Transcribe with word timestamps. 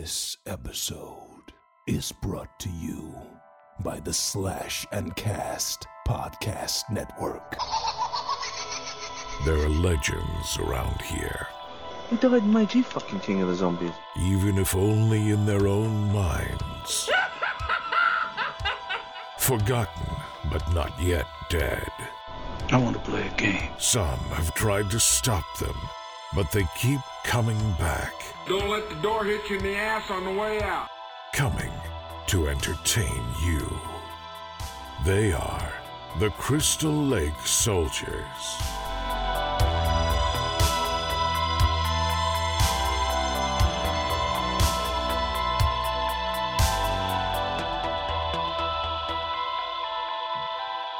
This 0.00 0.36
episode 0.46 1.52
is 1.88 2.12
brought 2.22 2.60
to 2.60 2.68
you 2.68 3.12
by 3.82 3.98
the 3.98 4.12
Slash 4.12 4.86
and 4.92 5.16
Cast 5.16 5.88
Podcast 6.06 6.84
Network. 6.88 7.56
There 9.44 9.56
are 9.56 9.68
legends 9.68 10.56
around 10.60 11.02
here, 11.02 11.48
Who 12.10 12.16
died 12.16 12.44
in 12.44 12.52
Meiji 12.52 12.82
fucking 12.82 13.18
King 13.18 13.42
of 13.42 13.48
the 13.48 13.56
Zombies? 13.56 13.90
even 14.20 14.56
if 14.58 14.76
only 14.76 15.30
in 15.30 15.44
their 15.44 15.66
own 15.66 16.12
minds. 16.12 17.10
Forgotten, 19.40 20.14
but 20.52 20.62
not 20.74 20.92
yet 21.02 21.26
dead. 21.50 21.90
I 22.70 22.76
want 22.76 22.94
to 22.94 23.02
play 23.02 23.26
a 23.26 23.36
game. 23.36 23.68
Some 23.78 24.20
have 24.30 24.54
tried 24.54 24.92
to 24.92 25.00
stop 25.00 25.42
them, 25.58 25.74
but 26.34 26.50
they 26.52 26.64
keep 26.76 27.00
coming 27.24 27.58
back. 27.78 28.12
Don't 28.46 28.68
let 28.68 28.88
the 28.88 28.94
door 28.96 29.24
hit 29.24 29.48
you 29.48 29.56
in 29.58 29.62
the 29.62 29.76
ass 29.76 30.10
on 30.10 30.24
the 30.24 30.32
way 30.32 30.60
out. 30.62 30.88
coming 31.32 31.70
to 32.26 32.48
entertain 32.48 33.22
you. 33.42 33.66
They 35.04 35.32
are 35.32 35.72
the 36.18 36.30
Crystal 36.30 36.92
Lake 36.92 37.38
Soldiers. 37.44 38.08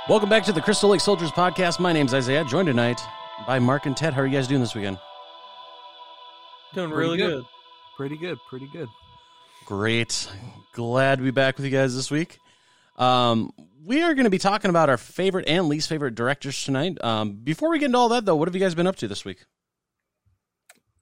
Welcome 0.08 0.30
back 0.30 0.42
to 0.44 0.52
the 0.52 0.62
Crystal 0.62 0.88
Lake 0.88 1.02
Soldiers 1.02 1.30
podcast. 1.30 1.78
My 1.78 1.92
name's 1.92 2.14
Isaiah, 2.14 2.42
joined 2.42 2.66
tonight 2.66 2.98
by 3.46 3.58
Mark 3.58 3.84
and 3.84 3.94
Ted. 3.94 4.14
How 4.14 4.22
are 4.22 4.26
you 4.26 4.32
guys 4.32 4.48
doing 4.48 4.62
this 4.62 4.74
weekend? 4.74 4.98
Doing 6.74 6.90
Pretty 6.90 7.00
really 7.00 7.16
good. 7.18 7.30
good. 7.30 7.44
Pretty 7.96 8.16
good, 8.16 8.38
pretty 8.48 8.68
good. 8.72 8.88
Great. 9.64 10.30
Glad 10.72 11.18
to 11.18 11.24
be 11.24 11.30
back 11.30 11.56
with 11.56 11.64
you 11.64 11.72
guys 11.72 11.94
this 11.94 12.10
week. 12.10 12.38
Um, 12.96 13.52
we 13.84 14.02
are 14.02 14.14
going 14.14 14.24
to 14.24 14.30
be 14.30 14.38
talking 14.38 14.70
about 14.70 14.88
our 14.88 14.96
favorite 14.96 15.48
and 15.48 15.68
least 15.68 15.88
favorite 15.88 16.14
directors 16.14 16.62
tonight. 16.64 17.02
Um, 17.02 17.32
before 17.42 17.70
we 17.70 17.78
get 17.78 17.86
into 17.86 17.98
all 17.98 18.08
that, 18.10 18.24
though, 18.24 18.36
what 18.36 18.48
have 18.48 18.54
you 18.54 18.60
guys 18.60 18.74
been 18.74 18.86
up 18.86 18.96
to 18.96 19.08
this 19.08 19.24
week? 19.24 19.44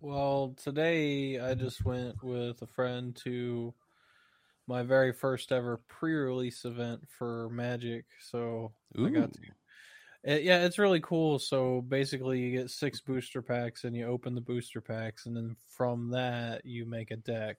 Well, 0.01 0.55
today 0.63 1.39
I 1.41 1.55
just 1.55 1.85
went 1.85 2.23
with 2.23 2.62
a 2.62 2.67
friend 2.67 3.17
to 3.25 3.75
my 4.67 4.83
very 4.83 5.12
first 5.12 5.53
ever 5.53 5.81
pre-release 5.89 6.65
event 6.65 7.03
for 7.19 7.49
Magic. 7.51 8.05
So 8.21 8.73
I 8.99 9.09
got 9.11 9.33
to. 9.33 9.41
It, 10.27 10.43
yeah, 10.43 10.65
it's 10.65 10.79
really 10.79 11.01
cool. 11.01 11.39
So 11.39 11.83
basically, 11.83 12.41
you 12.41 12.51
get 12.59 12.71
six 12.71 13.01
booster 13.01 13.41
packs, 13.41 13.85
and 13.85 13.95
you 13.95 14.07
open 14.07 14.35
the 14.35 14.41
booster 14.41 14.81
packs, 14.81 15.27
and 15.27 15.37
then 15.37 15.57
from 15.71 16.11
that 16.11 16.67
you 16.67 16.85
make 16.85 17.13
a 17.13 17.17
deck. 17.17 17.57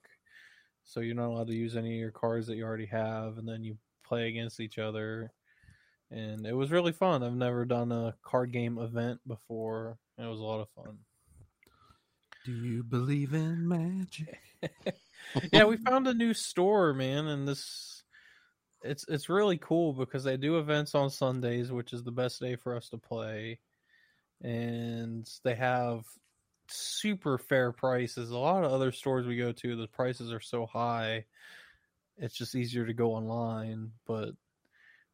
So 0.84 1.00
you're 1.00 1.14
not 1.14 1.28
allowed 1.28 1.48
to 1.48 1.54
use 1.54 1.76
any 1.76 1.94
of 1.94 2.00
your 2.00 2.10
cards 2.10 2.46
that 2.46 2.56
you 2.56 2.64
already 2.64 2.86
have, 2.86 3.38
and 3.38 3.48
then 3.48 3.64
you 3.64 3.78
play 4.04 4.28
against 4.28 4.60
each 4.60 4.78
other. 4.78 5.32
And 6.10 6.46
it 6.46 6.54
was 6.54 6.70
really 6.70 6.92
fun. 6.92 7.22
I've 7.22 7.34
never 7.34 7.64
done 7.64 7.90
a 7.90 8.14
card 8.22 8.52
game 8.52 8.78
event 8.78 9.20
before. 9.26 9.98
and 10.16 10.26
It 10.26 10.30
was 10.30 10.40
a 10.40 10.44
lot 10.44 10.60
of 10.60 10.68
fun. 10.70 10.98
Do 12.44 12.52
you 12.52 12.82
believe 12.82 13.32
in 13.34 13.66
magic? 13.66 14.40
yeah, 15.52 15.64
we 15.64 15.76
found 15.78 16.06
a 16.06 16.14
new 16.14 16.32
store, 16.32 16.94
man, 16.94 17.26
and 17.26 17.46
this 17.48 17.97
it's 18.82 19.04
it's 19.08 19.28
really 19.28 19.58
cool 19.58 19.92
because 19.92 20.24
they 20.24 20.36
do 20.36 20.58
events 20.58 20.94
on 20.94 21.10
Sundays, 21.10 21.70
which 21.70 21.92
is 21.92 22.04
the 22.04 22.12
best 22.12 22.40
day 22.40 22.56
for 22.56 22.76
us 22.76 22.88
to 22.90 22.98
play. 22.98 23.58
And 24.42 25.28
they 25.42 25.54
have 25.54 26.04
super 26.68 27.38
fair 27.38 27.72
prices. 27.72 28.30
A 28.30 28.38
lot 28.38 28.64
of 28.64 28.72
other 28.72 28.92
stores 28.92 29.26
we 29.26 29.36
go 29.36 29.52
to, 29.52 29.76
the 29.76 29.88
prices 29.88 30.32
are 30.32 30.40
so 30.40 30.66
high. 30.66 31.24
It's 32.18 32.36
just 32.36 32.54
easier 32.54 32.86
to 32.86 32.92
go 32.92 33.14
online, 33.14 33.92
but 34.06 34.30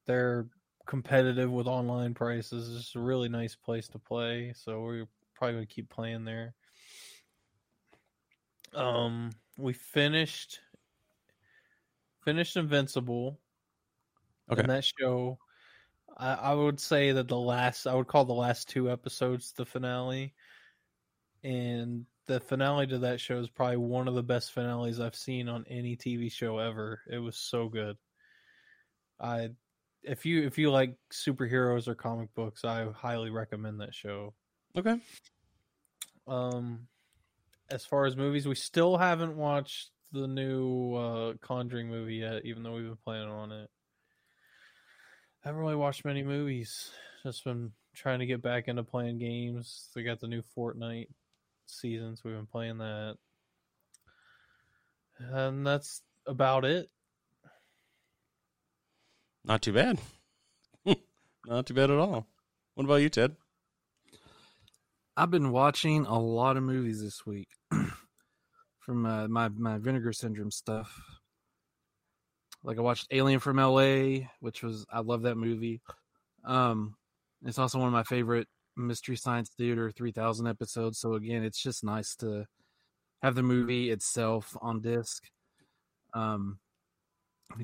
they're 0.07 0.47
competitive 0.87 1.51
with 1.51 1.67
online 1.67 2.15
prices. 2.15 2.77
It's 2.77 2.95
a 2.95 3.01
really 3.01 3.29
nice 3.29 3.55
place 3.55 3.89
to 3.89 3.99
play, 3.99 4.53
so 4.57 4.81
we're 4.83 5.07
probably 5.35 5.55
going 5.55 5.67
to 5.67 5.75
keep 5.75 5.89
playing 5.89 6.25
there. 6.25 6.55
Um, 8.75 9.31
we 9.57 9.73
finished 9.73 10.61
finished 12.25 12.57
Invincible. 12.57 13.39
Okay. 14.51 14.61
And 14.61 14.71
that 14.71 14.85
show, 14.85 15.39
I, 16.17 16.35
I 16.35 16.55
would 16.55 16.81
say 16.81 17.13
that 17.13 17.29
the 17.29 17.39
last, 17.39 17.87
I 17.87 17.95
would 17.95 18.07
call 18.07 18.25
the 18.25 18.33
last 18.33 18.69
two 18.69 18.91
episodes 18.91 19.53
the 19.53 19.65
finale, 19.65 20.35
and 21.43 22.07
the 22.27 22.41
finale 22.41 22.87
to 22.87 22.99
that 22.99 23.21
show 23.21 23.39
is 23.39 23.51
probably 23.51 23.77
one 23.77 24.09
of 24.09 24.15
the 24.15 24.23
best 24.23 24.53
finales 24.53 25.01
I've 25.01 25.15
seen 25.15 25.49
on 25.49 25.65
any 25.69 25.97
TV 25.97 26.31
show 26.31 26.59
ever. 26.59 27.01
It 27.11 27.19
was 27.19 27.37
so 27.37 27.69
good. 27.69 27.97
I, 29.21 29.51
if 30.03 30.27
you 30.27 30.43
if 30.43 30.59
you 30.59 30.71
like 30.71 30.97
superheroes 31.11 31.89
or 31.89 31.95
comic 31.95 32.35
books, 32.35 32.65
I 32.65 32.87
highly 32.93 33.31
recommend 33.31 33.81
that 33.81 33.95
show. 33.95 34.35
Okay. 34.77 35.01
Um, 36.27 36.89
as 37.71 37.85
far 37.85 38.07
as 38.07 38.17
movies, 38.17 38.47
we 38.47 38.55
still 38.55 38.97
haven't 38.97 39.37
watched 39.37 39.91
the 40.13 40.27
new 40.27 40.95
uh, 40.95 41.35
Conjuring 41.41 41.89
movie 41.89 42.17
yet, 42.17 42.45
even 42.45 42.63
though 42.63 42.75
we've 42.75 42.85
been 42.85 42.97
planning 42.97 43.29
on 43.29 43.53
it. 43.53 43.71
Haven't 45.45 45.61
really 45.61 45.77
watched 45.77 46.05
many 46.05 46.23
movies. 46.23 46.91
Just 47.23 47.45
been 47.45 47.73
trying 47.95 48.21
to 48.21 48.27
get 48.27 48.43
back 48.43 48.69
into 48.69 48.83
playing 48.83 49.19
games. 49.19 49.91
They 49.95 50.03
got 50.03 50.21
the 50.21 50.27
new 50.27 50.43
Fortnite 50.57 51.09
season, 51.67 52.17
so 52.17 52.23
we've 52.25 52.35
been 52.35 52.47
playing 52.47 52.79
that. 52.79 53.17
And 55.19 55.67
that's 55.67 56.03
about 56.27 56.65
it. 56.65 56.89
Not 59.45 59.61
too 59.63 59.75
bad. 59.75 59.99
Not 61.47 61.67
too 61.67 61.75
bad 61.75 61.91
at 61.91 61.99
all. 61.99 62.27
What 62.75 62.85
about 62.85 62.97
you, 62.97 63.11
Ted? 63.11 63.37
I've 65.17 65.31
been 65.31 65.53
watching 65.53 66.07
a 66.07 66.19
lot 66.19 66.57
of 66.57 66.63
movies 66.63 67.01
this 67.01 67.25
week 67.25 67.49
from 68.81 69.07
uh, 69.07 69.29
my 69.29 69.49
my 69.51 69.79
Vinegar 69.79 70.13
Syndrome 70.13 70.51
stuff. 70.51 71.14
Like 72.65 72.79
I 72.79 72.81
watched 72.81 73.09
Alien 73.11 73.41
from 73.41 73.59
L.A., 73.59 74.31
which 74.41 74.63
was 74.63 74.87
I 74.91 75.01
love 75.01 75.23
that 75.23 75.37
movie. 75.37 75.83
Um, 76.45 76.97
it's 77.45 77.59
also 77.59 77.79
one 77.79 77.89
of 77.89 77.93
my 77.93 78.03
favorite 78.03 78.49
Mystery 78.77 79.17
Science 79.17 79.51
Theater 79.57 79.91
3000 79.91 80.47
episodes. 80.47 80.99
So 80.99 81.15
again, 81.15 81.45
it's 81.45 81.63
just 81.63 81.85
nice 81.85 82.17
to 82.17 82.47
have 83.23 83.35
the 83.35 83.43
movie 83.43 83.91
itself 83.91 84.57
on 84.61 84.81
disc. 84.81 85.25
Um, 86.15 86.59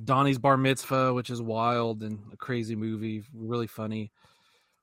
Donnie's 0.05 0.39
Bar 0.39 0.57
Mitzvah, 0.57 1.15
which 1.15 1.31
is 1.31 1.41
wild 1.41 2.03
and 2.03 2.21
a 2.33 2.37
crazy 2.37 2.77
movie, 2.77 3.25
really 3.35 3.67
funny. 3.67 4.13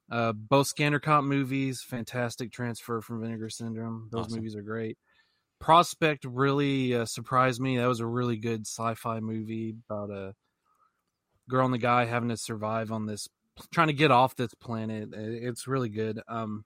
Uh, 0.09 0.33
both 0.33 0.67
Scanner 0.67 0.99
Cop 0.99 1.23
movies, 1.23 1.81
fantastic 1.81 2.51
transfer 2.51 3.01
from 3.01 3.21
Vinegar 3.21 3.49
Syndrome. 3.49 4.07
Those 4.11 4.25
Awesome. 4.25 4.37
movies 4.37 4.55
are 4.55 4.61
great. 4.61 4.97
Prospect 5.59 6.25
really 6.25 6.95
uh, 6.95 7.05
surprised 7.05 7.59
me. 7.59 7.77
That 7.77 7.87
was 7.87 7.99
a 7.99 8.05
really 8.05 8.37
good 8.37 8.67
sci-fi 8.67 9.19
movie 9.19 9.75
about 9.89 10.09
a 10.11 10.33
girl 11.49 11.65
and 11.65 11.73
the 11.73 11.79
guy 11.79 12.05
having 12.05 12.29
to 12.29 12.37
survive 12.37 12.91
on 12.91 13.05
this, 13.05 13.27
trying 13.71 13.87
to 13.87 13.93
get 13.93 14.11
off 14.11 14.35
this 14.35 14.53
planet. 14.53 15.09
It's 15.13 15.67
really 15.67 15.89
good. 15.89 16.21
Um, 16.27 16.65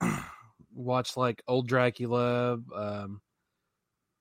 watch 0.74 1.16
like 1.16 1.42
Old 1.46 1.68
Dracula, 1.68 2.58
um, 2.74 3.20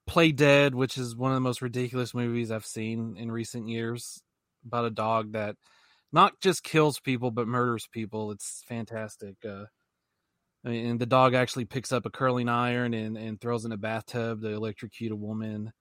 Play 0.08 0.32
Dead, 0.32 0.74
which 0.76 0.98
is 0.98 1.16
one 1.16 1.32
of 1.32 1.36
the 1.36 1.42
most 1.42 1.62
ridiculous 1.62 2.14
movies 2.14 2.52
I've 2.52 2.66
seen 2.66 3.16
in 3.18 3.32
recent 3.32 3.70
years 3.70 4.22
about 4.66 4.86
a 4.86 4.90
dog 4.90 5.34
that 5.34 5.56
not 6.12 6.40
just 6.42 6.64
kills 6.64 7.00
people 7.00 7.32
but 7.32 7.48
murders 7.48 7.88
people. 7.92 8.32
It's 8.32 8.64
fantastic. 8.68 9.36
Uh, 9.48 9.66
and 10.64 11.00
the 11.00 11.06
dog 11.06 11.34
actually 11.34 11.66
picks 11.66 11.92
up 11.92 12.06
a 12.06 12.10
curling 12.10 12.50
iron 12.50 12.94
and, 12.94 13.18
and 13.18 13.40
throws 13.40 13.66
in 13.66 13.72
a 13.72 13.78
bathtub 13.78 14.42
to 14.42 14.50
electrocute 14.50 15.12
a 15.12 15.16
woman. 15.16 15.72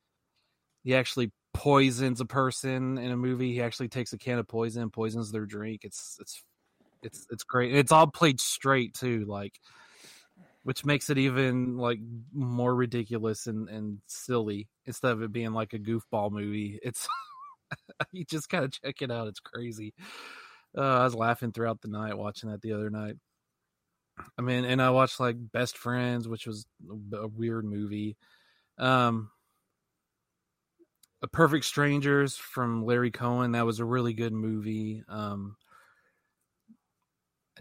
He 0.85 0.95
actually 0.95 1.33
poisons 1.53 2.21
a 2.21 2.25
person 2.25 2.99
in 2.99 3.11
a 3.11 3.17
movie. 3.17 3.53
He 3.53 3.63
actually 3.63 3.89
takes 3.89 4.13
a 4.13 4.19
can 4.19 4.39
of 4.39 4.47
poison, 4.47 4.91
poisons 4.91 5.33
their 5.33 5.47
drink. 5.47 5.81
It's 5.85 6.17
it's 6.21 6.43
it's 7.03 7.27
it's 7.31 7.45
great. 7.45 7.75
It's 7.75 7.93
all 7.93 8.07
played 8.07 8.41
straight 8.41 8.95
too, 8.95 9.25
like 9.27 9.59
which 10.63 10.85
makes 10.85 11.09
it 11.11 11.19
even 11.19 11.79
like 11.79 11.99
more 12.33 12.75
ridiculous 12.75 13.47
and, 13.47 13.69
and 13.69 13.99
silly 14.07 14.69
instead 14.87 15.13
of 15.13 15.23
it 15.23 15.33
being 15.33 15.53
like 15.53 15.73
a 15.73 15.79
goofball 15.79 16.31
movie. 16.31 16.79
It's 16.83 17.09
you 18.13 18.25
just 18.25 18.49
gotta 18.49 18.69
check 18.69 19.03
it 19.03 19.11
out. 19.11 19.29
It's 19.29 19.41
crazy. 19.41 19.95
Uh, 20.77 20.83
I 20.83 21.05
was 21.05 21.15
laughing 21.15 21.53
throughout 21.53 21.81
the 21.81 21.89
night 21.89 22.17
watching 22.17 22.51
that 22.51 22.61
the 22.61 22.73
other 22.73 22.91
night. 22.91 23.17
I 24.39 24.43
mean, 24.43 24.65
and 24.65 24.81
I 24.81 24.91
watched 24.91 25.21
like 25.21 25.37
Best 25.53 25.77
Friends, 25.77 26.29
which 26.29 26.47
was 26.47 26.67
a, 27.13 27.27
weird 27.29 27.65
movie. 27.65 28.17
Um, 28.79 29.31
A 31.23 31.29
Perfect 31.29 31.65
Strangers 31.65 32.37
from 32.37 32.85
Larry 32.85 33.11
Cohen. 33.11 33.53
That 33.53 33.67
was 33.67 33.81
a 33.81 33.85
really 33.85 34.13
good 34.13 34.33
movie. 34.33 35.03
Um, 35.09 35.57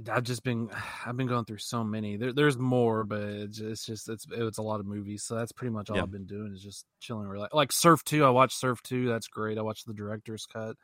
I've 0.09 0.23
just 0.23 0.43
been 0.43 0.69
I've 1.05 1.17
been 1.17 1.27
going 1.27 1.45
through 1.45 1.57
so 1.59 1.83
many. 1.83 2.17
There, 2.17 2.33
there's 2.33 2.57
more, 2.57 3.03
but 3.03 3.21
it's 3.21 3.57
just, 3.57 3.69
it's 3.71 3.85
just 3.85 4.09
it's 4.09 4.25
it's 4.31 4.57
a 4.57 4.63
lot 4.63 4.79
of 4.79 4.85
movies. 4.85 5.23
So 5.23 5.35
that's 5.35 5.51
pretty 5.51 5.73
much 5.73 5.89
all 5.89 5.97
Yeah. 5.97 6.03
I've 6.03 6.11
been 6.11 6.25
doing 6.25 6.53
is 6.53 6.61
just 6.61 6.85
chilling. 6.99 7.27
Relax. 7.27 7.53
Like 7.53 7.71
Surf 7.71 8.03
Two, 8.03 8.23
I 8.25 8.29
watched 8.29 8.59
Surf 8.59 8.81
Two. 8.83 9.07
That's 9.07 9.27
great. 9.27 9.57
I 9.57 9.61
watched 9.61 9.87
the 9.87 9.93
director's 9.93 10.45
cut. 10.45 10.75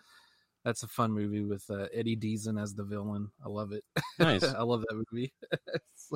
That's 0.63 0.83
a 0.83 0.88
fun 0.88 1.12
movie 1.12 1.44
with 1.44 1.63
uh, 1.69 1.88
Eddie 1.94 2.15
Deezen 2.15 2.62
as 2.62 2.74
the 2.74 2.83
villain. 2.83 3.30
I 3.45 3.50
love 3.50 3.74
it. 3.74 3.83
Nice. 4.18 4.44
I 4.56 4.63
love 4.63 4.81
that 4.81 5.04
movie. 5.12 5.33
so, 5.95 6.15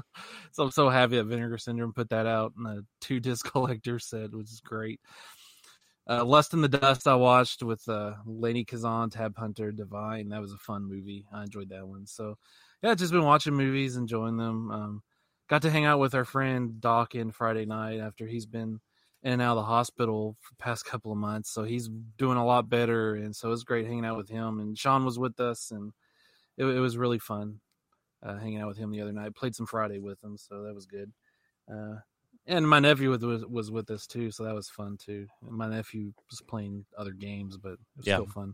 so 0.52 0.64
I'm 0.64 0.72
so 0.72 0.90
happy 0.90 1.18
that 1.18 1.26
Vinegar 1.26 1.58
Syndrome 1.58 1.94
put 1.94 2.10
that 2.10 2.26
out 2.26 2.54
and 2.58 2.68
a 2.68 2.82
two 3.02 3.20
disc 3.20 3.46
collector 3.52 4.00
set, 4.00 4.34
which 4.34 4.50
is 4.50 4.62
great. 4.62 5.02
Uh, 6.10 6.24
Lust 6.24 6.54
in 6.54 6.62
the 6.62 6.70
Dust 6.70 7.06
I 7.06 7.16
watched 7.16 7.62
with 7.62 7.88
uh, 7.90 8.14
Lainie 8.26 8.66
Kazan, 8.66 9.10
Tab 9.10 9.38
Hunter, 9.38 9.74
Divine. 9.74 10.30
That 10.30 10.40
was 10.40 10.54
a 10.54 10.58
fun 10.58 10.88
movie. 10.88 11.26
I 11.34 11.44
enjoyed 11.44 11.70
that 11.70 11.86
one. 11.86 12.08
So 12.08 12.36
yeah, 12.82 12.96
just 12.96 13.12
been 13.12 13.26
watching 13.26 13.56
movies, 13.56 13.98
enjoying 13.98 14.38
them. 14.38 14.72
Um, 14.72 15.04
got 15.50 15.64
to 15.64 15.70
hang 15.70 15.84
out 15.84 16.00
with 16.00 16.16
our 16.16 16.24
friend 16.24 16.76
Dawkin 16.80 17.34
Friday 17.34 17.66
night 17.66 18.00
after 18.00 18.26
he's 18.26 18.46
been 18.46 18.80
in 19.24 19.34
and 19.34 19.42
out 19.42 19.58
of 19.58 19.64
the 19.64 19.68
hospital 19.68 20.36
for 20.42 20.54
the 20.54 20.64
past 20.64 20.86
couple 20.86 21.12
of 21.12 21.18
months. 21.18 21.52
So 21.52 21.64
he's 21.64 21.90
doing 22.18 22.38
a 22.38 22.46
lot 22.46 22.70
better, 22.70 23.16
and 23.16 23.36
so 23.36 23.48
it 23.48 23.52
was 23.52 23.64
great 23.64 23.86
hanging 23.86 24.06
out 24.06 24.18
with 24.18 24.30
him. 24.30 24.60
And 24.60 24.78
Sean 24.78 25.06
was 25.06 25.18
with 25.20 25.40
us, 25.40 25.72
and 25.72 25.94
it, 26.58 26.66
it 26.66 26.80
was 26.80 26.98
really 26.98 27.20
fun 27.20 27.60
uh, 28.24 28.38
hanging 28.38 28.60
out 28.60 28.68
with 28.68 28.78
him 28.78 28.92
the 28.92 29.02
other 29.02 29.12
night. 29.14 29.36
Played 29.36 29.56
some 29.56 29.66
Friday 29.66 30.00
with 30.00 30.24
him, 30.24 30.38
so 30.38 30.64
that 30.64 30.76
was 30.76 30.86
good. 30.86 31.12
Uh, 31.72 31.98
and 32.46 32.68
my 32.68 32.80
nephew 32.80 33.10
was, 33.10 33.20
was 33.22 33.46
was 33.46 33.72
with 33.72 33.92
us 33.92 34.08
too, 34.08 34.32
so 34.32 34.44
that 34.44 34.56
was 34.56 34.70
fun 34.70 34.98
too. 34.98 35.28
My 35.42 35.68
nephew 35.68 36.14
was 36.30 36.42
playing 36.48 36.86
other 36.98 37.12
games, 37.12 37.58
but 37.58 37.74
it 37.74 37.80
was 37.98 38.08
Yeah. 38.08 38.16
still 38.16 38.28
fun. 38.28 38.54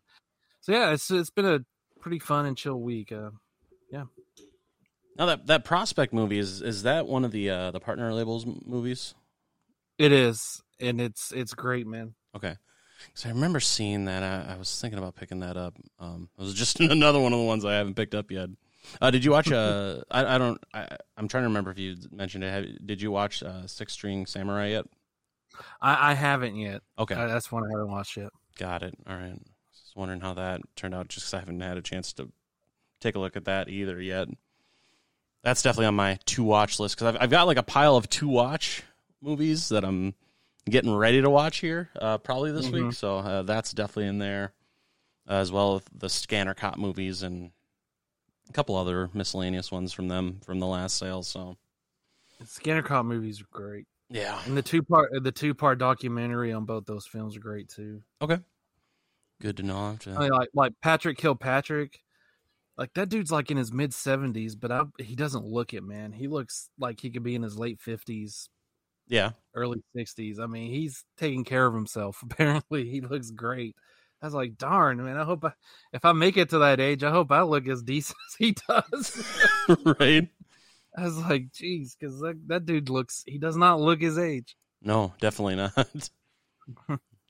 So 0.61 0.71
yeah, 0.71 0.91
it's 0.91 1.11
it's 1.11 1.29
been 1.29 1.45
a 1.45 1.59
pretty 1.99 2.19
fun 2.19 2.45
and 2.45 2.57
chill 2.57 2.81
week. 2.81 3.11
Uh, 3.11 3.31
yeah. 3.91 4.05
Now 5.17 5.27
that 5.27 5.45
that 5.45 5.63
prospect 5.63 6.11
movie 6.11 6.39
is 6.39 6.61
is 6.61 6.83
that 6.83 7.05
one 7.05 7.23
of 7.23 7.31
the 7.31 7.49
uh, 7.49 7.71
the 7.71 7.79
partner 7.79 8.11
labels 8.13 8.47
movies? 8.65 9.13
It 10.03 10.11
is, 10.11 10.61
and 10.79 10.99
it's 11.01 11.31
it's 11.31 11.53
great, 11.53 11.87
man. 11.87 12.13
Okay, 12.35 12.55
because 13.07 13.25
I 13.25 13.29
remember 13.29 13.59
seeing 13.59 14.05
that. 14.05 14.23
I, 14.23 14.53
I 14.53 14.57
was 14.57 14.79
thinking 14.81 14.99
about 14.99 15.15
picking 15.15 15.39
that 15.39 15.57
up. 15.57 15.75
Um, 15.99 16.29
it 16.37 16.41
was 16.41 16.53
just 16.53 16.79
another 16.79 17.19
one 17.19 17.33
of 17.33 17.39
the 17.39 17.45
ones 17.45 17.65
I 17.65 17.73
haven't 17.75 17.95
picked 17.95 18.15
up 18.15 18.31
yet. 18.31 18.49
Uh, 19.01 19.11
did 19.11 19.23
you 19.23 19.31
watch? 19.31 19.51
Uh, 19.51 20.01
I, 20.11 20.35
I 20.35 20.37
don't. 20.37 20.61
I, 20.73 20.87
I'm 21.17 21.27
trying 21.27 21.43
to 21.43 21.47
remember 21.47 21.71
if 21.71 21.79
you 21.79 21.95
mentioned 22.11 22.43
it. 22.43 22.51
Have, 22.51 22.85
did 22.87 23.01
you 23.01 23.11
watch 23.11 23.41
uh, 23.43 23.65
Six 23.67 23.93
String 23.93 24.25
Samurai 24.25 24.67
yet? 24.69 24.85
I, 25.81 26.11
I 26.11 26.13
haven't 26.15 26.55
yet. 26.55 26.81
Okay, 26.97 27.15
Uh, 27.15 27.27
that's 27.27 27.51
one 27.51 27.63
I 27.63 27.69
haven't 27.71 27.91
watched 27.91 28.17
yet. 28.17 28.29
got 28.57 28.81
it. 28.83 28.95
All 29.07 29.15
right. 29.15 29.39
Just 29.71 29.95
wondering 29.95 30.19
how 30.21 30.33
that 30.33 30.61
turned 30.75 30.95
out. 30.95 31.07
Just 31.07 31.27
cause 31.27 31.35
I 31.35 31.39
haven't 31.39 31.59
had 31.61 31.77
a 31.77 31.81
chance 31.81 32.11
to 32.13 32.31
take 32.99 33.15
a 33.15 33.19
look 33.19 33.35
at 33.37 33.45
that 33.45 33.69
either 33.69 34.01
yet. 34.01 34.27
That's 35.43 35.61
definitely 35.61 35.87
on 35.87 35.95
my 35.95 36.17
to 36.25 36.43
watch 36.43 36.79
list 36.79 36.95
because 36.97 37.13
I've, 37.15 37.21
I've 37.23 37.29
got 37.29 37.45
like 37.47 37.57
a 37.57 37.63
pile 37.63 37.95
of 37.95 38.09
to 38.09 38.27
watch 38.27 38.81
movies 39.23 39.69
that 39.69 39.83
I'm 39.83 40.13
getting 40.69 40.93
ready 40.95 41.21
to 41.21 41.29
watch 41.29 41.57
here 41.59 41.89
uh, 41.99 42.17
probably 42.17 42.51
this 42.51 42.69
week. 42.69 42.83
Mhm. 42.83 42.93
So 42.95 43.17
uh, 43.17 43.41
that's 43.43 43.71
definitely 43.73 44.07
in 44.07 44.19
there, 44.19 44.53
uh, 45.27 45.33
as 45.33 45.51
well 45.51 45.75
as 45.77 45.83
the 45.93 46.09
Scanner 46.09 46.53
Cop 46.53 46.77
movies 46.77 47.23
and 47.23 47.51
a 48.49 48.53
couple 48.53 48.75
other 48.75 49.09
miscellaneous 49.13 49.71
ones 49.71 49.93
from 49.93 50.07
them 50.09 50.39
from 50.45 50.59
the 50.59 50.67
last 50.67 50.97
sale. 50.97 51.23
So 51.23 51.57
Scanner 52.45 52.81
Cop 52.83 53.05
movies 53.05 53.41
are 53.41 53.47
great, 53.51 53.87
yeah, 54.09 54.41
and 54.45 54.55
the 54.57 54.61
two 54.61 54.83
part 54.83 55.09
the 55.23 55.31
two 55.31 55.53
part 55.53 55.79
documentary 55.79 56.51
on 56.51 56.65
both 56.65 56.85
those 56.85 57.05
films 57.07 57.37
are 57.37 57.41
great 57.41 57.69
too. 57.69 58.01
okay, 58.21 58.39
good 59.41 59.57
to 59.57 59.63
know. 59.63 59.95
To- 60.01 60.11
I 60.15 60.19
mean, 60.19 60.31
like 60.31 60.49
like 60.53 60.73
Patrick 60.81 61.17
Kilpatrick, 61.17 61.99
like 62.77 62.93
that 62.95 63.07
dude's 63.09 63.31
like 63.31 63.49
in 63.51 63.57
his 63.57 63.71
mid 63.71 63.93
seventies, 63.93 64.55
but 64.55 64.71
I, 64.71 64.83
he 64.99 65.15
doesn't 65.15 65.45
look 65.45 65.73
it, 65.73 65.83
man. 65.83 66.11
He 66.13 66.27
looks 66.27 66.69
like 66.77 66.99
he 66.99 67.09
could 67.09 67.23
be 67.23 67.35
in 67.35 67.43
his 67.43 67.57
late 67.57 67.79
fifties, 67.79 68.49
yeah, 69.07 69.31
early 69.55 69.83
sixties. 69.95 70.39
I 70.39 70.47
mean, 70.47 70.71
he's 70.71 71.03
taking 71.17 71.43
care 71.43 71.65
of 71.65 71.73
himself. 71.73 72.19
Apparently, 72.23 72.89
he 72.89 73.01
looks 73.01 73.31
great. 73.31 73.75
I 74.21 74.25
was 74.27 74.33
like, 74.33 74.57
darn, 74.57 75.03
man. 75.03 75.17
I 75.17 75.25
hope 75.25 75.43
I, 75.43 75.51
if 75.91 76.05
I 76.05 76.13
make 76.13 76.37
it 76.37 76.51
to 76.51 76.59
that 76.59 76.79
age, 76.79 77.03
I 77.03 77.11
hope 77.11 77.29
I 77.31 77.41
look 77.41 77.67
as 77.67 77.83
decent 77.83 78.17
as 78.29 78.35
he 78.37 78.55
does. 78.69 79.37
right. 79.99 80.29
I 80.95 81.03
was 81.03 81.17
like, 81.17 81.51
geez, 81.51 81.97
because 81.99 82.19
that, 82.19 82.39
that 82.47 82.65
dude 82.65 82.89
looks, 82.89 83.23
he 83.25 83.37
does 83.37 83.57
not 83.57 83.81
look 83.81 83.99
his 83.99 84.17
age. 84.17 84.55
No, 84.81 85.13
definitely 85.19 85.55
not. 85.55 86.09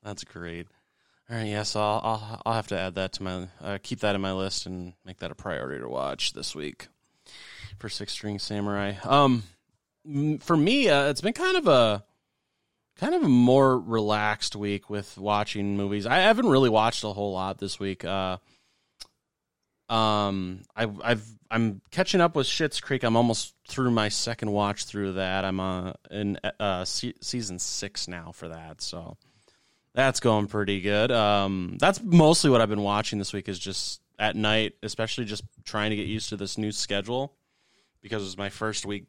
That's 0.04 0.24
great. 0.24 0.68
All 1.30 1.38
right, 1.38 1.48
yeah, 1.48 1.64
so 1.64 1.80
I'll 1.80 2.02
I'll, 2.04 2.42
I'll 2.46 2.54
have 2.54 2.68
to 2.68 2.78
add 2.78 2.96
that 2.96 3.14
to 3.14 3.24
my 3.24 3.48
uh, 3.62 3.78
keep 3.81 4.02
that 4.02 4.16
in 4.16 4.22
my 4.22 4.34
list 4.34 4.66
and 4.66 4.94
make 5.06 5.19
that 5.19 5.31
a 5.31 5.36
priority 5.36 5.81
to 5.81 5.88
watch 5.88 6.34
this 6.34 6.54
week 6.54 6.90
for 7.80 7.88
Six 7.88 8.12
String 8.12 8.38
Samurai. 8.40 8.96
Um, 9.04 9.44
for 10.40 10.58
me, 10.58 10.90
uh, 10.90 11.10
it's 11.10 11.22
been 11.22 11.34
kind 11.34 11.58
of 11.58 11.68
a 11.68 12.04
kind 12.98 13.16
of 13.16 13.24
a 13.24 13.30
more 13.30 13.80
relaxed 13.80 14.56
week 14.56 14.90
with 14.90 15.18
watching 15.18 15.76
movies. 15.78 16.06
I 16.06 16.18
haven't 16.20 16.48
really 16.48 16.70
watched 16.70 17.04
a 17.04 17.08
whole 17.10 17.34
lot 17.34 17.58
this 17.58 17.80
week. 17.80 18.06
Uh, 18.06 18.38
um, 19.90 20.62
I've 20.76 21.02
I've 21.02 21.26
I'm 21.50 21.82
catching 21.92 22.22
up 22.22 22.36
with 22.36 22.48
Schitt's 22.48 22.80
Creek. 22.80 23.04
I'm 23.04 23.16
almost 23.16 23.56
through 23.68 23.92
my 23.92 24.10
second 24.10 24.52
watch 24.52 24.86
through 24.86 25.14
that. 25.14 25.46
I'm 25.46 25.60
uh 25.60 25.94
in 26.10 26.40
uh 26.60 26.86
se- 26.86 27.16
season 27.22 27.60
six 27.60 28.08
now 28.08 28.32
for 28.32 28.50
that, 28.50 28.82
so 28.82 29.18
that's 29.94 30.20
going 30.20 30.48
pretty 30.48 30.82
good. 30.82 31.12
Um, 31.12 31.78
that's 31.80 32.02
mostly 32.02 32.50
what 32.50 32.62
I've 32.62 32.70
been 32.70 32.82
watching 32.82 33.20
this 33.20 33.34
week 33.34 33.48
is 33.48 33.60
just 33.60 34.02
at 34.18 34.36
night, 34.36 34.74
especially 34.82 35.26
just 35.26 35.44
trying 35.64 35.92
to 35.92 35.96
get 35.96 36.08
used 36.08 36.30
to 36.30 36.38
this 36.38 36.58
new 36.58 36.72
schedule 36.72 37.36
because 38.02 38.22
it 38.22 38.26
was 38.26 38.38
my 38.38 38.50
first 38.50 38.86
week 38.86 39.06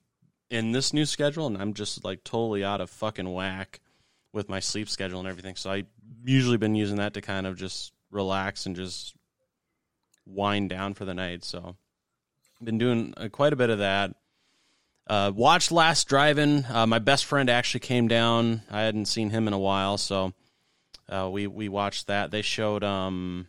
in 0.51 0.73
this 0.73 0.93
new 0.93 1.07
schedule, 1.07 1.47
and 1.47 1.57
I'm 1.57 1.75
just 1.75 2.05
like 2.05 2.25
totally 2.25 2.65
out 2.65 2.81
of 2.81 2.91
fucking 2.91 3.33
whack 3.33 3.81
with 4.33 4.49
my 4.49 4.61
sleep 4.61 4.89
schedule 4.89 5.21
and 5.21 5.29
everything. 5.29 5.57
So 5.57 5.71
I 5.71 5.85
usually 6.25 6.57
been 6.57 6.75
using 6.75 6.97
that 6.97 7.15
to 7.15 7.21
kind 7.21 7.47
of 7.47 7.57
just 7.57 7.93
relax 8.11 8.67
and 8.67 8.77
just 8.77 9.15
wind 10.27 10.71
down 10.71 10.95
for 10.95 11.05
the 11.05 11.15
night. 11.15 11.45
So 11.45 11.77
been 12.63 12.79
doing 12.79 13.15
uh, 13.17 13.29
quite 13.29 13.53
a 13.53 13.57
bit 13.57 13.71
of 13.71 13.79
that. 13.79 14.15
Uh, 15.07 15.31
watched 15.35 15.71
Last 15.71 16.09
Drive-In. 16.09 16.65
Uh, 16.69 16.87
my 16.87 16.99
best 16.99 17.27
friend 17.27 17.51
actually 17.51 17.81
came 17.81 18.09
down. 18.09 18.63
I 18.71 18.83
hadn't 18.83 19.05
seen 19.07 19.31
him 19.31 19.47
in 19.47 19.53
a 19.53 19.59
while, 19.59 19.99
so 19.99 20.33
uh, 21.11 21.29
we 21.31 21.47
we 21.47 21.69
watched 21.69 22.07
that. 22.07 22.31
They 22.31 22.41
showed 22.41 22.83
um, 22.83 23.47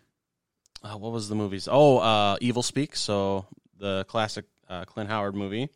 uh, 0.84 0.98
what 0.98 1.14
was 1.14 1.30
the 1.30 1.36
movies? 1.36 1.70
Oh, 1.72 2.00
uh, 2.00 2.38
Evilspeak. 2.40 2.98
So 2.98 3.46
the 3.78 4.06
classic 4.10 4.46
Clint 4.88 5.10
Howard 5.10 5.36
movie, 5.36 5.70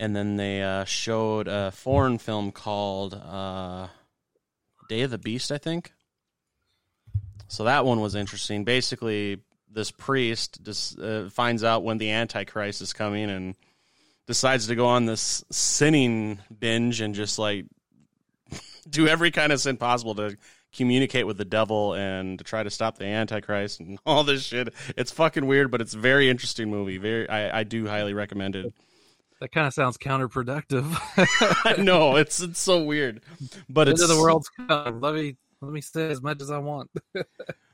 and 0.00 0.16
then 0.16 0.36
they 0.36 0.62
uh, 0.62 0.84
showed 0.84 1.46
a 1.46 1.70
foreign 1.70 2.16
film 2.16 2.52
called 2.52 3.12
uh, 3.12 3.86
Day 4.88 5.02
of 5.02 5.10
the 5.10 5.18
Beast, 5.18 5.52
I 5.52 5.58
think. 5.58 5.92
So 7.48 7.64
that 7.64 7.84
one 7.84 8.00
was 8.00 8.14
interesting. 8.14 8.64
Basically, 8.64 9.42
this 9.70 9.90
priest 9.90 10.64
just 10.64 10.98
uh, 10.98 11.28
finds 11.28 11.62
out 11.62 11.84
when 11.84 11.98
the 11.98 12.12
Antichrist 12.12 12.80
is 12.80 12.94
coming 12.94 13.28
and 13.28 13.54
decides 14.26 14.68
to 14.68 14.74
go 14.74 14.86
on 14.86 15.04
this 15.04 15.44
sinning 15.50 16.38
binge 16.58 17.02
and 17.02 17.14
just 17.14 17.38
like 17.38 17.66
do 18.88 19.06
every 19.06 19.30
kind 19.30 19.52
of 19.52 19.60
sin 19.60 19.76
possible 19.76 20.14
to 20.14 20.34
communicate 20.74 21.26
with 21.26 21.36
the 21.36 21.44
devil 21.44 21.92
and 21.92 22.38
to 22.38 22.44
try 22.44 22.62
to 22.62 22.70
stop 22.70 22.96
the 22.96 23.04
Antichrist 23.04 23.80
and 23.80 23.98
all 24.06 24.24
this 24.24 24.44
shit. 24.44 24.72
It's 24.96 25.10
fucking 25.10 25.44
weird, 25.44 25.70
but 25.70 25.82
it's 25.82 25.92
very 25.92 26.30
interesting 26.30 26.70
movie. 26.70 26.96
Very, 26.96 27.28
I, 27.28 27.60
I 27.60 27.64
do 27.64 27.86
highly 27.86 28.14
recommend 28.14 28.56
it. 28.56 28.72
That 29.40 29.52
kind 29.52 29.66
of 29.66 29.72
sounds 29.74 29.96
counterproductive. 29.96 30.84
I 31.78 31.80
know 31.80 32.16
it's 32.16 32.40
it's 32.40 32.60
so 32.60 32.82
weird, 32.82 33.22
but 33.68 33.88
End 33.88 33.94
it's 33.94 34.02
of 34.02 34.08
the 34.08 34.16
world's 34.20 34.48
come. 34.50 35.00
Let 35.00 35.14
me 35.14 35.36
let 35.62 35.72
me 35.72 35.80
say 35.80 36.10
as 36.10 36.20
much 36.22 36.40
as 36.42 36.50
I 36.50 36.58
want. 36.58 36.90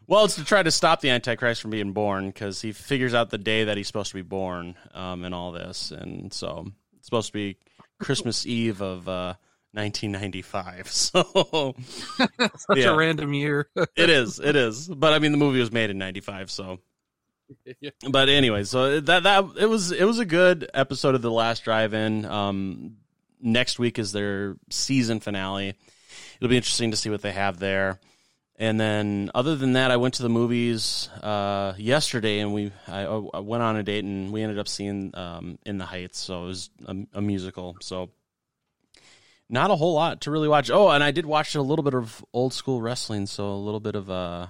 Well, 0.08 0.24
it's 0.24 0.36
to 0.36 0.44
try 0.44 0.62
to 0.62 0.70
stop 0.70 1.00
the 1.00 1.10
Antichrist 1.10 1.60
from 1.60 1.72
being 1.72 1.92
born 1.92 2.28
because 2.28 2.62
he 2.62 2.70
figures 2.70 3.12
out 3.12 3.30
the 3.30 3.38
day 3.38 3.64
that 3.64 3.76
he's 3.76 3.88
supposed 3.88 4.10
to 4.10 4.14
be 4.14 4.22
born 4.22 4.76
um, 4.94 5.24
and 5.24 5.34
all 5.34 5.50
this. 5.50 5.90
And 5.90 6.32
so 6.32 6.68
it's 6.96 7.06
supposed 7.08 7.26
to 7.26 7.32
be 7.32 7.56
Christmas 7.98 8.46
Eve 8.46 8.80
of 8.82 9.08
uh, 9.08 9.34
1995. 9.72 10.88
So 10.92 11.74
Such 12.56 12.76
Yeah. 12.78 12.90
a 12.90 12.96
random 12.96 13.34
year. 13.34 13.68
it 13.96 14.08
is. 14.08 14.38
It 14.38 14.54
is. 14.54 14.86
But 14.86 15.12
I 15.12 15.18
mean, 15.18 15.32
the 15.32 15.38
movie 15.38 15.58
was 15.58 15.72
made 15.72 15.90
in 15.90 15.98
95. 15.98 16.52
So. 16.52 16.78
But 18.10 18.28
anyway, 18.28 18.64
so 18.64 19.00
that 19.00 19.22
that 19.22 19.44
it 19.58 19.66
was 19.66 19.92
it 19.92 20.04
was 20.04 20.18
a 20.18 20.24
good 20.24 20.68
episode 20.74 21.14
of 21.14 21.22
the 21.22 21.30
last 21.30 21.64
drive-in. 21.64 22.24
Um, 22.24 22.96
next 23.40 23.78
week 23.78 23.98
is 23.98 24.12
their 24.12 24.56
season 24.70 25.20
finale. 25.20 25.74
It'll 26.40 26.50
be 26.50 26.56
interesting 26.56 26.90
to 26.90 26.96
see 26.96 27.10
what 27.10 27.22
they 27.22 27.32
have 27.32 27.58
there. 27.58 28.00
And 28.58 28.80
then, 28.80 29.30
other 29.34 29.54
than 29.54 29.74
that, 29.74 29.90
I 29.90 29.98
went 29.98 30.14
to 30.14 30.22
the 30.22 30.30
movies 30.30 31.10
uh, 31.22 31.74
yesterday, 31.76 32.38
and 32.38 32.54
we 32.54 32.72
I, 32.88 33.02
I 33.02 33.40
went 33.40 33.62
on 33.62 33.76
a 33.76 33.82
date, 33.82 34.04
and 34.04 34.32
we 34.32 34.42
ended 34.42 34.58
up 34.58 34.66
seeing 34.66 35.10
um, 35.14 35.58
In 35.66 35.76
the 35.76 35.84
Heights. 35.84 36.18
So 36.18 36.44
it 36.44 36.46
was 36.46 36.70
a, 36.86 36.96
a 37.14 37.20
musical. 37.20 37.76
So 37.82 38.10
not 39.50 39.70
a 39.70 39.76
whole 39.76 39.92
lot 39.92 40.22
to 40.22 40.30
really 40.30 40.48
watch. 40.48 40.70
Oh, 40.70 40.88
and 40.88 41.04
I 41.04 41.10
did 41.10 41.26
watch 41.26 41.54
a 41.54 41.60
little 41.60 41.82
bit 41.82 41.94
of 41.94 42.24
old 42.32 42.54
school 42.54 42.80
wrestling. 42.80 43.26
So 43.26 43.46
a 43.46 43.54
little 43.56 43.80
bit 43.80 43.94
of 43.94 44.08
uh, 44.08 44.46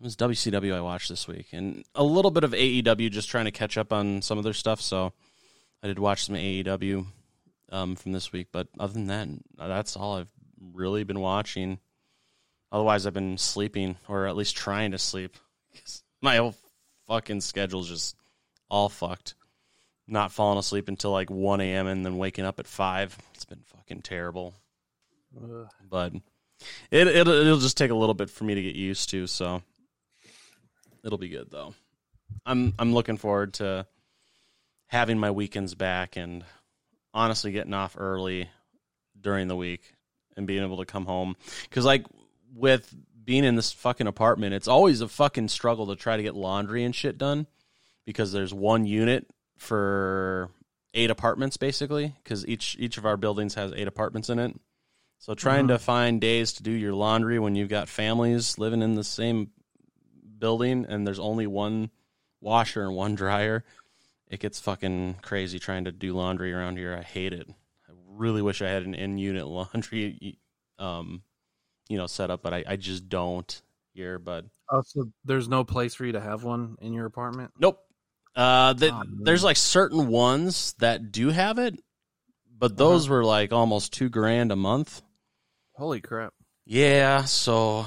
It 0.00 0.04
was 0.04 0.16
WCW 0.16 0.74
I 0.74 0.80
watched 0.80 1.10
this 1.10 1.28
week, 1.28 1.48
and 1.52 1.84
a 1.94 2.02
little 2.02 2.30
bit 2.30 2.42
of 2.42 2.52
AEW, 2.52 3.10
just 3.10 3.28
trying 3.28 3.44
to 3.44 3.50
catch 3.50 3.76
up 3.76 3.92
on 3.92 4.22
some 4.22 4.38
of 4.38 4.44
their 4.44 4.54
stuff. 4.54 4.80
So 4.80 5.12
I 5.82 5.88
did 5.88 5.98
watch 5.98 6.24
some 6.24 6.36
AEW 6.36 7.04
um, 7.70 7.96
from 7.96 8.12
this 8.12 8.32
week, 8.32 8.48
but 8.50 8.68
other 8.78 8.94
than 8.94 9.08
that, 9.08 9.28
that's 9.58 9.96
all 9.96 10.16
I've 10.16 10.30
really 10.72 11.04
been 11.04 11.20
watching. 11.20 11.78
Otherwise, 12.72 13.06
I've 13.06 13.12
been 13.12 13.36
sleeping, 13.36 13.96
or 14.08 14.26
at 14.26 14.36
least 14.36 14.56
trying 14.56 14.92
to 14.92 14.98
sleep. 14.98 15.36
My 16.22 16.36
whole 16.36 16.54
fucking 17.06 17.42
schedule's 17.42 17.88
just 17.88 18.16
all 18.70 18.88
fucked. 18.88 19.34
Not 20.06 20.32
falling 20.32 20.58
asleep 20.58 20.88
until 20.88 21.10
like 21.10 21.30
1 21.30 21.60
a.m. 21.60 21.86
and 21.86 22.06
then 22.06 22.16
waking 22.16 22.46
up 22.46 22.58
at 22.58 22.66
5. 22.66 23.18
It's 23.34 23.44
been 23.44 23.62
fucking 23.66 24.02
terrible. 24.02 24.54
Ugh. 25.36 25.68
But 25.88 26.14
it, 26.90 27.06
it, 27.06 27.28
it'll 27.28 27.58
just 27.58 27.76
take 27.76 27.90
a 27.90 27.94
little 27.94 28.14
bit 28.14 28.30
for 28.30 28.44
me 28.44 28.54
to 28.54 28.62
get 28.62 28.76
used 28.76 29.10
to, 29.10 29.26
so 29.26 29.62
it'll 31.04 31.18
be 31.18 31.28
good, 31.28 31.50
though. 31.50 31.74
I'm, 32.46 32.74
I'm 32.78 32.94
looking 32.94 33.16
forward 33.16 33.54
to 33.54 33.86
having 34.86 35.18
my 35.18 35.30
weekends 35.30 35.74
back 35.74 36.16
and 36.16 36.44
honestly 37.12 37.52
getting 37.52 37.74
off 37.74 37.96
early 37.98 38.48
during 39.20 39.48
the 39.48 39.56
week 39.56 39.94
and 40.36 40.46
being 40.46 40.62
able 40.62 40.78
to 40.78 40.86
come 40.86 41.06
home. 41.06 41.36
Because, 41.62 41.84
like, 41.84 42.04
with 42.54 42.94
being 43.24 43.44
in 43.44 43.56
this 43.56 43.72
fucking 43.72 44.06
apartment, 44.06 44.54
it's 44.54 44.68
always 44.68 45.00
a 45.00 45.08
fucking 45.08 45.48
struggle 45.48 45.88
to 45.88 45.96
try 45.96 46.16
to 46.16 46.22
get 46.22 46.34
laundry 46.34 46.84
and 46.84 46.94
shit 46.94 47.18
done 47.18 47.46
because 48.06 48.32
there's 48.32 48.52
one 48.52 48.84
unit 48.86 49.26
for 49.56 50.50
eight 50.94 51.10
apartments 51.10 51.56
basically 51.56 52.14
because 52.24 52.44
each 52.48 52.76
each 52.80 52.98
of 52.98 53.06
our 53.06 53.16
buildings 53.16 53.54
has 53.54 53.72
eight 53.72 53.86
apartments 53.86 54.28
in 54.28 54.38
it. 54.38 54.58
So 55.18 55.34
trying 55.34 55.66
mm-hmm. 55.66 55.74
to 55.74 55.78
find 55.78 56.20
days 56.20 56.54
to 56.54 56.62
do 56.62 56.70
your 56.70 56.94
laundry 56.94 57.38
when 57.38 57.54
you've 57.54 57.68
got 57.68 57.88
families 57.88 58.58
living 58.58 58.82
in 58.82 58.94
the 58.94 59.04
same 59.04 59.50
building 60.40 60.86
and 60.88 61.06
there's 61.06 61.20
only 61.20 61.46
one 61.46 61.90
washer 62.40 62.82
and 62.82 62.94
one 62.94 63.14
dryer, 63.14 63.64
it 64.26 64.40
gets 64.40 64.58
fucking 64.58 65.16
crazy 65.22 65.58
trying 65.58 65.84
to 65.84 65.92
do 65.92 66.14
laundry 66.14 66.52
around 66.52 66.78
here. 66.78 66.96
I 66.96 67.02
hate 67.02 67.32
it. 67.32 67.48
I 67.48 67.92
really 68.08 68.42
wish 68.42 68.62
I 68.62 68.68
had 68.68 68.82
an 68.84 68.94
in-unit 68.94 69.46
laundry 69.46 70.38
um 70.78 71.22
you 71.88 71.98
know 71.98 72.06
set 72.06 72.30
up, 72.30 72.42
but 72.42 72.54
I, 72.54 72.64
I 72.66 72.76
just 72.76 73.08
don't 73.08 73.62
here, 73.92 74.18
but 74.18 74.46
Oh, 74.70 74.82
so 74.86 75.10
there's 75.24 75.48
no 75.48 75.64
place 75.64 75.94
for 75.94 76.04
you 76.04 76.12
to 76.12 76.20
have 76.20 76.44
one 76.44 76.76
in 76.80 76.92
your 76.92 77.06
apartment? 77.06 77.52
Nope. 77.58 77.80
Uh, 78.36 78.72
the, 78.74 78.92
Oh, 78.92 79.02
there's 79.22 79.42
like 79.42 79.56
certain 79.56 80.06
ones 80.06 80.74
that 80.78 81.10
do 81.10 81.30
have 81.30 81.58
it, 81.58 81.76
but 82.56 82.76
those 82.76 83.08
were 83.08 83.24
like 83.24 83.52
almost 83.52 83.92
two 83.92 84.08
grand 84.08 84.52
a 84.52 84.56
month. 84.56 85.02
Holy 85.72 86.00
crap! 86.00 86.32
Yeah, 86.64 87.24
so 87.24 87.86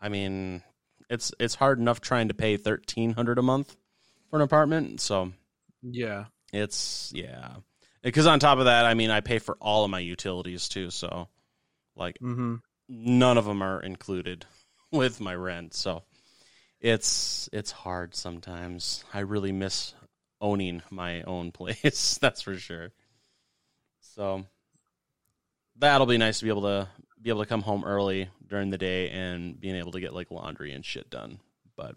I 0.00 0.08
mean, 0.08 0.62
it's 1.12 1.32
it's 1.38 1.54
hard 1.54 1.78
enough 1.78 2.00
trying 2.00 2.28
to 2.28 2.34
pay 2.34 2.56
thirteen 2.56 3.12
hundred 3.12 3.38
a 3.38 3.42
month 3.42 3.76
for 4.30 4.36
an 4.36 4.42
apartment. 4.42 5.00
So 5.00 5.32
Yeah, 5.82 6.26
it's 6.52 7.12
yeah, 7.14 7.56
because 8.02 8.26
on 8.26 8.40
top 8.40 8.58
of 8.58 8.64
that, 8.64 8.86
I 8.86 8.94
mean, 8.94 9.10
I 9.10 9.20
pay 9.20 9.38
for 9.38 9.56
all 9.60 9.84
of 9.84 9.90
my 9.90 10.00
utilities 10.00 10.68
too. 10.68 10.90
So 10.90 11.28
like 11.96 12.18
mm-hmm. 12.18 12.56
none 12.88 13.38
of 13.38 13.44
them 13.44 13.62
are 13.62 13.80
included 13.80 14.46
with 14.92 15.20
my 15.20 15.34
rent 15.34 15.74
so 15.74 16.02
it's 16.80 17.48
it's 17.52 17.70
hard 17.70 18.14
sometimes 18.14 19.04
i 19.14 19.20
really 19.20 19.52
miss 19.52 19.94
owning 20.40 20.82
my 20.90 21.22
own 21.22 21.52
place 21.52 22.18
that's 22.20 22.42
for 22.42 22.56
sure 22.56 22.90
so 24.00 24.44
that'll 25.76 26.06
be 26.06 26.18
nice 26.18 26.38
to 26.38 26.44
be 26.44 26.50
able 26.50 26.62
to 26.62 26.88
be 27.20 27.30
able 27.30 27.42
to 27.42 27.48
come 27.48 27.62
home 27.62 27.84
early 27.84 28.28
during 28.52 28.70
the 28.70 28.78
day 28.78 29.10
and 29.10 29.58
being 29.58 29.74
able 29.74 29.90
to 29.90 30.00
get 30.00 30.14
like 30.14 30.30
laundry 30.30 30.72
and 30.72 30.84
shit 30.84 31.10
done 31.10 31.40
but 31.76 31.96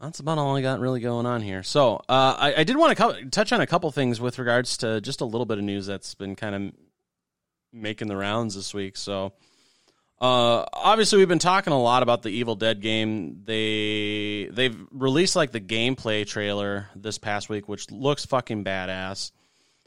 that's 0.00 0.20
about 0.20 0.38
all 0.38 0.56
I 0.56 0.60
got 0.60 0.80
really 0.80 1.00
going 1.00 1.24
on 1.24 1.40
here. 1.40 1.62
So 1.62 1.96
uh, 2.08 2.36
I, 2.38 2.54
I 2.58 2.64
did 2.64 2.76
want 2.76 2.96
to 2.96 3.02
co- 3.02 3.28
touch 3.30 3.52
on 3.52 3.60
a 3.60 3.66
couple 3.66 3.90
things 3.90 4.20
with 4.20 4.38
regards 4.38 4.78
to 4.78 5.00
just 5.00 5.20
a 5.20 5.24
little 5.24 5.46
bit 5.46 5.58
of 5.58 5.64
news 5.64 5.86
that's 5.86 6.14
been 6.14 6.36
kind 6.36 6.54
of 6.54 6.72
making 7.72 8.08
the 8.08 8.16
rounds 8.16 8.54
this 8.54 8.74
week. 8.74 8.96
So 8.96 9.32
uh, 10.20 10.64
obviously, 10.72 11.18
we've 11.18 11.28
been 11.28 11.38
talking 11.38 11.72
a 11.72 11.80
lot 11.80 12.02
about 12.02 12.22
the 12.22 12.30
Evil 12.30 12.54
Dead 12.54 12.80
game. 12.80 13.42
They 13.44 14.48
they've 14.50 14.76
released 14.90 15.36
like 15.36 15.52
the 15.52 15.60
gameplay 15.60 16.26
trailer 16.26 16.88
this 16.94 17.18
past 17.18 17.48
week, 17.48 17.68
which 17.68 17.90
looks 17.90 18.26
fucking 18.26 18.64
badass. 18.64 19.32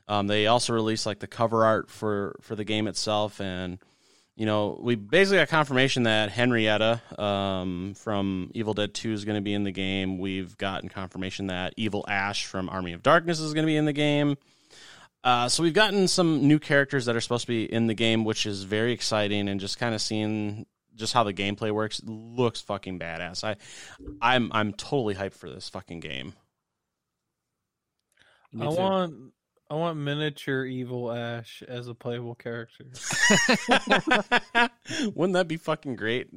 Um, 0.07 0.27
they 0.27 0.47
also 0.47 0.73
released 0.73 1.05
like 1.05 1.19
the 1.19 1.27
cover 1.27 1.65
art 1.65 1.89
for 1.89 2.35
for 2.41 2.55
the 2.55 2.65
game 2.65 2.87
itself, 2.87 3.41
and 3.41 3.79
you 4.37 4.45
know 4.45 4.77
we 4.79 4.95
basically 4.95 5.39
got 5.39 5.49
confirmation 5.49 6.03
that 6.03 6.29
Henrietta 6.29 7.01
um, 7.19 7.95
from 7.95 8.51
Evil 8.53 8.75
Dead 8.75 8.93
Two 8.93 9.11
is 9.11 9.25
going 9.25 9.35
to 9.35 9.41
be 9.41 9.53
in 9.53 9.63
the 9.63 9.71
game. 9.71 10.19
We've 10.19 10.55
gotten 10.57 10.89
confirmation 10.89 11.47
that 11.47 11.73
Evil 11.75 12.05
Ash 12.07 12.45
from 12.45 12.69
Army 12.69 12.93
of 12.93 13.01
Darkness 13.01 13.39
is 13.39 13.53
going 13.53 13.63
to 13.63 13.67
be 13.67 13.75
in 13.75 13.85
the 13.85 13.93
game. 13.93 14.37
Uh, 15.23 15.49
so 15.49 15.63
we've 15.63 15.73
gotten 15.73 16.07
some 16.07 16.47
new 16.47 16.59
characters 16.59 17.05
that 17.05 17.15
are 17.15 17.19
supposed 17.19 17.41
to 17.41 17.47
be 17.47 17.65
in 17.65 17.87
the 17.87 17.95
game, 17.95 18.23
which 18.23 18.45
is 18.45 18.63
very 18.63 18.93
exciting, 18.93 19.49
and 19.49 19.59
just 19.59 19.79
kind 19.79 19.95
of 19.95 20.01
seeing 20.01 20.67
just 20.95 21.13
how 21.13 21.23
the 21.23 21.33
gameplay 21.33 21.71
works 21.71 21.99
looks 22.05 22.61
fucking 22.61 22.99
badass. 22.99 23.43
I, 23.43 23.55
I'm 24.21 24.51
I'm 24.53 24.71
totally 24.71 25.15
hyped 25.15 25.33
for 25.33 25.49
this 25.49 25.67
fucking 25.67 25.99
game. 25.99 26.33
I 28.59 28.67
want 28.69 29.33
I 29.69 29.75
want 29.75 29.97
miniature 29.97 30.65
evil 30.65 31.11
Ash 31.11 31.61
as 31.67 31.87
a 31.87 31.93
playable 31.93 32.35
character. 32.35 32.85
Wouldn't 35.13 35.33
that 35.33 35.47
be 35.47 35.57
fucking 35.57 35.95
great? 35.97 36.27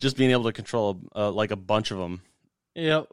just 0.00 0.16
being 0.16 0.30
able 0.32 0.44
to 0.44 0.52
control 0.52 1.00
uh, 1.14 1.30
like 1.30 1.50
a 1.50 1.56
bunch 1.56 1.90
of 1.90 1.98
them. 1.98 2.20
Yep. 2.74 3.06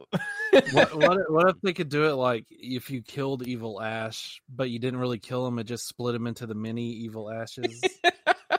what, 0.72 0.72
what, 0.96 1.18
if- 1.18 1.26
what 1.28 1.48
if 1.50 1.60
they 1.62 1.72
could 1.72 1.88
do 1.88 2.04
it 2.08 2.14
like 2.14 2.46
if 2.50 2.90
you 2.90 3.02
killed 3.02 3.46
evil 3.46 3.80
Ash, 3.80 4.42
but 4.48 4.68
you 4.70 4.78
didn't 4.80 4.98
really 4.98 5.18
kill 5.20 5.46
him, 5.46 5.58
it 5.60 5.64
just 5.64 5.86
split 5.86 6.14
him 6.16 6.26
into 6.26 6.46
the 6.46 6.54
mini 6.54 6.90
evil 6.90 7.30
Ashes, 7.30 7.80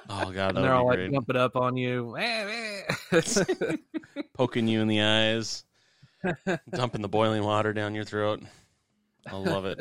Oh 0.09 0.31
god, 0.31 0.55
and 0.55 0.63
they're 0.63 0.73
all 0.73 0.87
like 0.87 0.99
be 0.99 1.09
jumping 1.11 1.35
up 1.35 1.55
on 1.57 1.75
you. 1.75 2.15
Poking 4.33 4.67
you 4.67 4.81
in 4.81 4.87
the 4.87 5.01
eyes, 5.01 5.65
dumping 6.71 7.01
the 7.01 7.09
boiling 7.09 7.43
water 7.43 7.73
down 7.73 7.95
your 7.95 8.05
throat. 8.05 8.41
I 9.27 9.35
love 9.37 9.65
it. 9.65 9.77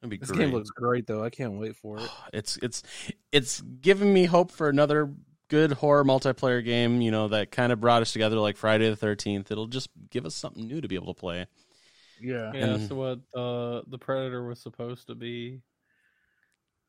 That'd 0.00 0.10
be 0.10 0.16
this 0.20 0.30
great. 0.30 0.46
game 0.46 0.52
looks 0.54 0.70
great 0.70 1.06
though. 1.06 1.22
I 1.24 1.30
can't 1.30 1.54
wait 1.54 1.76
for 1.76 1.98
it. 1.98 2.08
it's 2.32 2.58
it's 2.62 2.82
it's 3.32 3.60
giving 3.60 4.12
me 4.12 4.24
hope 4.24 4.50
for 4.50 4.68
another 4.68 5.12
good 5.48 5.72
horror 5.72 6.04
multiplayer 6.04 6.64
game. 6.64 7.00
You 7.00 7.10
know 7.10 7.28
that 7.28 7.50
kind 7.50 7.72
of 7.72 7.80
brought 7.80 8.02
us 8.02 8.12
together 8.12 8.36
like 8.36 8.56
Friday 8.56 8.88
the 8.88 8.96
Thirteenth. 8.96 9.50
It'll 9.50 9.66
just 9.66 9.88
give 10.10 10.26
us 10.26 10.34
something 10.34 10.66
new 10.66 10.80
to 10.80 10.88
be 10.88 10.94
able 10.94 11.12
to 11.14 11.18
play. 11.20 11.46
Yeah. 12.20 12.52
Yeah, 12.54 12.64
And- 12.66 12.88
so 12.88 12.94
what 12.94 13.18
uh 13.38 13.82
the 13.88 13.98
Predator 13.98 14.44
was 14.46 14.60
supposed 14.60 15.06
to 15.08 15.14
be. 15.14 15.60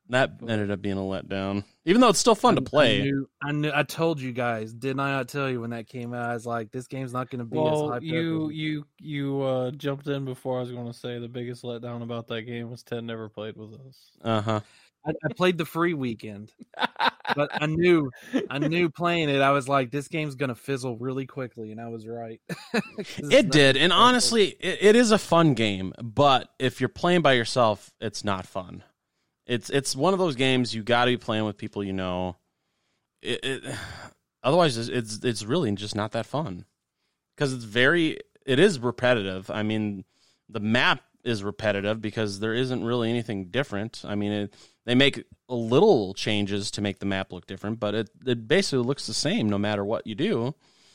That 0.08 0.32
ended 0.46 0.70
up 0.70 0.82
being 0.82 0.98
a 0.98 1.00
letdown, 1.00 1.64
even 1.86 2.00
though 2.00 2.08
it's 2.08 2.18
still 2.18 2.34
fun 2.34 2.56
to 2.56 2.60
play. 2.62 3.00
I 3.00 3.04
knew, 3.04 3.28
I 3.42 3.52
knew. 3.52 3.70
I 3.74 3.82
told 3.82 4.20
you 4.20 4.32
guys, 4.32 4.74
didn't 4.74 5.00
I? 5.00 5.12
Not 5.12 5.28
tell 5.28 5.48
you 5.48 5.60
when 5.60 5.70
that 5.70 5.88
came 5.88 6.12
out. 6.12 6.28
I 6.28 6.34
was 6.34 6.44
like, 6.44 6.70
this 6.70 6.86
game's 6.86 7.12
not 7.14 7.30
going 7.30 7.38
to 7.38 7.44
be 7.44 7.56
as 7.58 7.62
Well, 7.62 7.88
hyped 7.90 8.02
you 8.02 8.44
up. 8.44 8.50
as- 8.50 8.56
you 8.56 8.86
you 8.98 9.42
uh 9.42 9.70
jumped 9.70 10.08
in 10.08 10.24
before 10.24 10.58
I 10.58 10.60
was 10.60 10.70
going 10.72 10.86
to 10.86 10.92
say 10.92 11.18
the 11.18 11.28
biggest 11.28 11.62
letdown 11.62 12.02
about 12.02 12.28
that 12.28 12.42
game 12.42 12.70
was 12.70 12.82
Ted 12.82 13.04
never 13.04 13.28
played 13.28 13.56
with 13.56 13.72
us. 13.74 14.10
Uh 14.22 14.40
huh. 14.42 14.60
I, 15.06 15.10
I 15.24 15.32
played 15.32 15.56
the 15.58 15.64
free 15.64 15.94
weekend, 15.94 16.52
but 17.34 17.48
I 17.60 17.66
knew, 17.66 18.10
I 18.48 18.58
knew 18.60 18.88
playing 18.96 19.30
it. 19.30 19.40
I 19.40 19.50
was 19.50 19.68
like, 19.68 19.90
this 19.90 20.06
game's 20.06 20.36
going 20.36 20.50
to 20.50 20.54
fizzle 20.54 20.96
really 20.96 21.26
quickly, 21.26 21.72
and 21.72 21.80
I 21.80 21.88
was 21.88 22.06
right. 22.06 22.40
It 23.18 23.50
did, 23.50 23.76
and 23.76 23.92
honestly, 23.92 24.48
it, 24.60 24.78
it 24.80 24.96
is 24.96 25.10
a 25.10 25.18
fun 25.18 25.54
game. 25.54 25.92
But 26.00 26.50
if 26.60 26.80
you're 26.80 26.88
playing 26.88 27.22
by 27.22 27.32
yourself, 27.32 27.92
it's 28.00 28.22
not 28.24 28.46
fun. 28.46 28.84
It's 29.46 29.70
it's 29.70 29.96
one 29.96 30.12
of 30.12 30.18
those 30.18 30.36
games 30.36 30.74
you 30.74 30.82
got 30.82 31.06
to 31.06 31.10
be 31.10 31.16
playing 31.16 31.44
with 31.44 31.56
people 31.56 31.82
you 31.82 31.92
know. 31.92 32.36
It, 33.22 33.40
it, 33.44 33.74
otherwise, 34.42 34.76
it's, 34.76 34.88
it's 34.88 35.24
it's 35.24 35.44
really 35.44 35.70
just 35.72 35.94
not 35.94 36.12
that 36.12 36.26
fun 36.26 36.64
because 37.36 37.52
it's 37.52 37.64
very 37.64 38.18
it 38.46 38.58
is 38.58 38.78
repetitive. 38.78 39.50
I 39.50 39.62
mean, 39.62 40.04
the 40.48 40.60
map 40.60 41.02
is 41.24 41.44
repetitive 41.44 42.00
because 42.00 42.40
there 42.40 42.54
isn't 42.54 42.84
really 42.84 43.08
anything 43.08 43.46
different. 43.46 44.02
I 44.04 44.16
mean, 44.16 44.32
it, 44.32 44.54
they 44.84 44.96
make 44.96 45.22
a 45.48 45.54
little 45.54 46.14
changes 46.14 46.72
to 46.72 46.80
make 46.80 46.98
the 46.98 47.06
map 47.06 47.32
look 47.32 47.46
different, 47.46 47.78
but 47.80 47.94
it 47.94 48.10
it 48.26 48.48
basically 48.48 48.84
looks 48.84 49.06
the 49.06 49.14
same 49.14 49.48
no 49.48 49.58
matter 49.58 49.84
what 49.84 50.06
you 50.06 50.14
do. 50.14 50.54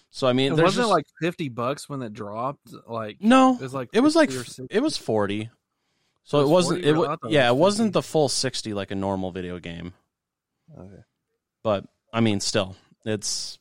So 0.10 0.25
I 0.25 0.34
mean, 0.34 0.54
It 0.54 0.62
wasn't 0.63 0.84
just- 0.86 0.89
like 0.89 1.06
fifty 1.22 1.50
bucks 1.50 1.89
when 1.89 2.01
it 2.01 2.13
dropped. 2.13 2.74
Like 2.88 3.18
no, 3.22 3.56
it 3.56 3.62
was 3.62 3.74
like 3.74 3.89
it 3.94 4.00
was 4.00 4.16
like 4.16 4.30
50 4.30 4.38
or 4.38 4.42
f- 4.42 4.48
60. 4.48 4.68
it 4.75 4.82
was 4.82 4.98
40 4.98 5.50
so 6.27 6.39
It 6.39 6.41
it, 6.41 6.46
was 6.46 6.51
wasn't 6.65 6.86
it 6.86 6.91
Really? 6.93 7.07
wa- 7.07 7.17
it 7.24 7.31
yeah 7.31 7.48
it 7.48 7.53
was 7.53 7.60
wasn't 7.79 7.93
the 7.93 8.01
full 8.03 8.29
60 8.29 8.74
like 8.74 8.91
a 8.91 8.96
normal 8.96 9.31
video 9.31 9.57
game 9.60 9.93
Okay. 10.77 11.01
but 11.63 11.86
i 12.13 12.19
mean 12.22 12.39
still 12.39 12.75
it's 13.05 13.57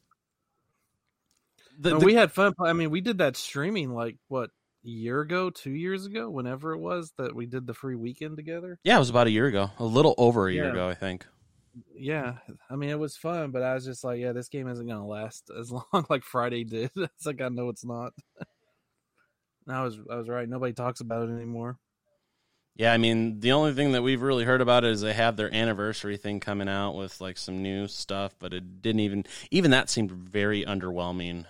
the, 1.78 1.90
No, 1.90 1.99
the- 2.00 2.06
we 2.06 2.14
had 2.14 2.32
fun. 2.32 2.52
I 2.58 2.73
mean, 2.73 2.90
we 2.90 3.00
did 3.02 3.18
that 3.18 3.37
streaming 3.37 3.94
like 3.94 4.16
what 4.28 4.49
a 4.85 4.88
year 4.88 5.20
ago, 5.20 5.50
two 5.50 5.70
years 5.73 6.06
ago, 6.06 6.30
whenever 6.30 6.73
it 6.73 6.78
was 6.78 7.12
that 7.18 7.35
we 7.35 7.44
did 7.46 7.66
the 7.66 7.75
free 7.75 7.96
weekend 7.96 8.37
together. 8.37 8.78
yeah 8.85 8.96
it 8.96 8.99
was 8.99 9.11
about 9.11 9.26
a 9.26 9.30
year 9.30 9.46
ago 9.46 9.70
a 9.78 9.85
little 9.85 10.14
over 10.18 10.49
a 10.49 10.52
year 10.52 10.64
Yeah. 10.66 10.70
ago 10.73 10.88
i 10.88 10.94
think 10.94 11.26
yeah, 11.94 12.38
I 12.70 12.76
mean 12.76 12.88
it 12.88 12.99
was 12.99 13.18
fun, 13.18 13.50
but 13.50 13.62
I 13.62 13.75
was 13.75 13.85
just 13.85 14.02
like, 14.02 14.18
yeah, 14.18 14.32
this 14.32 14.49
game 14.49 14.66
isn't 14.66 14.87
gonna 14.87 15.06
last 15.06 15.50
as 15.61 15.70
long 15.70 15.85
like 16.08 16.23
Friday 16.25 16.64
did. 16.64 16.90
it's 16.96 17.26
like 17.26 17.42
I 17.42 17.50
know 17.50 17.68
it's 17.68 17.85
not. 17.85 18.14
I 19.68 19.82
was 19.82 19.99
I 20.11 20.16
was 20.16 20.26
right. 20.26 20.49
Nobody 20.49 20.73
talks 20.73 21.00
about 21.02 21.28
it 21.28 21.32
anymore. 21.32 21.76
Yeah, 22.76 22.92
I 22.92 22.99
mean, 22.99 23.40
the 23.40 23.52
only 23.52 23.73
thing 23.73 23.92
that 23.92 24.02
we've 24.02 24.21
really 24.21 24.45
heard 24.45 24.61
about 24.61 24.85
is 24.85 25.00
they 25.00 25.14
have 25.14 25.37
their 25.37 25.52
anniversary 25.52 26.18
thing 26.18 26.40
coming 26.40 26.68
out 26.68 26.95
with 26.95 27.21
like 27.23 27.38
some 27.38 27.62
new 27.62 27.88
stuff, 27.88 28.35
but 28.38 28.52
it 28.52 28.83
didn't 28.83 29.00
even 29.00 29.25
even 29.50 29.71
that 29.71 29.88
seemed 29.88 30.11
very 30.12 30.64
underwhelming. 30.64 31.47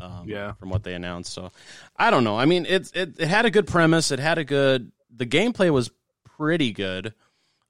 Um, 0.00 0.28
Yeah. 0.28 0.52
from 0.52 0.70
what 0.70 0.84
they 0.84 0.94
announced. 0.94 1.32
So 1.32 1.50
I 1.96 2.10
don't 2.12 2.22
know. 2.22 2.38
I 2.38 2.44
mean, 2.44 2.64
it, 2.66 2.92
it 2.94 3.18
it 3.18 3.26
had 3.26 3.44
a 3.46 3.50
good 3.50 3.66
premise. 3.66 4.12
It 4.12 4.20
had 4.20 4.38
a 4.38 4.44
good. 4.44 4.92
The 5.14 5.26
gameplay 5.26 5.70
was 5.70 5.90
pretty 6.36 6.70
good. 6.72 7.12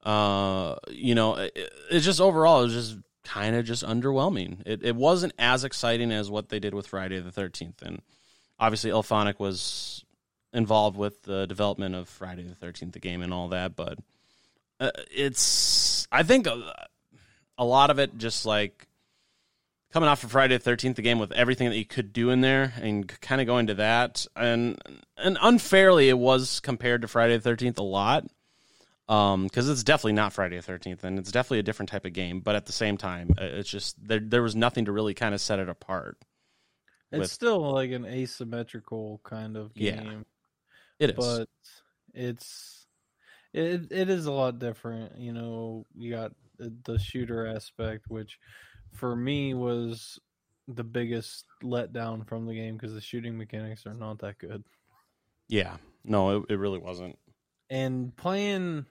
Uh, 0.04 0.76
you 0.90 1.14
know, 1.14 1.36
it, 1.36 1.56
it's 1.90 2.04
just 2.04 2.20
overall 2.20 2.60
it 2.60 2.64
was 2.64 2.74
just 2.74 2.98
kind 3.24 3.56
of 3.56 3.64
just 3.64 3.82
underwhelming. 3.84 4.58
It 4.66 4.82
it 4.84 4.94
wasn't 4.96 5.32
as 5.38 5.64
exciting 5.64 6.12
as 6.12 6.30
what 6.30 6.50
they 6.50 6.60
did 6.60 6.74
with 6.74 6.86
Friday 6.86 7.18
the 7.20 7.32
Thirteenth, 7.32 7.80
and 7.80 8.02
obviously 8.60 8.90
IllFonic 8.90 9.38
was 9.38 9.97
involved 10.52 10.96
with 10.96 11.22
the 11.22 11.46
development 11.46 11.94
of 11.94 12.08
Friday 12.08 12.42
the 12.42 12.54
Thirteenth, 12.54 12.92
the 12.92 13.00
game, 13.00 13.22
and 13.22 13.32
all 13.32 13.48
that. 13.48 13.76
But 13.76 13.98
uh, 14.80 14.90
it's 15.10 16.06
I 16.10 16.22
think 16.22 16.46
a, 16.46 16.86
a 17.56 17.64
lot 17.64 17.90
of 17.90 17.98
it 17.98 18.16
just 18.18 18.46
like 18.46 18.86
coming 19.92 20.08
off 20.08 20.24
of 20.24 20.30
Friday 20.30 20.56
the 20.56 20.62
Thirteenth, 20.62 20.96
the 20.96 21.02
game 21.02 21.18
with 21.18 21.32
everything 21.32 21.68
that 21.68 21.76
you 21.76 21.84
could 21.84 22.12
do 22.12 22.30
in 22.30 22.40
there, 22.40 22.72
and 22.80 23.08
kind 23.20 23.40
of 23.40 23.46
going 23.46 23.66
to 23.68 23.74
that, 23.74 24.26
and 24.36 24.80
and 25.16 25.38
unfairly 25.40 26.08
it 26.08 26.18
was 26.18 26.60
compared 26.60 27.02
to 27.02 27.08
Friday 27.08 27.36
the 27.36 27.42
Thirteenth 27.42 27.78
a 27.78 27.82
lot. 27.82 28.24
Um, 29.08 29.44
because 29.44 29.70
it's 29.70 29.84
definitely 29.84 30.12
not 30.12 30.34
Friday 30.34 30.56
the 30.56 30.62
Thirteenth, 30.62 31.02
and 31.02 31.18
it's 31.18 31.32
definitely 31.32 31.60
a 31.60 31.62
different 31.62 31.88
type 31.88 32.04
of 32.04 32.12
game. 32.12 32.40
But 32.40 32.56
at 32.56 32.66
the 32.66 32.72
same 32.72 32.98
time, 32.98 33.30
uh, 33.40 33.44
it's 33.44 33.70
just 33.70 33.96
there. 34.06 34.20
There 34.20 34.42
was 34.42 34.54
nothing 34.54 34.84
to 34.84 34.92
really 34.92 35.14
kind 35.14 35.34
of 35.34 35.40
set 35.40 35.58
it 35.58 35.68
apart. 35.70 36.18
It's 37.10 37.20
with- 37.20 37.30
still 37.30 37.72
like 37.72 37.90
an 37.90 38.04
asymmetrical 38.04 39.22
kind 39.24 39.56
of 39.56 39.72
Yeah, 39.74 40.02
game. 40.02 40.26
It 40.98 41.10
is. 41.10 41.40
but 41.40 41.48
it's 42.14 42.86
it 43.52 43.90
it 43.90 44.08
is 44.08 44.26
a 44.26 44.32
lot 44.32 44.58
different. 44.58 45.18
You 45.18 45.32
know, 45.32 45.86
you 45.94 46.10
got 46.10 46.32
the, 46.58 46.72
the 46.84 46.98
shooter 46.98 47.46
aspect, 47.46 48.10
which 48.10 48.38
for 48.92 49.14
me 49.16 49.54
was 49.54 50.18
the 50.68 50.84
biggest 50.84 51.46
letdown 51.62 52.26
from 52.26 52.46
the 52.46 52.54
game 52.54 52.76
because 52.76 52.94
the 52.94 53.00
shooting 53.00 53.36
mechanics 53.38 53.86
are 53.86 53.94
not 53.94 54.18
that 54.20 54.38
good. 54.38 54.64
yeah, 55.48 55.76
no, 56.04 56.38
it, 56.38 56.44
it 56.50 56.56
really 56.58 56.78
wasn't. 56.78 57.18
And 57.70 58.14
playing 58.16 58.86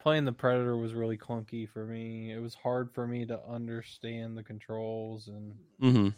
playing 0.00 0.24
the 0.24 0.32
Predator 0.32 0.76
was 0.76 0.94
really 0.94 1.16
clunky 1.18 1.68
for 1.68 1.86
me. 1.86 2.32
It 2.32 2.40
was 2.40 2.54
hard 2.54 2.92
for 2.92 3.06
me 3.06 3.26
to 3.26 3.40
understand 3.46 4.36
the 4.36 4.42
controls 4.44 5.28
and 5.28 5.58
hmm 5.80 6.08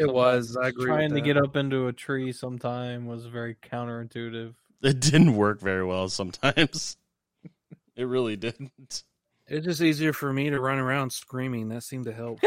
It 0.00 0.12
was. 0.12 0.56
I 0.56 0.68
agree. 0.68 0.86
trying 0.86 1.12
to 1.14 1.20
get 1.20 1.36
up 1.36 1.56
into 1.56 1.86
a 1.88 1.92
tree 1.92 2.32
sometime 2.32 3.06
was 3.06 3.26
very 3.26 3.54
counterintuitive. 3.56 4.54
It 4.82 4.98
didn't 5.00 5.36
work 5.36 5.60
very 5.60 5.84
well 5.84 6.08
sometimes. 6.08 6.96
it 7.96 8.04
really 8.04 8.36
didn't. 8.36 9.04
It's 9.46 9.66
just 9.66 9.82
easier 9.82 10.12
for 10.12 10.32
me 10.32 10.48
to 10.50 10.58
run 10.60 10.78
around 10.78 11.10
screaming. 11.12 11.68
That 11.68 11.82
seemed 11.82 12.06
to 12.06 12.12
help. 12.12 12.38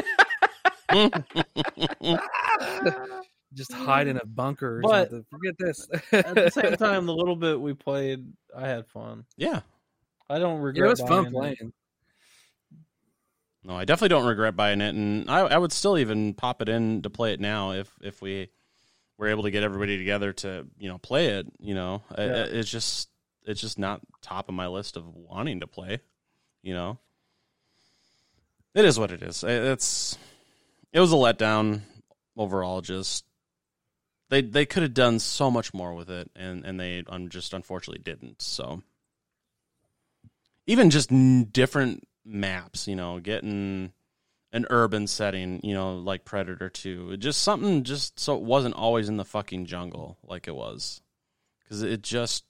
just 3.54 3.72
hide 3.72 4.08
in 4.08 4.18
a 4.18 4.26
bunker 4.26 4.78
or 4.80 4.82
But- 4.82 5.10
something. 5.12 5.26
Forget 5.30 5.56
this. 5.60 5.88
At 6.12 6.36
the 6.36 6.50
same 6.50 6.76
time, 6.76 7.06
the 7.06 7.14
little 7.14 7.36
bit 7.36 7.60
we 7.60 7.74
played, 7.74 8.26
I 8.56 8.68
had 8.68 8.88
fun. 8.88 9.26
yeah, 9.38 9.62
I 10.30 10.40
don't 10.40 10.60
regret. 10.62 10.88
it 10.88 10.90
regret. 10.90 11.10
was 11.10 11.26
fun 11.26 11.32
buying 11.34 11.56
it. 11.60 11.74
No, 13.64 13.76
I 13.76 13.86
definitely 13.86 14.10
don't 14.10 14.26
regret 14.26 14.56
buying 14.56 14.82
it, 14.82 14.94
and 14.96 15.30
I, 15.30 15.40
I 15.42 15.58
would 15.58 15.72
still 15.72 15.98
even 15.98 16.34
pop 16.34 16.62
it 16.62 16.70
in 16.70 17.02
to 17.04 17.10
play 17.10 17.34
it 17.34 17.40
now 17.40 17.72
if 17.72 17.92
if 18.02 18.22
we 18.22 18.50
were 19.18 19.28
able 19.28 19.44
to 19.44 19.52
get 19.52 19.64
everybody 19.64 19.98
together 19.98 20.34
to 20.34 20.66
you 20.78 20.90
know 20.90 20.98
play 20.98 21.28
it. 21.28 21.48
You 21.60 21.76
know, 21.76 22.04
Yeah. 22.18 22.44
it's 22.46 22.70
just 22.70 23.10
it's 23.46 23.62
just 23.62 23.78
not 23.80 24.02
top 24.22 24.50
of 24.50 24.56
my 24.56 24.68
list 24.68 24.98
of 24.98 25.06
wanting 25.16 25.60
to 25.62 25.68
play. 25.68 26.00
You 26.62 26.74
know, 26.74 26.98
it 28.74 28.86
is 28.86 28.98
what 29.00 29.12
it 29.12 29.22
is. 29.24 29.44
It- 29.44 29.50
It's 29.64 30.18
it 30.92 31.00
was 31.00 31.12
a 31.12 31.16
letdown 31.16 31.82
overall. 32.38 32.82
Just 32.82 33.26
they 34.30 34.42
they 34.42 34.66
could 34.66 34.84
have 34.84 34.94
done 34.94 35.20
so 35.20 35.50
much 35.52 35.74
more 35.74 35.94
with 35.94 36.10
it, 36.10 36.30
and 36.36 36.66
and 36.66 36.80
they 36.80 37.04
um, 37.08 37.30
just 37.30 37.54
unfortunately 37.54 38.02
didn't. 38.04 38.42
So 38.42 38.82
even 40.66 40.90
just 40.90 41.12
n- 41.12 41.46
different 41.46 42.08
maps, 42.26 42.88
you 42.88 42.96
know, 42.96 43.20
getting 43.20 43.92
an 44.52 44.66
urban 44.70 45.08
setting, 45.08 45.60
you 45.64 45.74
know, 45.74 45.96
like 45.96 46.26
Predator 46.26 46.70
2. 46.70 47.18
Just 47.18 47.42
something 47.44 47.84
just 47.84 48.20
so 48.20 48.36
it 48.36 48.44
wasn't 48.44 48.76
always 48.76 49.10
in 49.10 49.18
the 49.18 49.26
fucking 49.26 49.66
jungle 49.66 50.18
like 50.24 50.48
it 50.48 50.56
was. 50.56 51.02
Cuz 51.68 51.82
it 51.82 52.02
just 52.02 52.46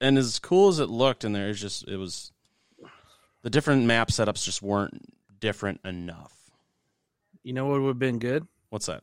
and 0.00 0.18
as 0.18 0.38
cool 0.38 0.68
as 0.68 0.78
it 0.78 0.90
looked 0.90 1.24
in 1.24 1.32
there, 1.32 1.48
it's 1.48 1.60
just 1.60 1.88
it 1.88 1.96
was 1.96 2.32
the 3.42 3.50
different 3.50 3.86
map 3.86 4.08
setups 4.08 4.44
just 4.44 4.62
weren't 4.62 5.00
different 5.40 5.80
enough. 5.84 6.32
You 7.42 7.52
know 7.52 7.66
what 7.66 7.80
would 7.80 7.88
have 7.88 7.98
been 7.98 8.18
good? 8.18 8.46
What's 8.70 8.86
that? 8.86 9.02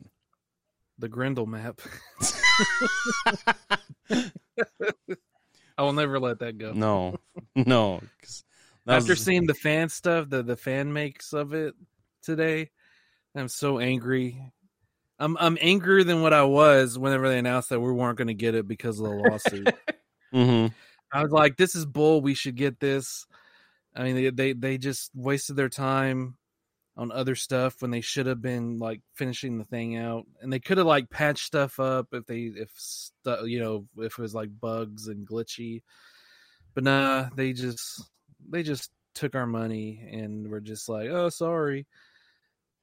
The 0.97 1.09
Grendel 1.09 1.45
map. 1.45 1.81
I 5.77 5.83
will 5.83 5.93
never 5.93 6.19
let 6.19 6.39
that 6.39 6.57
go. 6.57 6.73
No. 6.73 7.17
No. 7.55 8.01
'cause 8.21 8.43
After 8.87 9.11
was- 9.13 9.23
seeing 9.23 9.45
the 9.45 9.53
fan 9.53 9.89
stuff, 9.89 10.29
the 10.29 10.43
the 10.43 10.57
fan 10.57 10.91
makes 10.93 11.33
of 11.33 11.53
it 11.53 11.75
today, 12.23 12.69
I'm 13.35 13.47
so 13.47 13.79
angry. 13.79 14.41
I'm 15.19 15.37
I'm 15.37 15.57
angrier 15.61 16.03
than 16.03 16.21
what 16.21 16.33
I 16.33 16.43
was 16.43 16.97
whenever 16.97 17.27
they 17.29 17.39
announced 17.39 17.69
that 17.69 17.79
we 17.79 17.91
weren't 17.91 18.17
going 18.17 18.29
to 18.29 18.33
get 18.33 18.55
it 18.55 18.67
because 18.67 18.99
of 18.99 19.05
the 19.05 19.15
lawsuit. 19.15 19.67
Mhm. 20.33 20.71
I 21.11 21.23
was 21.23 21.31
like, 21.31 21.57
"This 21.57 21.73
is 21.75 21.87
bull. 21.87 22.21
We 22.21 22.35
should 22.35 22.55
get 22.55 22.79
this." 22.79 23.25
I 23.95 24.03
mean, 24.03 24.15
they 24.15 24.29
they, 24.29 24.53
they 24.53 24.77
just 24.77 25.09
wasted 25.15 25.55
their 25.55 25.69
time 25.69 26.37
on 26.95 27.11
other 27.11 27.33
stuff 27.33 27.81
when 27.81 27.89
they 27.89 28.01
should 28.01 28.27
have 28.27 28.39
been 28.41 28.77
like 28.77 29.01
finishing 29.15 29.57
the 29.57 29.63
thing 29.65 29.97
out, 29.97 30.27
and 30.41 30.53
they 30.53 30.59
could 30.59 30.77
have 30.77 30.85
like 30.85 31.09
patched 31.09 31.45
stuff 31.47 31.79
up 31.79 32.09
if 32.11 32.27
they 32.27 32.41
if 32.41 32.69
stu- 32.75 33.47
you 33.47 33.59
know 33.59 33.87
if 33.97 34.19
it 34.19 34.21
was 34.21 34.35
like 34.35 34.49
bugs 34.61 35.07
and 35.07 35.27
glitchy. 35.27 35.81
But 36.75 36.83
nah, 36.83 37.29
they 37.35 37.53
just 37.53 38.03
they 38.47 38.63
just 38.63 38.91
took 39.15 39.35
our 39.35 39.47
money 39.47 40.07
and 40.11 40.47
were 40.47 40.61
just 40.61 40.87
like, 40.89 41.09
"Oh, 41.09 41.29
sorry." 41.29 41.87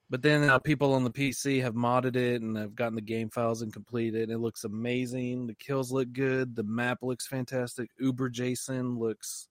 But 0.08 0.22
then 0.22 0.48
uh, 0.48 0.58
people 0.60 0.94
on 0.94 1.02
the 1.02 1.10
PC 1.10 1.60
have 1.62 1.74
modded 1.74 2.14
it 2.14 2.40
and 2.40 2.56
have 2.56 2.76
gotten 2.76 2.94
the 2.94 3.00
game 3.00 3.28
files 3.28 3.62
and 3.62 3.72
completed. 3.72 4.30
It 4.30 4.38
looks 4.38 4.62
amazing. 4.62 5.48
The 5.48 5.54
kills 5.54 5.90
look 5.90 6.12
good. 6.12 6.54
The 6.54 6.62
map 6.62 6.98
looks 7.02 7.26
fantastic. 7.26 7.90
Uber 7.98 8.28
Jason 8.28 8.98
looks 8.98 9.48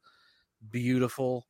beautiful. 0.72 1.46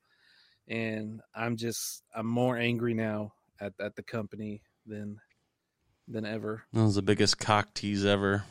And 0.68 1.22
I'm 1.36 1.56
just 1.56 2.04
I'm 2.15 2.26
more 2.26 2.58
angry 2.58 2.96
now 2.96 3.34
at, 3.62 3.74
at 3.80 3.96
the 3.96 4.02
company 4.02 4.63
than 4.88 5.20
than 6.08 6.26
ever. 6.26 6.63
That 6.74 6.84
was 6.84 6.96
the 6.96 7.04
biggest 7.04 7.38
cock 7.38 7.76
tease 7.76 8.06
ever. 8.06 8.44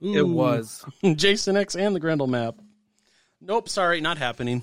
It 0.00 0.26
was. 0.26 0.84
Jason 1.14 1.56
X 1.56 1.76
and 1.76 1.94
the 1.94 2.00
Grendel 2.00 2.26
map. 2.26 2.56
Nope, 3.40 3.68
sorry, 3.68 4.00
not 4.00 4.16
happening. 4.16 4.62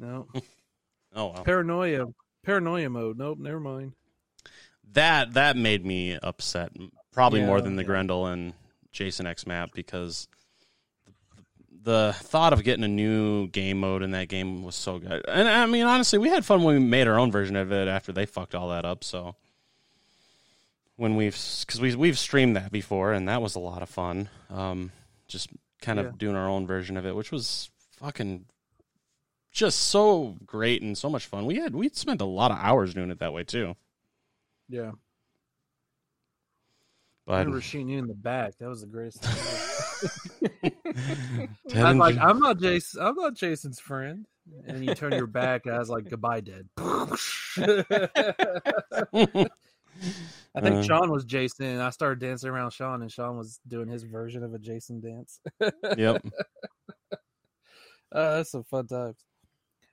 No. 0.00 0.26
Oh 1.12 1.32
well. 1.32 1.42
Paranoia 1.42 2.06
paranoia 2.44 2.88
mode. 2.88 3.18
Nope, 3.18 3.38
never 3.40 3.58
mind. 3.58 3.94
That 4.92 5.34
that 5.34 5.56
made 5.56 5.84
me 5.84 6.16
upset, 6.22 6.70
probably 7.12 7.42
more 7.42 7.60
than 7.60 7.74
the 7.74 7.82
yeah. 7.82 7.86
Grendel 7.86 8.26
and 8.26 8.52
Jason 8.92 9.26
X 9.26 9.44
map 9.44 9.70
because 9.74 10.28
the 11.82 12.14
thought 12.16 12.52
of 12.52 12.62
getting 12.62 12.84
a 12.84 12.88
new 12.88 13.48
game 13.48 13.80
mode 13.80 14.02
in 14.04 14.12
that 14.12 14.28
game 14.28 14.62
was 14.62 14.76
so 14.76 15.00
good. 15.00 15.24
And 15.26 15.48
I 15.48 15.66
mean, 15.66 15.84
honestly, 15.84 16.18
we 16.20 16.28
had 16.28 16.44
fun 16.44 16.62
when 16.62 16.76
we 16.76 16.80
made 16.80 17.08
our 17.08 17.18
own 17.18 17.32
version 17.32 17.56
of 17.56 17.72
it 17.72 17.88
after 17.88 18.12
they 18.12 18.24
fucked 18.26 18.54
all 18.54 18.68
that 18.68 18.84
up. 18.84 19.02
So 19.02 19.34
when 20.94 21.16
we've 21.16 21.36
because 21.66 21.80
we 21.80 21.96
we've 21.96 22.18
streamed 22.18 22.54
that 22.54 22.70
before 22.70 23.12
and 23.12 23.28
that 23.28 23.42
was 23.42 23.56
a 23.56 23.60
lot 23.60 23.82
of 23.82 23.88
fun. 23.88 24.28
Um, 24.48 24.92
just 25.26 25.48
kind 25.82 25.98
of 25.98 26.06
Yeah. 26.06 26.12
doing 26.18 26.36
our 26.36 26.48
own 26.48 26.68
version 26.68 26.96
of 26.96 27.04
it, 27.04 27.16
which 27.16 27.32
was 27.32 27.68
fucking 27.98 28.44
just 29.52 29.78
so 29.88 30.36
great 30.46 30.82
and 30.82 30.96
so 30.96 31.10
much 31.10 31.26
fun. 31.26 31.46
We 31.46 31.56
had 31.56 31.74
we 31.74 31.88
spent 31.90 32.20
a 32.20 32.24
lot 32.26 32.50
of 32.50 32.58
hours 32.58 32.94
doing 32.94 33.10
it 33.10 33.18
that 33.20 33.32
way 33.32 33.44
too. 33.44 33.74
Yeah. 34.68 34.90
I 34.90 34.92
But 37.26 37.38
remember 37.38 37.60
shooting 37.60 37.88
you 37.88 37.98
in 37.98 38.06
the 38.08 38.14
back. 38.14 38.58
That 38.58 38.68
was 38.68 38.80
the 38.80 38.86
greatest 38.88 39.22
thing. 39.22 40.70
I'm 41.76 41.98
like, 41.98 42.16
I'm 42.18 42.40
not 42.40 42.58
Jason. 42.58 43.00
I'm 43.02 43.14
not 43.14 43.34
Jason's 43.34 43.78
friend. 43.78 44.26
And 44.66 44.84
you 44.84 44.94
turn 44.96 45.12
your 45.12 45.28
back, 45.28 45.66
and 45.66 45.76
I 45.76 45.78
was 45.78 45.90
like, 45.90 46.08
goodbye, 46.10 46.40
dead. 46.40 46.68
I 46.78 47.06
think 50.60 50.76
Uh. 50.76 50.82
Sean 50.82 51.10
was 51.12 51.24
Jason, 51.24 51.66
and 51.66 51.80
I 51.82 51.90
started 51.90 52.18
dancing 52.18 52.50
around 52.50 52.72
Sean, 52.72 53.02
and 53.02 53.12
Sean 53.12 53.36
was 53.36 53.60
doing 53.68 53.86
his 53.88 54.02
version 54.02 54.42
of 54.42 54.52
a 54.54 54.58
Jason 54.58 55.00
dance. 55.00 55.38
yep. 55.96 56.24
Uh, 58.12 58.38
that's 58.38 58.50
some 58.50 58.64
fun 58.64 58.88
times. 58.88 59.14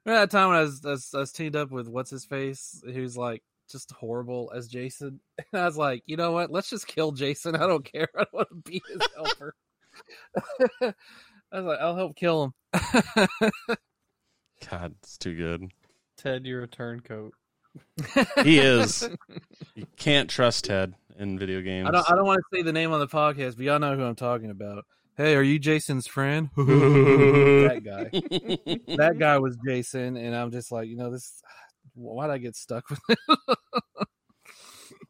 Remember 0.07 0.25
that 0.25 0.31
time 0.31 0.47
when 0.47 0.57
I 0.57 0.61
was, 0.61 0.85
I 0.85 0.89
was 0.91 1.13
I 1.13 1.19
was 1.19 1.31
teamed 1.33 1.57
up 1.57 1.69
with 1.69 1.89
what's 1.89 2.09
his 2.09 2.23
face, 2.23 2.81
who's 2.85 3.17
like 3.17 3.43
just 3.69 3.91
horrible 3.91 4.53
as 4.55 4.69
Jason. 4.69 5.19
And 5.51 5.61
I 5.61 5.65
was 5.65 5.77
like, 5.77 6.01
you 6.05 6.15
know 6.15 6.31
what? 6.31 6.49
Let's 6.49 6.69
just 6.69 6.87
kill 6.87 7.11
Jason. 7.11 7.57
I 7.57 7.67
don't 7.67 7.83
care. 7.83 8.07
I 8.17 8.19
don't 8.19 8.33
want 8.33 8.49
to 8.49 8.71
be 8.71 8.81
his 8.87 9.01
helper. 9.15 9.53
I 11.51 11.57
was 11.59 11.65
like, 11.65 11.79
I'll 11.79 11.95
help 11.97 12.15
kill 12.15 12.53
him. 12.73 13.27
God, 14.69 14.95
it's 15.03 15.17
too 15.17 15.35
good. 15.35 15.71
Ted, 16.15 16.45
you're 16.45 16.63
a 16.63 16.67
turncoat. 16.67 17.33
He 18.43 18.59
is. 18.59 19.07
you 19.75 19.85
can't 19.97 20.29
trust 20.29 20.65
Ted 20.65 20.95
in 21.19 21.37
video 21.37 21.61
games. 21.61 21.89
I 21.89 21.91
don't. 21.91 22.11
I 22.11 22.15
don't 22.15 22.25
want 22.25 22.39
to 22.39 22.57
say 22.57 22.63
the 22.63 22.73
name 22.73 22.93
on 22.93 23.01
the 23.01 23.07
podcast, 23.07 23.57
but 23.57 23.65
y'all 23.65 23.79
know 23.79 23.95
who 23.95 24.03
I'm 24.03 24.15
talking 24.15 24.51
about. 24.51 24.85
Hey, 25.17 25.35
are 25.35 25.41
you 25.43 25.57
Jason's 25.57 26.05
friend? 26.07 26.49
that 26.57 27.81
guy. 27.83 28.77
That 28.97 29.17
guy 29.19 29.37
was 29.39 29.57
Jason, 29.65 30.15
and 30.15 30.35
I'm 30.35 30.51
just 30.51 30.71
like, 30.71 30.87
you 30.87 30.95
know, 30.95 31.11
this. 31.11 31.41
Why'd 31.95 32.29
I 32.29 32.37
get 32.37 32.55
stuck 32.55 32.87
with 32.89 32.99
it? 33.09 33.17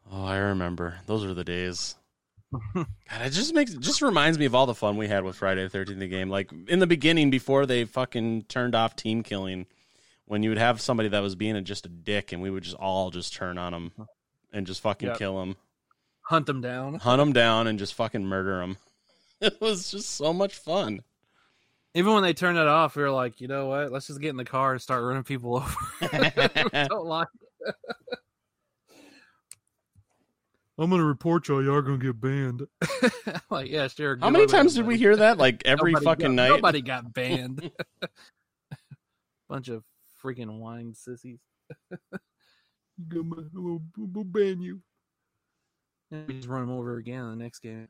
Oh, 0.09 0.23
I 0.23 0.37
remember. 0.37 0.95
Those 1.05 1.25
are 1.25 1.33
the 1.33 1.43
days. 1.43 1.95
God, 2.73 2.85
it 3.21 3.31
just 3.31 3.53
makes 3.53 3.73
it 3.73 3.81
just 3.81 4.01
reminds 4.01 4.39
me 4.39 4.45
of 4.45 4.55
all 4.55 4.65
the 4.65 4.73
fun 4.73 4.95
we 4.95 5.09
had 5.09 5.25
with 5.25 5.35
Friday 5.35 5.63
the 5.63 5.69
Thirteenth 5.69 5.99
the 5.99 6.07
game. 6.07 6.29
Like 6.29 6.49
in 6.69 6.79
the 6.79 6.87
beginning, 6.87 7.29
before 7.29 7.65
they 7.65 7.83
fucking 7.83 8.43
turned 8.43 8.73
off 8.73 8.95
team 8.95 9.21
killing, 9.21 9.65
when 10.25 10.43
you 10.43 10.49
would 10.49 10.57
have 10.57 10.79
somebody 10.79 11.09
that 11.09 11.19
was 11.19 11.35
being 11.35 11.57
a, 11.57 11.61
just 11.61 11.85
a 11.85 11.89
dick, 11.89 12.31
and 12.31 12.41
we 12.41 12.49
would 12.49 12.63
just 12.63 12.77
all 12.77 13.11
just 13.11 13.33
turn 13.35 13.57
on 13.57 13.73
them 13.73 13.91
and 14.53 14.65
just 14.65 14.79
fucking 14.81 15.09
Yep. 15.09 15.17
kill 15.17 15.39
them, 15.39 15.57
Hunt 16.21 16.45
them 16.45 16.61
down. 16.61 16.95
hunt 16.99 17.19
them 17.19 17.33
down, 17.33 17.67
and 17.67 17.77
just 17.77 17.93
fucking 17.93 18.25
murder 18.25 18.59
them. 18.59 18.77
It 19.41 19.61
was 19.61 19.91
just 19.91 20.09
so 20.15 20.33
much 20.33 20.55
fun. 20.55 21.01
Even 21.93 22.13
when 22.13 22.23
they 22.23 22.33
turned 22.33 22.57
it 22.57 22.67
off, 22.67 22.95
we 22.95 23.03
were 23.03 23.11
like, 23.11 23.39
you 23.39 23.47
know 23.47 23.67
what? 23.67 23.91
Let's 23.91 24.07
just 24.07 24.19
get 24.19 24.29
in 24.29 24.37
the 24.37 24.45
car 24.45 24.71
and 24.73 24.81
start 24.81 25.03
running 25.03 25.23
people 25.23 25.57
over. 25.57 25.75
don't 26.89 27.05
like. 27.05 27.27
I'm 30.79 30.89
gonna 30.91 31.03
report 31.03 31.47
y'all. 31.47 31.63
Y'all 31.63 31.81
gonna 31.81 31.97
get 31.97 32.19
banned. 32.21 32.67
like, 33.49 33.69
yeah, 33.71 33.87
sure. 33.87 34.17
How 34.21 34.29
many 34.29 34.45
times 34.45 34.75
did 34.75 34.85
we 34.85 34.97
hear 34.97 35.15
that? 35.15 35.37
Like 35.39 35.63
every 35.65 35.91
Nobody 35.91 36.05
fucking 36.05 36.35
got- 36.35 36.43
night. 36.43 36.49
Nobody 36.49 36.81
got 36.81 37.13
banned. 37.13 37.71
Bunch 39.49 39.69
of 39.69 39.83
freaking 40.23 40.59
wine 40.59 40.93
sissies. 40.93 41.39
we'll, 43.11 43.81
we'll 43.97 44.23
ban 44.23 44.61
you. 44.61 44.81
We 46.11 46.35
just 46.35 46.47
run 46.47 46.61
them 46.67 46.71
over 46.77 46.97
again 46.97 47.23
in 47.23 47.29
the 47.31 47.43
next 47.43 47.59
game. 47.59 47.87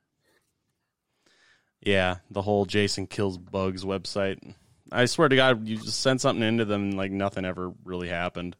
Yeah, 1.82 2.18
the 2.32 2.42
whole 2.42 2.66
Jason 2.66 3.08
kills 3.08 3.38
bugs 3.38 3.84
website. 3.86 4.56
I 4.92 5.06
swear 5.06 5.30
to 5.30 5.36
God, 5.36 5.68
you 5.68 5.78
just 5.78 6.00
send 6.02 6.22
something 6.22 6.44
into 6.44 6.66
them, 6.66 6.82
and 6.84 6.98
like 6.98 7.12
nothing 7.12 7.46
ever 7.46 7.72
really 7.84 8.08
happened. 8.10 8.56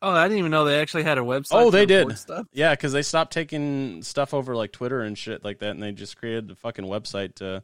Oh, 0.00 0.10
I 0.10 0.24
didn't 0.28 0.38
even 0.38 0.50
know 0.52 0.64
they 0.64 0.80
actually 0.80 1.02
had 1.02 1.18
a 1.18 1.22
website. 1.22 1.48
Oh, 1.52 1.70
they 1.70 1.86
did. 1.86 2.16
Stuff. 2.16 2.46
Yeah, 2.52 2.72
because 2.72 2.92
they 2.92 3.02
stopped 3.02 3.32
taking 3.32 4.02
stuff 4.02 4.32
over 4.32 4.54
like 4.54 4.70
Twitter 4.72 5.00
and 5.00 5.18
shit 5.18 5.44
like 5.44 5.58
that, 5.60 5.70
and 5.70 5.82
they 5.82 5.90
just 5.92 6.16
created 6.16 6.48
the 6.48 6.54
fucking 6.54 6.84
website 6.84 7.34
to, 7.36 7.62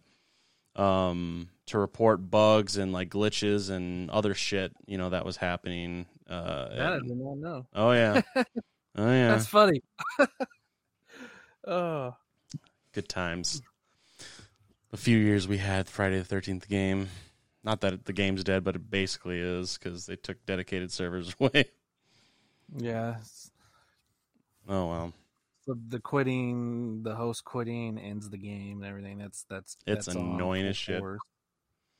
um, 0.75 1.49
to 1.67 1.79
report 1.79 2.29
bugs 2.31 2.77
and 2.77 2.93
like 2.93 3.11
glitches 3.11 3.71
and 3.71 4.11
other 4.11 4.35
shit. 4.35 4.73
You 4.87 4.99
know 4.99 5.11
that 5.11 5.25
was 5.25 5.37
happening. 5.37 6.07
Uh, 6.29 6.69
That 6.75 6.93
I 6.95 6.99
did 6.99 7.17
not 7.17 7.37
know. 7.37 7.67
oh 7.75 7.93
yeah, 7.93 8.23
oh 8.37 8.45
yeah, 8.97 9.29
That's 9.29 9.47
funny. 9.47 9.83
oh, 11.67 12.17
good 12.93 13.09
times. 13.09 13.63
The 14.95 14.99
few 15.01 15.19
years 15.19 15.49
we 15.49 15.59
had 15.59 15.89
Friday 15.89 16.19
the 16.19 16.25
Thirteenth 16.25 16.69
game. 16.69 17.09
Not 17.65 17.81
that 17.81 18.05
the 18.05 18.13
game's 18.13 18.45
dead, 18.45 18.63
but 18.63 18.77
it 18.77 18.91
basically 18.93 19.41
is 19.41 19.77
because 19.77 20.07
they 20.07 20.15
took 20.15 20.47
dedicated 20.47 20.93
servers 20.93 21.35
away. 21.41 21.65
yeah. 22.77 23.17
Oh 24.69 24.87
well, 24.87 25.13
The, 25.67 25.75
the 25.89 25.99
quitting, 25.99 27.03
the 27.03 27.17
host 27.17 27.45
quitting 27.45 27.99
ends 27.99 28.31
the 28.31 28.37
game 28.39 28.83
and 28.83 28.87
everything. 28.89 29.19
That's 29.19 29.45
that's 29.51 29.77
It's 29.85 30.07
that's 30.07 30.17
annoying 30.17 30.65
as 30.67 30.77
shit. 30.77 31.01
force. 31.01 31.19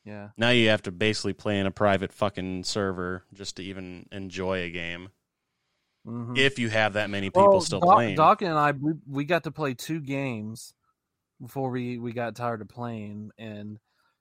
Yeah. 0.05 0.29
now 0.37 0.51
you 0.51 0.69
have 0.69 0.83
to 0.83 0.93
basically 0.93 1.33
play 1.33 1.59
in 1.59 1.67
a 1.67 1.73
private 1.73 2.13
fucking 2.13 2.63
server 2.63 3.25
just 3.33 3.57
to 3.57 3.65
even 3.65 4.07
enjoy 4.13 4.59
a 4.61 4.71
game. 4.71 5.09
Mhm. 6.07 6.39
If 6.39 6.61
you 6.61 6.69
have 6.71 6.93
that 6.93 7.11
many 7.11 7.31
people 7.31 7.49
Well, 7.51 7.61
still 7.61 7.81
Doc, 7.81 7.95
playing, 7.97 8.15
Doc 8.15 8.43
and 8.43 8.53
I, 8.57 8.73
we 9.05 9.25
got 9.25 9.43
to 9.45 9.51
play 9.51 9.75
two 9.75 9.99
games 10.01 10.75
before 11.45 11.71
we, 11.71 11.99
we 11.99 12.13
got 12.13 12.35
tired 12.35 12.61
of 12.61 12.69
playing, 12.69 13.31
and 13.39 13.79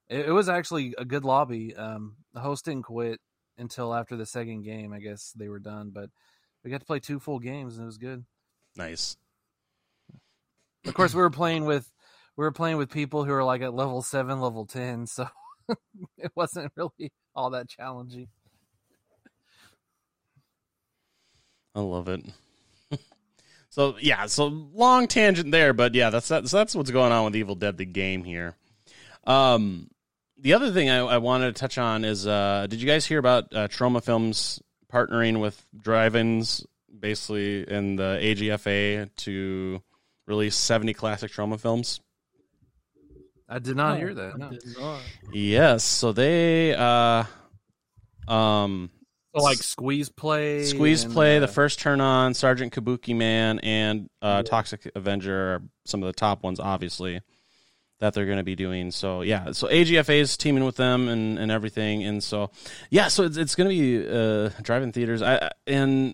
it, 0.10 0.28
it 0.28 0.32
was 0.32 0.50
actually 0.50 0.94
a 0.98 1.06
good 1.06 1.26
lobby. 1.26 1.76
Um, 1.76 2.18
the 2.34 2.40
host 2.40 2.66
didn't 2.66 2.84
quit 2.84 3.20
until 3.58 3.94
after 3.94 4.16
the 4.16 4.26
second 4.26 4.64
game. 4.64 4.94
I 4.94 5.00
guess 5.00 5.32
they 5.36 5.50
were 5.50 5.60
done, 5.60 5.92
but 5.94 6.10
we 6.64 6.72
got 6.72 6.80
to 6.80 6.86
play 6.86 7.00
two 7.00 7.20
full 7.20 7.40
games, 7.40 7.76
and 7.76 7.84
it 7.84 7.88
was 7.88 7.98
good. 7.98 8.26
nice. 8.76 9.18
Of 10.86 10.94
course, 10.94 11.14
we 11.14 11.22
were 11.22 11.30
playing 11.30 11.66
with 11.66 11.90
we 12.36 12.44
were 12.44 12.52
playing 12.52 12.78
with 12.78 12.92
people 12.92 13.24
who 13.24 13.32
are 13.32 13.44
like 13.44 13.62
at 13.62 13.74
level 13.74 14.02
seven, 14.02 14.42
level 14.42 14.66
ten, 14.66 15.08
so 15.08 15.28
it 16.18 16.32
wasn't 16.36 16.72
really 16.76 17.12
all 17.36 17.52
that 17.52 17.70
challenging. 17.70 18.28
I 21.76 21.80
love 21.80 22.08
it. 22.08 22.26
So 23.74 23.96
yeah, 24.00 24.28
so 24.28 24.46
long 24.46 25.08
tangent 25.08 25.50
there, 25.50 25.74
but 25.74 25.96
yeah, 25.96 26.12
that's 26.12 26.28
that's 26.28 26.52
that's 26.52 26.76
what's 26.76 26.92
going 26.92 27.12
on 27.12 27.26
with 27.26 27.36
Evil 27.36 27.56
Dead 27.56 27.76
the 27.76 27.86
game 27.86 28.24
here. 28.24 28.56
Um, 29.24 29.90
the 30.38 30.54
other 30.54 30.72
thing 30.72 30.92
I, 30.92 31.00
I 31.00 31.18
wanted 31.18 31.56
to 31.56 31.60
touch 31.60 31.80
on 31.80 32.06
is, 32.06 32.28
uh, 32.28 32.68
did 32.70 32.80
you 32.84 32.86
guys 32.88 33.04
hear 33.04 33.18
about 33.18 33.46
uh, 33.52 33.68
Troma 33.70 34.04
Films 34.04 34.62
partnering 34.92 35.42
with 35.42 35.66
Drive-ins, 35.76 36.68
basically 37.00 37.68
in 37.68 37.96
the 37.96 38.20
AGFA 38.22 39.10
to 39.16 39.82
release 40.28 40.56
seventy 40.56 40.94
classic 40.94 41.32
Troma 41.32 41.60
films? 41.60 42.00
I 43.50 43.58
did 43.58 43.76
not 43.76 43.96
Oh, 43.96 43.98
hear 43.98 44.14
that. 44.14 44.38
No. 44.38 44.52
not. 44.80 45.02
Yes, 45.32 45.84
so 45.84 46.12
they 46.12 46.76
uh, 46.76 47.24
um, 48.28 48.92
So 49.36 49.42
like 49.44 49.58
squeeze 49.58 50.10
play, 50.10 50.64
Squeeze 50.64 51.04
and, 51.06 51.14
Play, 51.14 51.38
uh, 51.38 51.40
the 51.40 51.48
first 51.48 51.80
turn 51.80 52.02
on, 52.02 52.34
Sergeant 52.36 52.72
Kabuki 52.74 53.16
Man, 53.16 53.60
and 53.60 54.10
uh, 54.22 54.44
Toxic 54.44 54.92
Avenger 54.96 55.36
are 55.56 55.62
some 55.86 56.04
of 56.04 56.08
the 56.08 56.14
top 56.14 56.44
ones, 56.44 56.60
obviously, 56.60 57.20
that 58.00 58.14
they're 58.14 58.26
going 58.28 58.38
to 58.38 58.44
be 58.44 58.56
doing. 58.56 58.92
So, 58.92 59.22
yeah, 59.22 59.52
so 59.54 59.68
AGFA 59.68 60.20
is 60.20 60.38
teaming 60.38 60.66
with 60.66 60.76
them 60.76 61.08
and, 61.08 61.40
and 61.40 61.52
everything. 61.52 62.04
And 62.04 62.24
so, 62.24 62.52
yeah, 62.92 63.08
so 63.08 63.24
it's, 63.24 63.38
it's 63.38 63.56
going 63.56 63.70
to 63.70 63.76
be 63.76 64.08
uh, 64.08 64.50
driving 64.62 64.92
theaters. 64.92 65.22
I 65.24 65.36
I- 65.38 65.52
And 65.66 66.14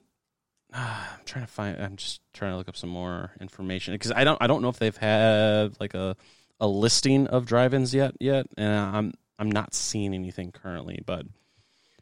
uh, 0.73 0.77
I'm 1.17 1.25
trying 1.25 1.45
to 1.45 1.51
find, 1.51 1.81
I'm 1.81 1.95
just 1.97 2.21
trying 2.33 2.51
to 2.53 2.57
look 2.57 2.69
up 2.69 2.77
some 2.77 2.89
more 2.89 3.31
information 3.41 3.95
because 3.95 4.11
I 4.13 4.23
don't, 4.23 4.37
I 4.41 4.47
don't 4.47 4.61
know 4.61 4.69
if 4.69 4.79
they've 4.79 4.95
had 4.95 5.77
like 5.79 5.93
a, 5.93 6.15
a 6.61 6.67
listing 6.67 7.27
of 7.27 7.45
drive-ins 7.45 7.93
yet, 7.93 8.13
yet. 8.21 8.45
And 8.55 8.71
I'm, 8.73 9.13
I'm 9.37 9.51
not 9.51 9.73
seeing 9.73 10.13
anything 10.13 10.51
currently, 10.53 11.01
but, 11.05 11.25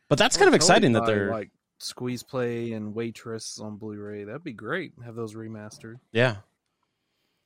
but 0.10 0.18
that's 0.18 0.38
kind 0.38 0.48
of 0.48 0.54
exciting 0.54 0.94
that 0.94 1.06
they're, 1.06 1.32
like 1.32 1.52
squeeze 1.80 2.24
play 2.24 2.74
and 2.74 2.96
waitress 2.96 3.60
on 3.60 3.78
Blu-ray. 3.78 4.26
That'd 4.26 4.44
be 4.44 4.54
great. 4.54 4.94
Have 5.04 5.16
those 5.16 5.34
remastered. 5.34 5.96
Yeah. 6.12 6.38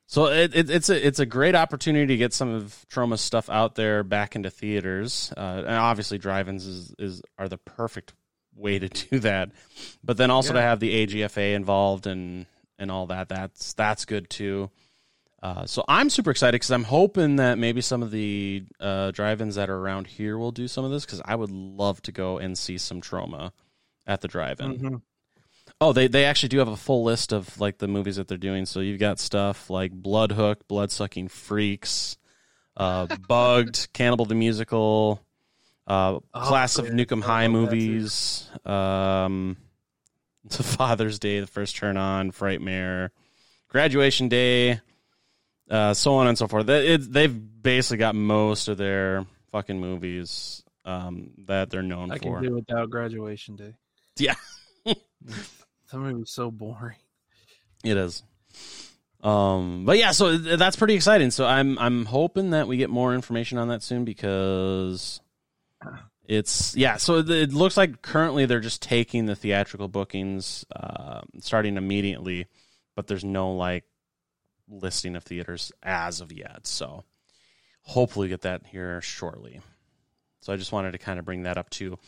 So 0.08 0.26
it, 0.26 0.54
it, 0.54 0.70
it's 0.70 0.90
a 0.90 1.08
it's 1.08 1.20
a 1.20 1.26
great 1.26 1.56
opportunity 1.56 2.08
to 2.08 2.18
get 2.18 2.34
some 2.34 2.50
of 2.50 2.86
Troma's 2.90 3.22
stuff 3.22 3.50
out 3.50 3.76
there 3.76 4.04
back 4.04 4.36
into 4.36 4.50
theaters, 4.50 5.32
uh, 5.38 5.64
and 5.66 5.76
obviously 5.76 6.18
drive-ins 6.18 6.66
is, 6.66 6.94
is 7.00 7.22
are 7.38 7.48
the 7.48 7.58
perfect 7.58 8.14
way 8.54 8.78
to 8.78 8.90
do 9.10 9.20
that. 9.20 9.52
But 10.04 10.18
then 10.18 10.30
also 10.30 10.54
to 10.54 10.62
have 10.62 10.82
the 10.82 11.08
AGFA 11.08 11.56
involved 11.56 12.08
and 12.08 12.46
and 12.78 12.92
all 12.92 13.08
that 13.08 13.30
that's 13.30 13.74
that's 13.74 14.04
good 14.04 14.30
too. 14.30 14.70
Uh, 15.44 15.66
so 15.66 15.84
I'm 15.88 16.10
super 16.12 16.30
excited 16.30 16.54
because 16.56 16.70
I'm 16.72 16.84
hoping 16.84 17.38
that 17.38 17.58
maybe 17.58 17.82
some 17.82 18.04
of 18.04 18.12
the 18.12 18.64
uh, 18.80 19.10
drive-ins 19.12 19.56
that 19.56 19.70
are 19.72 19.78
around 19.78 20.06
here 20.08 20.38
will 20.38 20.52
do 20.52 20.68
some 20.68 20.86
of 20.86 20.92
this 20.92 21.04
because 21.04 21.22
I 21.26 21.34
would 21.36 21.50
love 21.50 22.00
to 22.04 22.12
go 22.12 22.38
and 22.38 22.56
see 22.58 22.78
some 22.78 23.02
Troma 23.02 23.52
at 24.06 24.22
the 24.22 24.28
drive-in. 24.28 24.78
Mhm. 24.80 25.02
Oh, 25.80 25.94
they 25.94 26.06
they 26.08 26.26
actually 26.26 26.50
do 26.50 26.60
have 26.60 26.68
a 26.68 26.78
full 26.78 27.04
list 27.04 27.32
of 27.34 27.60
like 27.60 27.80
the 27.80 27.88
movies 27.88 28.18
that 28.18 28.28
they're 28.28 28.38
doing. 28.38 28.68
So 28.68 28.82
you've 28.82 29.00
got 29.00 29.20
stuff 29.20 29.70
like 29.72 29.92
Blood 29.92 30.32
Hook, 30.34 30.68
Blood 30.68 30.92
Sucking 30.92 31.30
Freaks, 31.30 32.18
uh, 32.78 33.08
Bugged, 33.28 33.88
Cannibal 33.94 34.26
the 34.26 34.36
Musical, 34.36 35.26
uh, 35.88 36.20
Class 36.36 36.78
of. 36.78 36.86
Nukem 36.86 37.24
High 37.24 37.48
love 37.48 37.54
that 37.70 37.72
too. 37.72 37.78
movies, 37.78 38.48
um, 38.64 39.58
the 40.46 40.62
Father's 40.62 41.18
Day, 41.18 41.40
the 41.40 41.48
first 41.48 41.76
turn 41.76 41.98
on, 41.98 42.32
Frightmare, 42.32 43.10
Graduation 43.68 44.30
Day, 44.30 44.82
uh, 45.72 45.94
so 45.94 46.16
on 46.16 46.28
and 46.28 46.38
so 46.38 46.48
forth. 46.48 46.68
They, 46.68 46.90
it, 46.90 47.12
they've 47.12 47.64
basically 47.64 47.98
got 47.98 48.14
most 48.14 48.68
of 48.68 48.78
their 48.78 49.26
fucking 49.52 49.80
movies 49.80 50.64
um, 50.86 51.32
that 51.48 51.70
they're 51.70 51.82
known 51.82 52.12
I 52.12 52.18
for. 52.18 52.40
can 52.40 52.44
do 52.44 52.56
without 52.56 52.90
graduation 52.90 53.56
day. 53.56 53.74
Yeah. 54.18 54.36
That 55.92 56.00
movie 56.00 56.14
was 56.16 56.32
so 56.32 56.50
boring. 56.50 56.96
It 57.84 57.98
is. 57.98 58.24
Um, 59.22 59.86
but 59.86 59.98
yeah, 59.98 60.12
so 60.12 60.38
that's 60.38 60.78
pretty 60.78 60.96
exciting. 60.96 61.32
So 61.32 61.46
I'm 61.46 61.78
I'm 61.78 62.06
hoping 62.06 62.52
that 62.52 62.68
we 62.68 62.78
get 62.78 62.90
more 62.90 63.14
information 63.14 63.58
on 63.58 63.68
that 63.68 63.84
soon 63.84 64.06
because 64.06 65.20
it's 66.26 66.76
yeah. 66.76 66.96
So 66.98 67.18
it 67.18 67.54
looks 67.54 67.78
like 67.78 68.02
currently 68.02 68.46
they're 68.46 68.62
just 68.62 68.82
taking 68.82 69.26
the 69.26 69.36
theatrical 69.36 69.90
bookings, 69.90 70.66
uh, 70.74 71.22
starting 71.42 71.78
immediately, 71.78 72.48
but 72.96 73.08
there's 73.08 73.26
no 73.26 73.54
like 73.54 73.84
listing 74.72 75.16
of 75.16 75.24
theaters 75.24 75.72
as 75.84 76.22
of 76.22 76.32
yet. 76.32 76.66
So 76.66 77.04
hopefully 77.84 78.28
get 78.30 78.42
that 78.42 78.66
here 78.68 79.02
shortly. 79.02 79.60
So 80.42 80.52
I 80.52 80.56
just 80.56 80.72
wanted 80.72 80.94
to 80.94 80.98
kind 80.98 81.20
of 81.20 81.26
bring 81.26 81.44
that 81.44 81.58
up 81.58 81.70
too. 81.70 82.00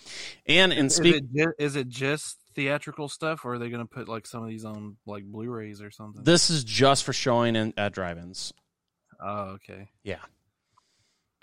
And 0.48 0.74
in 0.74 0.90
speak, 0.90 1.16
is 1.16 1.22
it, 1.36 1.50
is 1.60 1.76
it 1.76 1.88
just 1.90 2.38
theatrical 2.56 3.08
stuff, 3.10 3.46
or 3.46 3.54
are 3.54 3.60
they 3.60 3.70
going 3.70 3.86
to 3.86 3.88
put 3.94 4.08
like 4.08 4.26
some 4.26 4.42
of 4.42 4.50
these 4.50 4.66
on 4.66 4.98
like 5.06 5.24
Blu-rays 5.24 5.82
or 5.82 5.92
something? 5.92 6.24
this 6.24 6.50
is 6.50 6.64
just 6.64 7.04
for 7.04 7.14
showing 7.14 7.56
in, 7.56 7.74
at 7.78 7.94
drive-ins. 7.94 8.52
oh, 9.22 9.50
okay. 9.56 9.90
Yeah. 10.04 10.18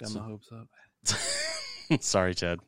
Got 0.00 0.08
So- 0.08 0.18
my 0.20 0.26
hopes 0.26 0.48
up. 0.52 2.00
Sorry, 2.00 2.34
Ted. 2.34 2.58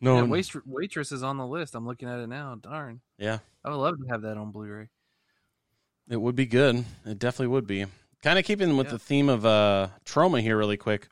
No, 0.00 0.16
yeah, 0.16 0.22
Waitress, 0.22 0.64
Waitress 0.64 1.10
is 1.12 1.22
on 1.24 1.38
the 1.38 1.46
list. 1.46 1.74
I'm 1.74 1.86
looking 1.86 2.08
at 2.08 2.20
it 2.20 2.28
now. 2.28 2.54
Darn. 2.60 3.00
yeah, 3.18 3.38
I 3.64 3.70
would 3.70 3.76
love 3.76 3.96
to 3.98 4.06
have 4.10 4.22
that 4.22 4.36
on 4.36 4.52
Blu-ray. 4.52 4.88
It 6.10 6.20
would 6.20 6.36
be 6.36 6.46
good. 6.46 6.84
It 7.04 7.18
definitely 7.18 7.48
would 7.48 7.66
be. 7.66 7.86
Kind 8.22 8.38
of 8.38 8.44
keeping 8.44 8.76
with 8.76 8.86
Yeah. 8.88 8.92
the 8.92 8.98
theme 8.98 9.28
of 9.28 9.44
uh, 9.46 9.88
Troma 10.04 10.40
here, 10.40 10.56
really 10.56 10.76
quick. 10.76 11.08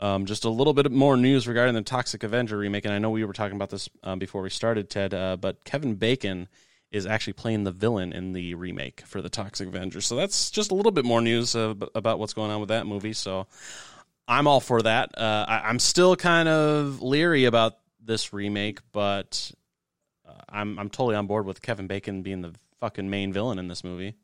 Um, 0.00 0.26
just 0.26 0.44
a 0.44 0.48
little 0.48 0.72
bit 0.72 0.90
more 0.90 1.16
news 1.16 1.46
regarding 1.46 1.74
the 1.74 1.82
Toxic 1.82 2.22
Avenger 2.24 2.58
remake, 2.58 2.84
and 2.84 2.92
I 2.92 2.98
know 2.98 3.10
we 3.10 3.24
were 3.24 3.32
talking 3.32 3.54
about 3.54 3.70
this 3.70 3.88
um, 4.02 4.18
before 4.18 4.42
we 4.42 4.50
started, 4.50 4.90
Ted. 4.90 5.14
Uh, 5.14 5.36
but 5.36 5.64
Kevin 5.64 5.94
Bacon 5.94 6.48
is 6.90 7.06
actually 7.06 7.34
playing 7.34 7.62
the 7.64 7.70
villain 7.70 8.12
in 8.12 8.32
the 8.32 8.54
remake 8.54 9.02
for 9.06 9.22
the 9.22 9.28
Toxic 9.28 9.68
Avenger, 9.68 10.00
so 10.00 10.16
that's 10.16 10.50
just 10.50 10.72
a 10.72 10.74
little 10.74 10.90
bit 10.92 11.04
more 11.04 11.20
news 11.20 11.54
uh, 11.54 11.74
about 11.94 12.18
what's 12.18 12.32
going 12.34 12.50
on 12.50 12.58
with 12.58 12.70
that 12.70 12.84
movie. 12.86 13.12
So 13.12 13.46
I'm 14.26 14.48
all 14.48 14.58
for 14.60 14.82
that. 14.82 15.16
Uh, 15.16 15.44
I, 15.48 15.68
I'm 15.68 15.78
still 15.78 16.16
kind 16.16 16.48
of 16.48 17.00
leery 17.00 17.44
about 17.44 17.78
this 18.04 18.32
remake, 18.32 18.80
but 18.90 19.52
uh, 20.28 20.32
I'm 20.48 20.78
I'm 20.80 20.90
totally 20.90 21.14
on 21.14 21.28
board 21.28 21.46
with 21.46 21.62
Kevin 21.62 21.86
Bacon 21.86 22.22
being 22.22 22.42
the 22.42 22.54
fucking 22.80 23.08
main 23.08 23.32
villain 23.32 23.60
in 23.60 23.68
this 23.68 23.84
movie. 23.84 24.14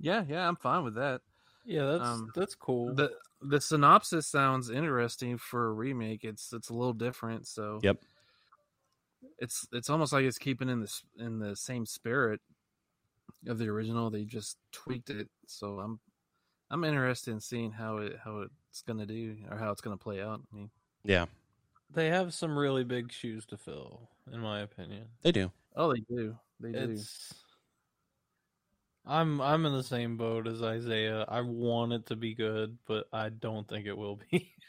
Yeah, 0.00 0.24
yeah, 0.26 0.48
I'm 0.48 0.56
fine 0.56 0.82
with 0.82 0.94
that. 0.94 1.20
Yeah, 1.64 1.84
that's 1.84 2.02
Um, 2.04 2.30
that's 2.34 2.54
cool. 2.54 2.94
the 2.94 3.12
The 3.42 3.60
synopsis 3.60 4.26
sounds 4.26 4.70
interesting 4.70 5.38
for 5.38 5.66
a 5.68 5.72
remake. 5.72 6.24
It's 6.24 6.52
it's 6.52 6.70
a 6.70 6.74
little 6.74 6.92
different, 6.94 7.46
so 7.46 7.78
Yep. 7.82 7.98
It's 9.38 9.66
it's 9.72 9.88
almost 9.90 10.12
like 10.12 10.24
it's 10.24 10.38
keeping 10.38 10.68
in 10.68 10.80
the 10.80 11.02
in 11.18 11.38
the 11.38 11.54
same 11.56 11.86
spirit 11.86 12.40
of 13.46 13.58
the 13.58 13.68
original. 13.68 14.10
They 14.10 14.24
just 14.24 14.58
tweaked 14.72 15.10
it, 15.10 15.28
so 15.46 15.80
I'm 15.80 16.00
I'm 16.70 16.84
interested 16.84 17.32
in 17.32 17.40
seeing 17.40 17.72
how 17.72 17.98
it 17.98 18.16
how 18.22 18.46
it's 18.70 18.82
gonna 18.82 19.06
do 19.06 19.36
or 19.50 19.56
how 19.58 19.70
it's 19.70 19.80
gonna 19.80 19.96
play 19.96 20.20
out. 20.22 20.40
I 20.52 20.56
mean, 20.56 20.70
Yeah, 21.04 21.26
they 21.90 22.08
have 22.08 22.32
some 22.34 22.58
really 22.58 22.84
big 22.84 23.12
shoes 23.12 23.46
to 23.46 23.56
fill, 23.56 24.08
in 24.32 24.40
my 24.40 24.60
opinion. 24.60 25.08
they 25.22 25.32
do. 25.32 25.50
oh, 25.76 25.92
they 25.92 26.00
do, 26.00 26.36
they 26.60 26.72
do. 26.72 26.78
It's 26.92 27.34
I'm 29.10 29.40
I'm 29.40 29.66
in 29.66 29.72
the 29.72 29.82
same 29.82 30.16
boat 30.16 30.46
as 30.46 30.62
Isaiah. 30.62 31.24
I 31.28 31.40
want 31.40 31.92
it 31.92 32.06
to 32.06 32.16
be 32.16 32.32
good, 32.34 32.78
but 32.86 33.06
I 33.12 33.28
don't 33.30 33.66
think 33.68 33.86
it 33.86 33.98
will 33.98 34.20
be. 34.30 34.54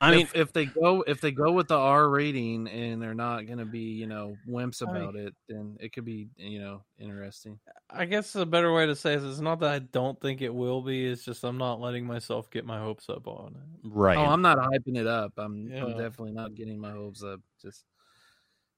I 0.00 0.10
mean, 0.10 0.20
if, 0.20 0.34
if 0.34 0.52
they 0.52 0.66
go 0.66 1.02
if 1.06 1.20
they 1.20 1.30
go 1.30 1.52
with 1.52 1.68
the 1.68 1.76
R 1.76 2.10
rating 2.10 2.66
and 2.68 3.00
they're 3.00 3.14
not 3.14 3.46
going 3.46 3.60
to 3.60 3.64
be 3.64 3.78
you 3.78 4.06
know 4.06 4.36
wimps 4.46 4.82
I 4.86 4.92
mean- 4.92 5.02
about 5.02 5.14
it, 5.14 5.34
then 5.48 5.76
it 5.80 5.92
could 5.92 6.04
be 6.04 6.28
you 6.36 6.58
know 6.58 6.82
interesting. 6.98 7.60
I 7.88 8.04
guess 8.04 8.34
a 8.34 8.44
better 8.44 8.74
way 8.74 8.86
to 8.86 8.96
say 8.96 9.14
it 9.14 9.22
is 9.22 9.40
not 9.40 9.60
that 9.60 9.70
I 9.70 9.78
don't 9.78 10.20
think 10.20 10.42
it 10.42 10.52
will 10.52 10.82
be. 10.82 11.06
It's 11.06 11.24
just 11.24 11.44
I'm 11.44 11.58
not 11.58 11.80
letting 11.80 12.04
myself 12.04 12.50
get 12.50 12.66
my 12.66 12.80
hopes 12.80 13.08
up 13.08 13.28
on 13.28 13.54
it. 13.54 13.88
right. 13.88 14.18
Oh, 14.18 14.24
I'm 14.24 14.42
not 14.42 14.58
hyping 14.58 14.98
it 14.98 15.06
up. 15.06 15.32
I'm 15.38 15.72
I'm 15.72 15.92
definitely 15.92 16.32
not 16.32 16.56
getting 16.56 16.80
my 16.80 16.90
hopes 16.90 17.22
up. 17.22 17.40
Just 17.62 17.84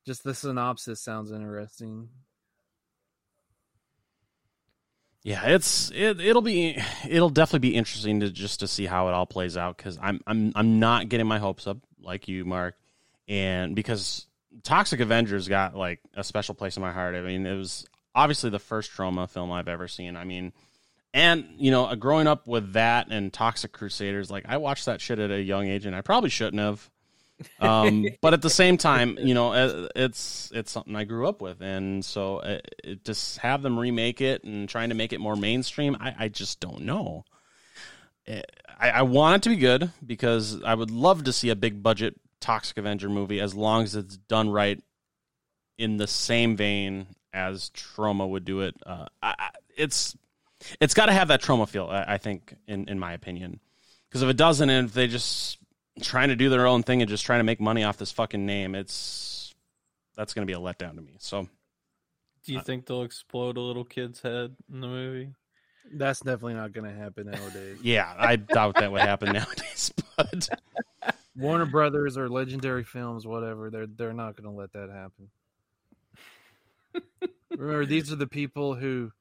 just 0.07 0.23
the 0.23 0.35
synopsis 0.35 1.01
sounds 1.01 1.33
interesting. 1.33 2.11
Yeah, 5.29 5.45
it's 5.45 5.91
it 5.91 6.21
it'll 6.21 6.41
be 6.41 6.83
it'll 7.07 7.29
definitely 7.29 7.69
be 7.69 7.75
interesting 7.75 8.21
to 8.21 8.31
just 8.31 8.61
to 8.61 8.67
see 8.67 8.87
how 8.87 9.09
it 9.09 9.13
all 9.13 9.27
plays 9.27 9.59
out 9.59 9.77
because 9.77 9.99
I'm 10.01 10.23
I'm 10.27 10.53
I'm 10.57 10.81
not 10.81 11.11
getting 11.11 11.27
my 11.27 11.39
hopes 11.39 11.67
up 11.67 11.77
like 12.01 12.29
you, 12.29 12.47
Mark, 12.47 12.77
and 13.29 13.77
because 13.77 14.27
Toxic 14.63 15.01
Avengers 15.01 15.47
got 15.47 15.77
like 15.77 16.01
a 16.15 16.25
special 16.25 16.55
place 16.55 16.79
in 16.79 16.81
my 16.81 16.93
heart. 16.93 17.15
I 17.15 17.21
mean, 17.21 17.45
it 17.45 17.55
was 17.55 17.85
obviously 18.15 18.49
the 18.49 18.59
first 18.59 18.91
Troma 18.91 19.29
film 19.29 19.53
I've 19.53 19.69
ever 19.69 19.87
seen. 19.87 20.17
I 20.17 20.25
mean, 20.25 20.55
and 21.13 21.45
you 21.59 21.73
know, 21.73 21.85
uh, 21.85 21.95
growing 21.95 22.27
up 22.27 22.47
with 22.47 22.73
that 22.73 23.09
and 23.11 23.31
Toxic 23.31 23.71
Crusaders, 23.71 24.31
like 24.31 24.47
I 24.49 24.57
watched 24.57 24.87
that 24.87 25.03
shit 25.03 25.19
at 25.19 25.31
a 25.31 25.43
young 25.43 25.67
age, 25.67 25.85
and 25.85 25.95
I 25.95 26.01
probably 26.01 26.31
shouldn't 26.31 26.63
have. 26.63 26.89
Um, 27.61 28.07
but 28.21 28.35
at 28.35 28.43
the 28.43 28.51
same 28.51 28.77
time, 28.77 29.19
you 29.21 29.35
know, 29.35 29.53
it's 29.95 30.51
it's 30.55 30.71
something 30.73 30.97
I 30.97 31.05
grew 31.05 31.29
up 31.29 31.41
with, 31.41 31.61
and 31.61 32.05
so 32.05 32.39
uh, 32.39 32.59
it, 32.85 33.05
just 33.05 33.39
have 33.39 33.63
them 33.63 33.79
remake 33.79 34.21
it 34.21 34.45
and 34.45 34.69
trying 34.69 34.89
to 34.89 34.95
make 34.95 35.13
it 35.13 35.21
more 35.21 35.37
mainstream. 35.37 35.97
I, 36.01 36.15
I 36.19 36.29
just 36.29 36.61
don't 36.61 36.83
know. 36.83 37.25
Uh, 38.29 38.41
I, 38.79 38.91
I 38.91 39.03
want 39.03 39.37
it 39.37 39.43
to 39.45 39.49
be 39.51 39.57
good 39.61 39.91
because 40.05 40.63
I 40.63 40.75
would 40.75 40.91
love 40.91 41.25
to 41.25 41.33
see 41.33 41.51
a 41.51 41.57
big 41.57 41.83
budget 41.83 42.15
Toxic 42.41 42.79
Avenger 42.79 43.09
movie 43.09 43.41
as 43.41 43.55
long 43.55 43.83
as 43.85 43.95
it's 43.97 44.17
done 44.17 44.51
right 44.51 44.81
in 45.79 45.97
the 45.97 46.07
same 46.07 46.57
vein 46.57 47.07
as 47.33 47.71
Troma 47.71 48.29
would 48.29 48.45
do 48.45 48.61
it. 48.61 48.75
Uh, 48.85 49.07
I, 49.23 49.35
I- 49.39 49.51
it's 49.77 50.17
it's 50.81 50.95
got 50.95 51.07
to 51.07 51.13
have 51.13 51.29
that 51.29 51.41
Troma 51.41 51.69
feel. 51.69 51.87
I, 51.87 52.05
I 52.15 52.19
think, 52.19 52.55
in 52.67 52.89
in 52.89 52.99
my 52.99 53.13
opinion, 53.13 53.61
because 54.09 54.23
if 54.23 54.29
it 54.29 54.37
doesn't, 54.37 54.69
and 54.69 54.89
if 54.89 54.95
they 54.95 55.07
just 55.07 55.59
trying 56.01 56.29
to 56.29 56.37
do 56.37 56.49
their 56.49 56.67
own 56.67 56.83
thing 56.83 57.03
and 57.03 57.09
just 57.09 57.25
trying 57.25 57.41
to 57.41 57.45
make 57.45 57.61
money 57.61 57.85
off 57.85 57.97
this 57.97 58.13
fucking 58.13 58.45
name, 58.45 58.75
it's 58.75 59.55
that's 60.17 60.35
going 60.35 60.47
to 60.47 60.51
be 60.51 60.57
a 60.57 60.61
letdown 60.61 60.97
to 60.97 61.03
me. 61.03 61.15
So 61.19 61.49
Do 62.45 62.53
you 62.53 62.59
uh, 62.59 62.63
think 62.63 62.87
they'll 62.87 63.03
explode 63.03 63.57
a 63.57 63.61
little 63.61 63.85
kid's 63.85 64.21
head 64.21 64.57
in 64.73 64.81
the 64.81 64.87
movie? 64.87 65.31
That's 65.93 66.21
definitely 66.21 66.55
not 66.55 66.73
going 66.73 66.91
to 66.93 66.97
happen 66.97 67.31
nowadays. 67.31 67.79
yeah, 67.83 68.13
I 68.19 68.37
doubt 68.37 68.75
that 68.77 68.93
would 68.93 69.01
happen 69.01 69.33
nowadays. 69.33 69.93
But 70.17 70.49
Warner 71.37 71.67
Brothers 71.67 72.19
or 72.19 72.29
Legendary 72.29 72.85
Films, 72.85 73.27
whatever, 73.27 73.71
they're 73.71 73.87
they're 73.87 74.13
not 74.13 74.37
going 74.37 74.53
to 74.53 74.59
let 74.59 74.73
that 74.73 74.91
happen. 74.91 75.31
Remember, 77.51 77.87
these 77.87 78.13
are 78.13 78.17
the 78.17 78.27
people 78.27 78.75
who. 78.75 79.13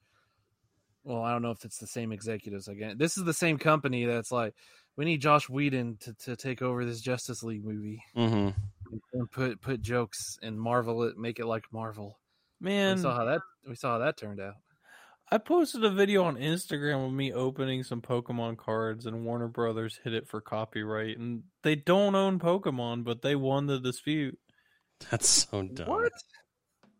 Well, 1.03 1.21
I 1.21 1.31
don't 1.31 1.41
know 1.41 1.51
if 1.51 1.63
it's 1.63 1.77
the 1.77 1.87
same 1.87 2.11
executives 2.11 2.67
again. 2.67 2.97
This 2.97 3.17
is 3.17 3.23
the 3.23 3.33
same 3.33 3.57
company 3.57 4.03
that's 4.03 4.29
like, 4.29 4.53
we 4.97 5.05
need 5.05 5.21
Joss 5.21 5.47
Whedon 5.47 5.97
to, 6.01 6.13
to 6.25 6.35
take 6.35 6.61
over 6.61 6.83
this 6.83 6.99
Justice 6.99 7.43
League 7.43 7.63
movie 7.63 8.03
mhm. 8.15 8.53
and 9.13 9.31
put 9.31 9.61
put 9.61 9.81
jokes 9.81 10.37
and 10.41 10.59
Marvel 10.59 11.03
it, 11.03 11.17
make 11.17 11.39
it 11.39 11.45
like 11.45 11.63
Marvel. 11.71 12.19
Man, 12.59 12.95
we 12.97 13.01
saw 13.03 13.15
how 13.15 13.25
that 13.25 13.41
we 13.67 13.75
saw 13.75 13.93
how 13.93 13.97
that 13.99 14.17
turned 14.17 14.41
out. 14.41 14.55
I 15.29 15.37
posted 15.37 15.83
a 15.83 15.89
video 15.89 16.23
on 16.23 16.37
Instagram 16.37 17.05
of 17.05 17.13
me 17.13 17.33
opening 17.33 17.83
some 17.83 18.01
Pokemon 18.01 18.57
cards, 18.57 19.05
and 19.05 19.25
Warner 19.25 19.49
Brothers 19.49 19.99
hit 20.01 20.13
it 20.13 20.27
for 20.27 20.39
copyright. 20.39 21.17
And 21.17 21.43
they 21.63 21.75
don't 21.75 22.15
own 22.15 22.39
Pokemon, 22.39 23.03
but 23.03 23.21
they 23.21 23.35
won 23.35 23.65
the 23.65 23.77
dispute. 23.77 24.39
that's 25.11 25.27
so 25.27 25.63
dumb. 25.63 25.87
What? 25.87 26.11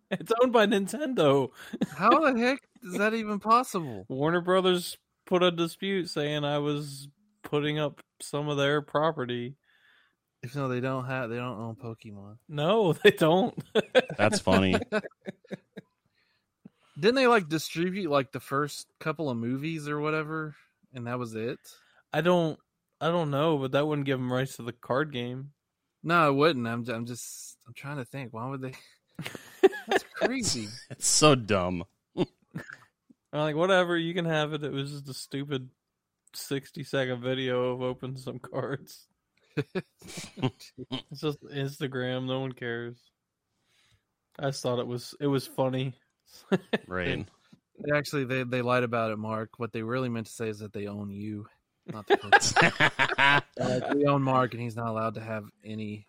It's 0.10 0.32
owned 0.42 0.54
by 0.54 0.66
Nintendo. 0.68 1.50
How 1.98 2.32
the 2.32 2.40
heck 2.40 2.60
is 2.82 2.98
that 2.98 3.14
even 3.14 3.42
possible? 3.42 4.06
Warner 4.08 4.40
Brothers 4.40 4.98
put 5.26 5.44
a 5.44 5.52
dispute 5.52 6.10
saying 6.10 6.46
I 6.46 6.60
was 6.60 7.10
putting 7.44 7.80
up 7.80 8.02
some 8.22 8.50
of 8.50 8.58
their 8.58 8.82
property. 8.82 9.56
If 10.44 10.56
no, 10.56 10.68
they 10.68 10.80
don't 10.80 11.06
have 11.06 11.30
they 11.30 11.38
don't 11.38 11.60
own 11.60 11.76
Pokemon. 11.76 12.38
No, 12.48 12.94
they 13.04 13.12
don't. 13.12 13.58
That's 14.18 14.40
funny. 14.40 14.80
Didn't 17.00 17.16
they 17.16 17.28
like 17.28 17.48
distribute 17.50 18.10
like 18.10 18.32
the 18.32 18.40
first 18.40 18.88
couple 19.00 19.30
of 19.30 19.38
movies 19.38 19.88
or 19.88 20.00
whatever, 20.00 20.56
and 20.94 21.06
that 21.08 21.20
was 21.20 21.36
it? 21.36 21.60
I 22.14 22.22
don't. 22.22 22.60
I 23.00 23.08
don't 23.10 23.30
know, 23.30 23.60
but 23.60 23.74
that 23.74 23.86
wouldn't 23.86 24.08
give 24.08 24.18
them 24.18 24.34
rights 24.34 24.56
to 24.56 24.64
the 24.64 24.74
card 24.74 25.14
game. 25.14 25.52
No, 26.04 26.30
it 26.30 26.34
wouldn't. 26.34 26.68
I'm 26.68 26.88
I'm 26.90 27.06
just 27.06 27.58
I'm 27.68 27.74
trying 27.74 27.98
to 27.98 28.06
think. 28.06 28.34
Why 28.34 28.48
would 28.48 28.62
they? 28.62 28.74
That's 29.88 30.04
crazy. 30.16 30.68
it's 30.90 31.08
so 31.08 31.36
dumb. 31.36 31.84
I'm 33.34 33.40
like, 33.40 33.56
whatever, 33.56 33.98
you 33.98 34.14
can 34.14 34.26
have 34.26 34.54
it. 34.54 34.64
It 34.64 34.72
was 34.72 34.92
just 34.92 35.10
a 35.10 35.14
stupid 35.14 35.70
sixty 36.34 36.84
second 36.84 37.22
video 37.22 37.72
of 37.72 37.82
opening 37.82 38.18
some 38.18 38.40
cards. 38.40 39.08
It's 40.42 41.22
just 41.22 41.42
Instagram. 41.44 42.26
No 42.28 42.40
one 42.42 42.52
cares. 42.52 42.98
I 44.40 44.48
just 44.50 44.62
thought 44.62 44.80
it 44.80 44.88
was 44.88 45.16
it 45.20 45.28
was 45.28 45.48
funny. 45.48 45.94
Right. 46.88 47.26
Actually, 47.94 48.26
they 48.26 48.44
they 48.44 48.62
lied 48.62 48.84
about 48.84 49.12
it, 49.12 49.18
Mark. 49.18 49.52
What 49.58 49.72
they 49.72 49.82
really 49.84 50.10
meant 50.10 50.28
to 50.28 50.34
say 50.34 50.50
is 50.50 50.60
that 50.60 50.74
they 50.74 50.88
own 50.88 51.10
you, 51.10 51.48
not 51.88 52.08
the 52.08 52.18
Pokemon. 52.18 53.44
Uh, 53.60 53.80
we 53.96 54.06
own 54.06 54.22
Mark, 54.22 54.54
and 54.54 54.62
he's 54.62 54.76
not 54.76 54.88
allowed 54.88 55.16
to 55.16 55.22
have 55.22 55.46
any 55.64 56.06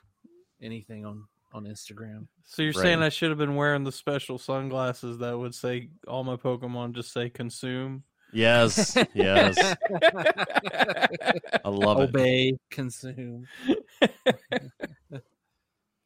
anything 0.61 1.07
on 1.07 1.25
on 1.53 1.65
Instagram. 1.65 2.27
So 2.45 2.63
you're 2.63 2.73
Right. 2.73 2.83
saying 2.83 3.03
I 3.03 3.09
should 3.09 3.31
have 3.31 3.39
been 3.39 3.55
wearing 3.57 3.85
the 3.85 3.93
special 3.93 4.39
sunglasses 4.39 5.19
that 5.19 5.39
would 5.39 5.55
say 5.55 5.89
all 6.07 6.25
my 6.25 6.37
Pokemon 6.37 6.93
just 6.93 7.13
say 7.13 7.31
consume? 7.31 8.03
Yes, 8.33 8.97
yes. 9.15 9.57
I 11.65 11.69
love 11.69 12.01
it. 12.01 12.11
Obey, 12.11 12.59
consume, 12.71 13.47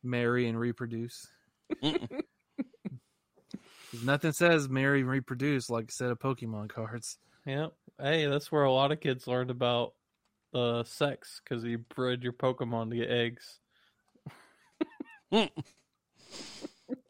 marry, 0.03 0.49
and 0.49 0.59
reproduce. 0.59 1.27
Nothing 4.05 4.33
says 4.33 4.69
marry 4.69 5.01
and 5.01 5.11
reproduce 5.11 5.69
like 5.69 5.91
a 5.91 5.93
set 5.93 6.11
of 6.11 6.19
Pokemon 6.19 6.71
cards. 6.71 7.19
Yep. 7.45 7.73
Hey, 8.01 8.27
that's 8.27 8.51
where 8.51 8.65
a 8.65 8.73
lot 8.73 8.93
of 8.93 9.01
kids 9.01 9.27
learned 9.27 9.51
about 9.51 9.93
uh, 10.55 10.83
sex 10.85 11.41
because 11.45 11.63
you 11.65 11.79
bred 11.79 12.23
your 12.23 12.33
Pokemon 12.33 12.91
to 12.91 12.97
get 12.97 13.11
eggs. 13.11 13.59
Wait, 15.31 15.51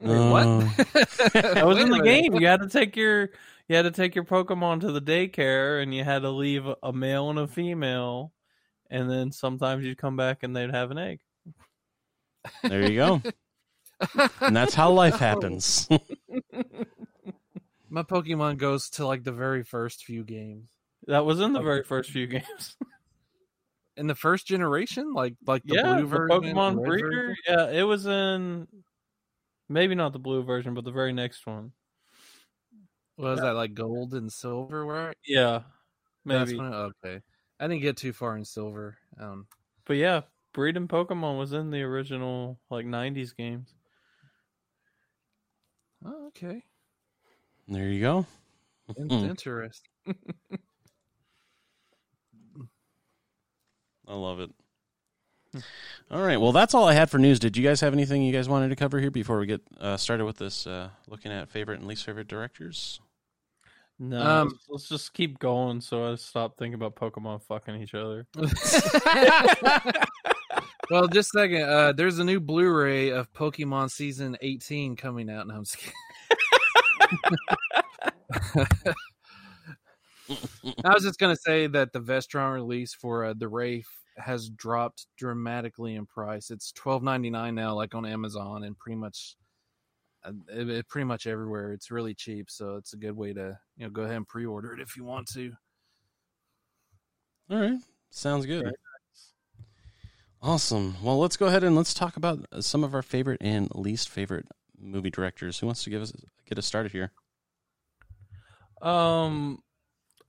Uh, 0.04 0.30
what? 0.30 0.46
That 1.32 1.66
was 1.66 1.78
in 1.78 1.90
the 1.90 1.98
minute. 1.98 2.04
game. 2.04 2.34
You 2.34 2.46
had 2.46 2.60
to 2.62 2.68
take 2.68 2.96
your 2.96 3.30
you 3.68 3.76
had 3.76 3.82
to 3.82 3.90
take 3.90 4.14
your 4.14 4.24
Pokemon 4.24 4.80
to 4.80 4.92
the 4.92 5.00
daycare, 5.00 5.82
and 5.82 5.94
you 5.94 6.04
had 6.04 6.22
to 6.22 6.30
leave 6.30 6.66
a 6.82 6.92
male 6.92 7.30
and 7.30 7.38
a 7.38 7.46
female, 7.46 8.32
and 8.90 9.10
then 9.10 9.32
sometimes 9.32 9.84
you'd 9.84 9.98
come 9.98 10.16
back 10.16 10.42
and 10.42 10.54
they'd 10.54 10.70
have 10.70 10.90
an 10.90 10.98
egg. 10.98 11.20
There 12.62 12.90
you 12.90 12.96
go. 12.96 13.22
and 14.40 14.56
that's 14.56 14.74
how 14.74 14.90
life 14.90 15.16
happens. 15.16 15.88
My 17.90 18.02
Pokemon 18.02 18.56
goes 18.56 18.90
to 18.90 19.06
like 19.06 19.22
the 19.22 19.32
very 19.32 19.62
first 19.62 20.04
few 20.04 20.24
games. 20.24 20.70
That 21.06 21.24
was 21.24 21.40
in 21.40 21.52
the 21.52 21.60
very 21.60 21.82
first 21.82 22.10
few 22.10 22.26
games. 22.26 22.76
In 23.94 24.06
the 24.06 24.14
first 24.14 24.46
generation, 24.46 25.12
like 25.12 25.34
like 25.46 25.62
the 25.64 25.74
yeah, 25.74 25.82
blue 25.82 26.00
the 26.00 26.06
version, 26.06 26.30
Pokemon 26.30 26.82
breeder. 26.82 27.10
version? 27.10 27.36
Yeah, 27.46 27.68
it 27.68 27.82
was 27.82 28.06
in 28.06 28.66
maybe 29.68 29.94
not 29.94 30.14
the 30.14 30.18
blue 30.18 30.42
version, 30.42 30.72
but 30.72 30.86
the 30.86 30.90
very 30.90 31.12
next 31.12 31.46
one. 31.46 31.72
Was 33.22 33.40
that 33.40 33.54
like 33.54 33.74
gold 33.74 34.14
and 34.14 34.32
silver? 34.32 34.84
Where 34.84 35.14
Yeah, 35.24 35.62
That's 36.26 36.50
maybe. 36.50 36.58
when 36.58 36.72
it- 36.72 36.76
okay, 37.04 37.20
I 37.60 37.68
didn't 37.68 37.82
get 37.82 37.96
too 37.96 38.12
far 38.12 38.36
in 38.36 38.44
silver. 38.44 38.98
Um, 39.18 39.46
But 39.84 39.94
yeah, 39.94 40.22
breeding 40.52 40.88
Pokemon 40.88 41.38
was 41.38 41.52
in 41.52 41.70
the 41.70 41.82
original 41.82 42.58
like 42.70 42.84
'90s 42.86 43.32
games. 43.32 43.74
oh, 46.04 46.26
okay, 46.28 46.64
there 47.68 47.88
you 47.88 48.00
go. 48.00 48.26
In- 48.96 49.08
Hmm. 49.08 49.24
interesting. 49.26 49.90
I 54.06 54.14
love 54.14 54.40
it. 54.40 54.50
All 56.10 56.20
right. 56.22 56.38
Well, 56.40 56.52
that's 56.52 56.74
all 56.74 56.88
I 56.88 56.94
had 56.94 57.10
for 57.10 57.18
news. 57.18 57.38
Did 57.38 57.56
you 57.56 57.62
guys 57.62 57.80
have 57.82 57.92
anything 57.92 58.22
you 58.22 58.32
guys 58.32 58.48
wanted 58.48 58.68
to 58.70 58.76
cover 58.76 58.98
here 58.98 59.10
before 59.10 59.38
we 59.38 59.46
get 59.46 59.60
uh, 59.80 59.96
started 59.96 60.24
with 60.24 60.38
this? 60.38 60.66
Uh, 60.66 60.90
looking 61.08 61.30
at 61.30 61.48
favorite 61.50 61.78
and 61.78 61.86
least 61.86 62.04
favorite 62.04 62.26
directors. 62.28 63.00
No, 64.02 64.20
Um, 64.20 64.48
let's, 64.48 64.66
let's 64.68 64.88
just 64.88 65.14
keep 65.14 65.38
going 65.38 65.80
so 65.80 66.10
I 66.10 66.16
stop 66.16 66.58
thinking 66.58 66.74
about 66.74 66.96
Pokemon 66.96 67.40
fucking 67.42 67.80
each 67.80 67.94
other. 67.94 68.26
well, 70.90 71.06
just 71.06 71.32
a 71.36 71.38
second. 71.38 71.62
Uh, 71.62 71.92
there's 71.92 72.18
a 72.18 72.24
new 72.24 72.40
Blu-ray 72.40 73.10
of 73.10 73.32
Pokemon 73.32 73.92
Season 73.92 74.36
18 74.42 74.96
coming 74.96 75.30
out. 75.30 75.46
No, 75.46 75.54
I'm 75.54 75.64
just 75.64 75.78
kidding. 75.78 75.94
I 80.84 80.94
was 80.94 81.04
just 81.04 81.20
gonna 81.20 81.36
say 81.36 81.68
that 81.68 81.92
the 81.92 82.00
Vestron 82.00 82.52
release 82.54 82.92
for 82.94 83.26
uh, 83.26 83.34
the 83.36 83.46
Wraith 83.48 83.86
has 84.16 84.48
dropped 84.50 85.06
dramatically 85.16 85.94
in 85.94 86.06
price. 86.06 86.50
It's 86.50 86.72
twelve 86.72 87.02
ninety 87.02 87.30
nine 87.30 87.54
now, 87.54 87.74
like 87.74 87.94
on 87.94 88.04
Amazon, 88.06 88.64
and 88.64 88.78
pretty 88.78 88.96
much, 88.96 89.36
it, 90.48 90.68
it- 90.70 90.88
pretty 90.88 91.04
much 91.04 91.26
everywhere. 91.26 91.72
It's 91.72 91.90
really 91.90 92.14
cheap, 92.14 92.50
so 92.50 92.76
it's 92.76 92.92
a 92.92 92.96
good 92.98 93.16
way 93.16 93.32
to 93.32 93.58
you 93.76 93.84
know 93.84 93.90
go 93.90 94.02
ahead 94.02 94.16
and 94.16 94.28
pre 94.28 94.46
order 94.46 94.72
it 94.72 94.80
if 94.80 94.96
you 94.96 95.04
want 95.04 95.28
to. 95.34 95.52
All 97.50 97.60
right. 97.60 97.78
Sounds 98.10 98.46
good. 98.46 98.72
Awesome. 100.40 100.96
Well, 101.02 101.18
let's 101.20 101.36
go 101.36 101.46
ahead 101.46 101.62
and 101.62 101.76
let's 101.76 101.94
talk 101.94 102.16
about 102.16 102.44
uh, 102.52 102.60
some 102.60 102.82
of 102.82 102.94
our 102.94 103.02
favorite 103.02 103.38
and 103.40 103.68
least 103.74 104.08
favorite 104.08 104.46
movie 104.78 105.10
directors. 105.10 105.58
Who 105.60 105.66
wants 105.66 105.84
to 105.84 105.90
give 105.90 106.02
us 106.02 106.12
get 106.46 106.58
us 106.58 106.66
started 106.66 106.92
here? 106.92 107.12
Um, 108.80 109.62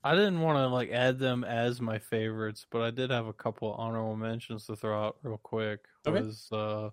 I 0.03 0.13
didn't 0.15 0.41
want 0.41 0.57
to 0.57 0.67
like 0.67 0.91
add 0.91 1.17
them 1.17 1.43
as 1.43 1.81
my 1.81 1.97
favorites, 1.97 2.65
but 2.69 2.81
I 2.81 2.91
did 2.91 3.09
have 3.09 3.25
a 3.25 3.33
couple 3.33 3.73
honorable 3.73 4.15
mentions 4.15 4.65
to 4.67 4.75
throw 4.75 5.07
out 5.07 5.17
real 5.23 5.37
quick. 5.37 5.85
Okay. 6.05 6.21
Was 6.21 6.47
uh, 6.51 6.89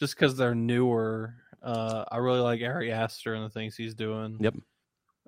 just 0.00 0.16
because 0.16 0.36
they're 0.36 0.54
newer. 0.54 1.34
Uh, 1.66 2.04
I 2.12 2.18
really 2.18 2.38
like 2.38 2.62
Ari 2.62 2.92
Aster 2.92 3.34
and 3.34 3.44
the 3.44 3.50
things 3.50 3.74
he's 3.74 3.96
doing. 3.96 4.36
Yep. 4.38 4.54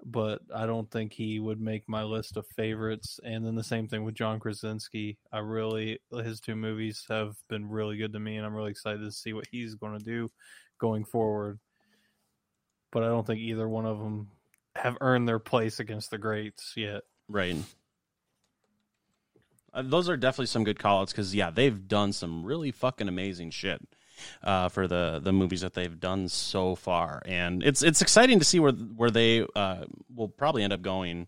But 0.06 0.40
I 0.54 0.66
don't 0.66 0.88
think 0.88 1.12
he 1.12 1.40
would 1.40 1.60
make 1.60 1.88
my 1.88 2.04
list 2.04 2.36
of 2.36 2.46
favorites. 2.54 3.18
And 3.24 3.44
then 3.44 3.56
the 3.56 3.64
same 3.64 3.88
thing 3.88 4.04
with 4.04 4.14
John 4.14 4.38
Krasinski. 4.38 5.18
I 5.32 5.38
really 5.38 5.98
his 6.12 6.40
two 6.40 6.54
movies 6.54 7.04
have 7.08 7.34
been 7.48 7.68
really 7.68 7.96
good 7.96 8.12
to 8.12 8.20
me, 8.20 8.36
and 8.36 8.46
I'm 8.46 8.54
really 8.54 8.70
excited 8.70 9.00
to 9.00 9.10
see 9.10 9.32
what 9.32 9.48
he's 9.50 9.74
going 9.74 9.98
to 9.98 10.04
do 10.04 10.30
going 10.78 11.04
forward. 11.04 11.58
But 12.92 13.02
I 13.02 13.08
don't 13.08 13.26
think 13.26 13.40
either 13.40 13.68
one 13.68 13.84
of 13.84 13.98
them 13.98 14.28
have 14.76 14.96
earned 15.00 15.28
their 15.28 15.40
place 15.40 15.80
against 15.80 16.12
the 16.12 16.18
greats 16.18 16.74
yet. 16.76 17.02
Right. 17.28 17.56
Uh, 19.74 19.82
those 19.82 20.08
are 20.08 20.16
definitely 20.16 20.46
some 20.46 20.62
good 20.62 20.78
callouts 20.78 21.10
because 21.10 21.34
yeah, 21.34 21.50
they've 21.50 21.88
done 21.88 22.12
some 22.12 22.44
really 22.44 22.70
fucking 22.70 23.08
amazing 23.08 23.50
shit 23.50 23.80
uh, 24.42 24.68
for 24.68 24.86
the 24.88 25.20
the 25.22 25.32
movies 25.32 25.60
that 25.62 25.74
they've 25.74 25.98
done 26.00 26.28
so 26.28 26.74
far, 26.74 27.22
and 27.26 27.62
it's 27.62 27.82
it's 27.82 28.02
exciting 28.02 28.38
to 28.38 28.44
see 28.44 28.60
where 28.60 28.72
where 28.72 29.10
they 29.10 29.46
uh, 29.56 29.84
will 30.14 30.28
probably 30.28 30.62
end 30.62 30.72
up 30.72 30.82
going, 30.82 31.26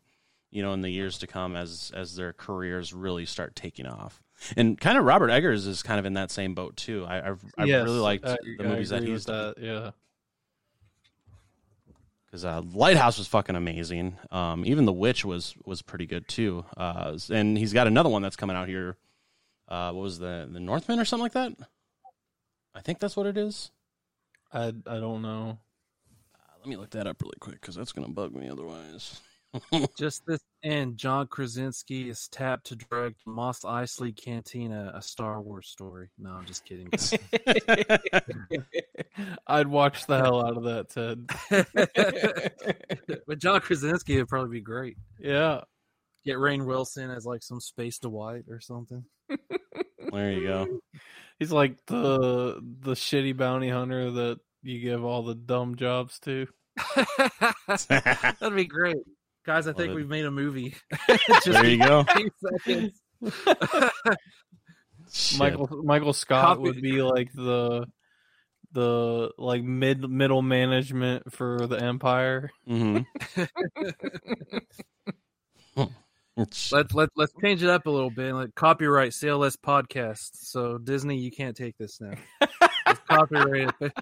you 0.51 0.63
know, 0.63 0.73
in 0.73 0.81
the 0.81 0.91
years 0.91 1.19
to 1.19 1.27
come 1.27 1.57
as 1.57 1.91
as 1.95 2.17
their 2.17 2.33
careers 2.33 2.93
really 2.93 3.27
start 3.27 3.55
taking 3.55 3.87
off. 3.87 4.23
And 4.57 4.81
kind 4.81 4.97
of 4.97 5.05
Robert 5.05 5.29
Eggers 5.31 5.67
is 5.67 5.83
kind 5.83 5.99
of 5.99 6.07
in 6.07 6.15
that 6.15 6.31
same 6.31 6.55
boat 6.55 6.77
too. 6.77 7.05
I 7.07 7.31
I've, 7.31 7.45
I 7.59 7.65
Yes, 7.65 7.85
really 7.85 7.99
liked 7.99 8.25
I- 8.25 8.37
the 8.59 8.65
movies 8.65 8.89
that 8.89 9.03
he's 9.03 9.25
done 9.27 9.55
that, 9.57 9.63
Yeah. 9.63 9.91
because 12.27 12.45
uh, 12.45 12.63
Lighthouse 12.73 13.19
was 13.19 13.27
fucking 13.27 13.57
amazing. 13.57 14.17
Um, 14.31 14.65
even 14.65 14.85
The 14.87 14.93
Witch 14.93 15.25
was 15.25 15.55
was 15.65 15.83
pretty 15.83 16.07
good 16.07 16.27
too. 16.29 16.65
Uh, 16.77 17.19
and 17.31 17.59
he's 17.59 17.73
got 17.73 17.87
another 17.87 18.09
one 18.09 18.23
that's 18.23 18.37
coming 18.37 18.57
out 18.57 18.69
here. 18.69 18.97
Uh, 19.69 19.93
what 19.93 20.03
was 20.03 20.19
the 20.19 20.49
the 20.51 20.61
Northman 20.61 20.99
or 20.99 21.05
something 21.05 21.23
like 21.23 21.33
that? 21.33 21.53
I 22.75 22.81
think 22.81 22.99
that's 22.99 23.17
what 23.17 23.27
it 23.27 23.37
is. 23.37 23.71
I 24.53 24.69
I 24.69 24.99
don't 24.99 25.23
know. 25.23 25.59
Uh, 26.35 26.39
let 26.59 26.69
me 26.69 26.77
look 26.77 26.91
that 26.91 27.07
up 27.07 27.23
really 27.23 27.37
quick 27.41 27.61
because 27.61 27.75
that's 27.75 27.93
gonna 27.93 28.09
bug 28.09 28.35
me 28.35 28.49
otherwise. 28.49 29.21
Just 29.99 30.25
this 30.27 30.41
and 30.63 30.97
John 30.97 31.27
Krasinski 31.27 32.09
is 32.09 32.29
tapped 32.29 32.67
to 32.67 32.77
direct 32.77 33.17
Mos 33.27 33.61
Eisley 33.61 34.15
Cantina, 34.15 34.93
a 34.95 35.03
Star 35.03 35.41
Wars 35.41 35.69
story. 35.69 36.11
No, 36.19 36.31
I'm 36.31 36.47
just 36.47 36.65
kidding. 36.65 36.89
I'd 39.47 39.67
watch 39.67 40.07
the 40.07 40.19
hell 40.19 40.47
out 40.47 40.57
of 40.57 40.63
that, 40.65 40.91
Ted. 40.91 41.27
but 43.27 43.39
John 43.39 43.61
Krasinski 43.61 44.19
would 44.19 44.29
probably 44.29 44.59
be 44.59 44.63
great. 44.63 44.97
yeah. 45.19 45.63
Get 46.25 46.37
Rainn 46.37 46.67
Wilson 46.67 47.11
as 47.11 47.25
like 47.25 47.43
some 47.43 47.61
Space 47.61 47.99
Dwight 47.99 48.45
or 48.51 48.61
something. 48.61 49.05
There 50.13 50.33
you 50.33 50.43
go. 50.47 50.81
He's 51.39 51.53
like 51.53 51.85
the 51.87 52.61
the 52.81 52.93
shitty 52.93 53.37
bounty 53.37 53.69
hunter 53.71 54.11
that 54.11 54.41
you 54.63 54.81
give 54.81 55.05
all 55.05 55.23
the 55.23 55.35
dumb 55.35 55.77
jobs 55.77 56.19
to. 56.21 56.47
That'd 57.89 58.57
be 58.57 58.65
great. 58.67 58.97
Guys, 59.47 59.67
I 59.67 59.73
think 59.73 59.89
Love 59.89 59.91
it. 59.91 59.95
we've 59.95 60.09
made 60.09 60.27
a 60.27 60.31
movie. 60.31 60.75
There 61.47 61.67
you 61.67 61.79
go. 61.79 62.05
15 62.05 62.31
seconds. 62.65 63.01
Shit. 65.13 65.39
Michael 65.39 65.83
Michael 65.83 66.13
Scott 66.13 66.45
Copy- 66.59 66.61
would 66.63 66.83
be 66.83 67.03
like 67.03 67.33
the 67.33 67.87
the 68.73 69.31
like 69.39 69.63
mid 69.65 70.09
middle 70.09 70.43
management 70.43 71.33
for 71.33 71.67
the 71.67 71.77
Empire. 71.83 72.51
Mhm. 72.69 73.05
Let, 76.73 76.95
let, 76.95 77.09
let's 77.17 77.33
change 77.43 77.63
it 77.63 77.71
up 77.71 77.87
a 77.87 77.91
little 77.91 78.11
bit. 78.11 78.33
Like 78.35 78.55
copyright 78.55 79.13
CLS 79.13 79.57
podcast. 79.57 80.31
So 80.35 80.79
Disney, 80.79 81.19
you 81.19 81.31
can't 81.31 81.57
take 81.57 81.77
this 81.79 82.01
now. 82.01 82.13
It's 82.87 83.01
copyrighted. 83.09 83.93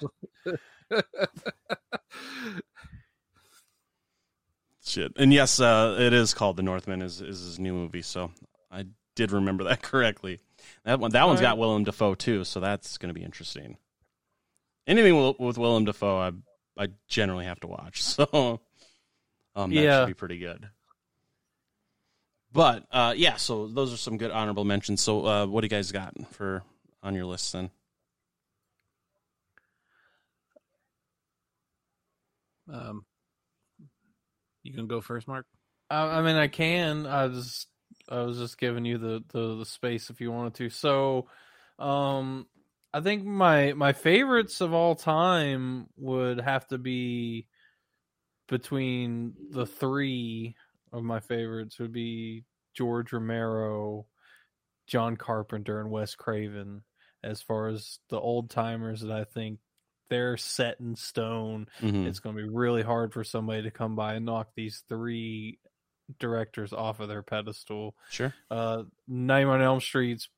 Shit. 4.84 5.12
And 5.16 5.32
yes, 5.32 5.60
uh, 5.60 5.96
it 5.98 6.12
is 6.12 6.34
called 6.34 6.56
The 6.56 6.62
Northman. 6.62 7.02
Is 7.02 7.20
is 7.20 7.40
his 7.40 7.58
new 7.58 7.72
movie? 7.74 8.02
So 8.02 8.30
I 8.70 8.86
did 9.16 9.32
remember 9.32 9.64
that 9.64 9.82
correctly. 9.82 10.38
That 10.84 11.00
one, 11.00 11.10
that 11.12 11.26
one's 11.26 11.40
got 11.40 11.58
Willem 11.58 11.84
Dafoe 11.84 12.14
too, 12.14 12.44
so 12.44 12.60
that's 12.60 12.98
going 12.98 13.08
to 13.12 13.18
be 13.18 13.24
interesting. 13.24 13.76
Anything 14.86 15.20
with, 15.22 15.38
with 15.38 15.58
Willem 15.58 15.84
Dafoe, 15.84 16.18
I 16.18 16.32
I 16.82 16.88
generally 17.08 17.44
have 17.46 17.60
to 17.60 17.66
watch. 17.66 18.02
So 18.18 18.60
um, 19.56 19.70
that 19.74 19.80
Yeah. 19.82 20.00
should 20.02 20.06
be 20.08 20.14
pretty 20.14 20.38
good. 20.38 20.68
But 22.52 22.86
uh, 22.90 23.14
yeah, 23.16 23.36
so 23.36 23.66
those 23.66 23.92
are 23.92 23.98
some 23.98 24.16
good 24.16 24.30
honorable 24.30 24.64
mentions. 24.64 25.00
So 25.00 25.26
uh, 25.26 25.46
what 25.46 25.60
do 25.60 25.66
you 25.66 25.70
guys 25.70 25.92
got 25.92 26.14
for 26.32 26.62
on 27.02 27.14
your 27.14 27.26
list 27.26 27.52
then? 27.52 27.70
um, 32.72 33.04
you 34.62 34.72
can 34.72 34.86
go 34.86 35.00
first, 35.00 35.28
Mark. 35.28 35.46
I, 35.90 36.18
I 36.18 36.22
mean, 36.22 36.36
I 36.36 36.48
can. 36.48 37.06
I 37.06 37.26
was 37.26 37.66
I 38.08 38.22
was 38.22 38.38
just 38.38 38.58
giving 38.58 38.84
you 38.84 38.98
the, 38.98 39.24
the 39.32 39.56
the 39.56 39.66
space 39.66 40.10
if 40.10 40.20
you 40.20 40.30
wanted 40.32 40.54
to. 40.54 40.70
So, 40.70 41.28
um, 41.78 42.46
I 42.92 43.00
think 43.00 43.24
my 43.24 43.72
my 43.72 43.92
favorites 43.92 44.60
of 44.60 44.72
all 44.72 44.94
time 44.94 45.86
would 45.96 46.40
have 46.40 46.66
to 46.68 46.78
be 46.78 47.46
between 48.48 49.34
the 49.50 49.66
three 49.66 50.56
of 50.92 51.02
my 51.04 51.20
favorites 51.20 51.78
would 51.78 51.92
be 51.92 52.44
George 52.74 53.12
Romero, 53.12 54.06
John 54.86 55.16
Carpenter, 55.16 55.80
and 55.80 55.90
Wes 55.90 56.14
Craven. 56.14 56.82
As 57.24 57.42
far 57.42 57.66
as 57.68 57.98
the 58.10 58.20
old 58.20 58.48
timers 58.50 59.00
that 59.00 59.10
I 59.10 59.24
think 59.24 59.58
they're 60.08 60.36
set 60.36 60.78
in 60.80 60.94
stone. 60.96 61.66
Mhm. 61.80 62.06
It's 62.06 62.20
going 62.20 62.36
to 62.36 62.42
be 62.42 62.48
really 62.48 62.82
hard 62.82 63.12
for 63.12 63.24
somebody 63.24 63.62
to 63.62 63.70
come 63.70 63.96
by 63.96 64.14
and 64.14 64.24
knock 64.24 64.50
these 64.54 64.82
three 64.88 65.58
directors 66.18 66.72
off 66.72 67.00
of 67.00 67.08
their 67.08 67.22
pedestal. 67.22 67.94
Sure. 68.08 68.32
Uh, 68.50 68.84
Nightmare 69.06 69.56
on 69.56 69.62
Elm 69.62 69.80
Street's 69.80 70.28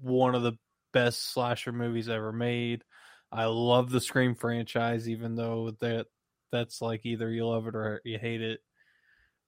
one 0.00 0.34
of 0.34 0.42
the 0.42 0.54
best 0.92 1.22
slasher 1.22 1.70
movies 1.72 2.08
ever 2.08 2.32
made. 2.32 2.82
I 3.30 3.44
love 3.44 3.90
the 3.90 4.00
Scream 4.00 4.34
franchise, 4.34 5.08
even 5.08 5.36
though 5.36 5.70
that 5.80 6.06
that's 6.50 6.82
like 6.82 7.06
either 7.06 7.30
you 7.30 7.46
love 7.46 7.66
it 7.66 7.74
or 7.76 8.00
you 8.04 8.18
hate 8.18 8.42
it. 8.42 8.60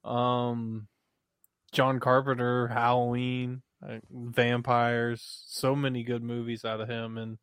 Um, 0.04 0.88
John 1.72 1.98
Carpenter, 2.00 2.68
Halloween, 2.68 3.62
uh, 3.86 3.98
vampires, 4.10 5.44
so 5.46 5.74
many 5.74 6.02
good 6.04 6.22
movies 6.22 6.64
out 6.64 6.80
of 6.80 6.88
him, 6.88 7.18
and 7.18 7.38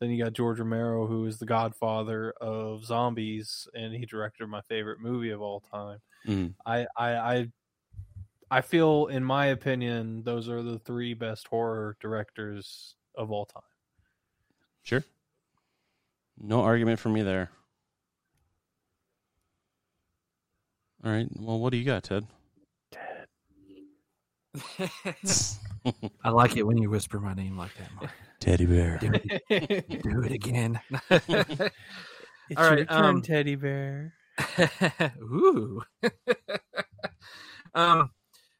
then 0.00 0.10
you 0.10 0.22
got 0.22 0.32
George 0.32 0.58
Romero, 0.58 1.06
who 1.06 1.26
is 1.26 1.38
the 1.38 1.46
godfather 1.46 2.32
of 2.40 2.84
zombies, 2.84 3.68
and 3.74 3.94
he 3.94 4.06
directed 4.06 4.46
my 4.48 4.62
favorite 4.62 5.00
movie 5.00 5.30
of 5.30 5.40
all 5.40 5.60
time. 5.60 5.98
Mhm. 6.26 6.54
I, 6.66 6.86
I, 6.96 7.16
I, 7.16 7.52
I 8.50 8.60
feel, 8.60 9.06
in 9.06 9.24
my 9.24 9.46
opinion, 9.46 10.22
those 10.24 10.48
are 10.48 10.62
the 10.62 10.78
three 10.78 11.14
best 11.14 11.46
horror 11.48 11.96
directors 12.00 12.96
of 13.14 13.30
all 13.30 13.46
time. 13.46 13.62
Sure. 14.82 15.04
No 16.38 16.62
argument 16.62 16.98
for 16.98 17.10
me 17.10 17.22
there. 17.22 17.50
All 21.04 21.10
right. 21.10 21.28
Well, 21.38 21.58
what 21.58 21.70
do 21.72 21.78
you 21.78 21.84
got, 21.84 22.04
Ted? 22.04 22.26
I 26.24 26.30
like 26.30 26.56
it 26.56 26.66
when 26.66 26.78
you 26.78 26.90
whisper 26.90 27.20
my 27.20 27.34
name 27.34 27.56
like 27.56 27.74
that. 27.78 27.94
Mark. 27.94 28.10
Teddy 28.40 28.66
bear. 28.66 28.98
Do 28.98 29.12
it, 29.12 30.02
do 30.02 30.22
it 30.22 30.32
again. 30.32 30.80
It's 32.50 32.60
All 32.60 32.68
right, 32.68 32.78
your 32.78 32.86
turn, 32.86 33.04
um, 33.04 33.22
teddy 33.22 33.54
bear. 33.54 34.12
Ooh. 35.22 35.80
um. 37.76 38.10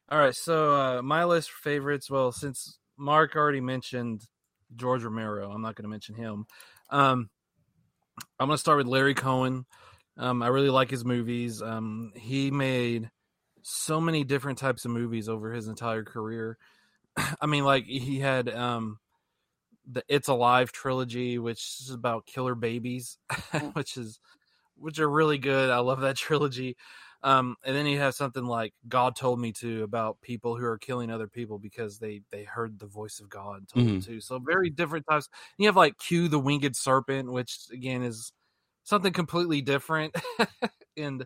All 0.09 0.17
right. 0.17 0.33
So 0.33 0.73
uh, 0.73 1.01
my 1.01 1.25
list 1.25 1.51
for 1.51 1.61
favorites. 1.61 2.09
Well, 2.09 2.31
since 2.31 2.79
Mark 2.97 3.35
already 3.35 3.59
mentioned 3.59 4.21
George 4.77 5.03
Romero, 5.03 5.51
I'm 5.51 5.61
not 5.61 5.75
going 5.75 5.83
to 5.83 5.89
mention 5.89 6.15
him. 6.15 6.45
Um, 6.89 7.29
I'm 8.39 8.47
going 8.47 8.55
to 8.55 8.61
start 8.61 8.77
with 8.77 8.87
Larry 8.87 9.13
Cohen. 9.13 9.65
Um, 10.21 10.43
I 10.43 10.49
really 10.49 10.71
like 10.71 10.91
his 10.91 11.05
movies. 11.05 11.63
Um, 11.63 12.13
he 12.15 12.51
made 12.51 13.11
so 13.63 14.01
many 14.01 14.23
different 14.25 14.59
types 14.59 14.85
of 14.85 14.91
movies 14.91 15.29
over 15.29 15.53
his 15.53 15.67
entire 15.69 16.05
career. 16.05 16.57
I 17.41 17.47
mean, 17.47 17.65
like 17.65 17.85
he 17.85 18.19
had 18.19 18.49
um, 18.49 18.99
the 19.85 20.03
It's 20.07 20.27
Alive 20.27 20.71
trilogy, 20.71 21.39
which 21.39 21.77
is 21.81 21.91
about 21.91 22.25
killer 22.27 22.55
babies, 22.55 23.17
which 23.73 23.97
is 23.97 24.19
which 24.75 24.99
are 24.99 25.09
really 25.09 25.37
good. 25.39 25.69
I 25.69 25.79
love 25.79 26.01
that 26.01 26.17
trilogy. 26.17 26.77
Um, 27.23 27.55
and 27.65 27.75
then 27.75 27.85
you 27.87 27.99
have 27.99 28.15
something 28.15 28.45
like 28.45 28.73
God 28.87 29.15
told 29.15 29.39
me 29.39 29.53
to 29.53 29.83
about 29.83 30.21
people 30.21 30.57
who 30.57 30.65
are 30.65 30.79
killing 30.79 31.11
other 31.11 31.27
people 31.27 31.59
because 31.59 31.99
they 31.99 32.23
they 32.31 32.43
heard 32.45 32.79
the 32.79 32.87
voice 32.87 33.19
of 33.19 33.29
God 33.29 33.67
told 33.67 33.89
them 33.89 33.99
Mhm. 33.99 34.01
to. 34.01 34.21
So 34.21 34.39
very 34.39 34.69
different 34.71 35.05
types. 35.09 35.29
You 35.57 35.67
have 35.67 35.75
like 35.77 35.97
Q 35.99 36.27
the 36.29 36.39
winged 36.39 36.75
serpent, 36.75 37.31
which 37.31 37.57
again 37.71 38.03
is 38.03 38.33
something 38.83 39.13
completely 39.13 39.61
different, 39.61 40.15
and 40.97 41.25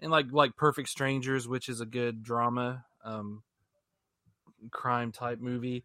and 0.00 0.10
like 0.10 0.26
like 0.30 0.56
Perfect 0.56 0.88
Strangers, 0.88 1.48
which 1.48 1.68
is 1.68 1.80
a 1.80 1.86
good 1.86 2.22
drama, 2.22 2.84
um, 3.04 3.42
crime 4.70 5.12
type 5.12 5.40
movie. 5.40 5.84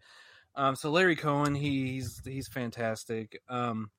Um, 0.55 0.75
so 0.75 0.89
Larry 0.89 1.15
Cohen, 1.15 1.53
he, 1.55 1.87
he's 1.91 2.21
he's 2.23 2.47
fantastic. 2.47 3.41
Um, 3.49 3.91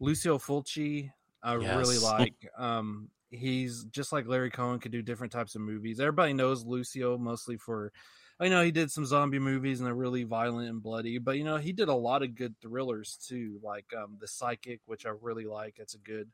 Lucio 0.00 0.38
Fulci, 0.38 1.10
I 1.42 1.54
really 1.54 1.98
like. 1.98 2.34
Um, 2.58 3.10
he's 3.30 3.84
just 3.84 4.12
like 4.12 4.26
Larry 4.26 4.50
Cohen 4.50 4.78
could 4.78 4.92
do 4.92 5.02
different 5.02 5.32
types 5.32 5.54
of 5.54 5.60
movies. 5.60 6.00
Everybody 6.00 6.32
knows 6.32 6.64
Lucio 6.64 7.16
mostly 7.18 7.56
for, 7.56 7.92
I 8.38 8.48
know 8.48 8.62
he 8.62 8.70
did 8.70 8.90
some 8.90 9.06
zombie 9.06 9.38
movies 9.38 9.80
and 9.80 9.86
they're 9.86 9.94
really 9.94 10.24
violent 10.24 10.68
and 10.68 10.82
bloody, 10.82 11.18
but 11.18 11.38
you 11.38 11.44
know 11.44 11.56
he 11.56 11.72
did 11.72 11.88
a 11.88 11.94
lot 11.94 12.22
of 12.22 12.34
good 12.34 12.54
thrillers 12.60 13.18
too, 13.28 13.58
like 13.62 13.86
um, 13.96 14.18
The 14.20 14.28
Psychic, 14.28 14.80
which 14.84 15.06
I 15.06 15.12
really 15.20 15.46
like. 15.46 15.78
It's 15.78 15.94
a 15.94 15.98
good 15.98 16.30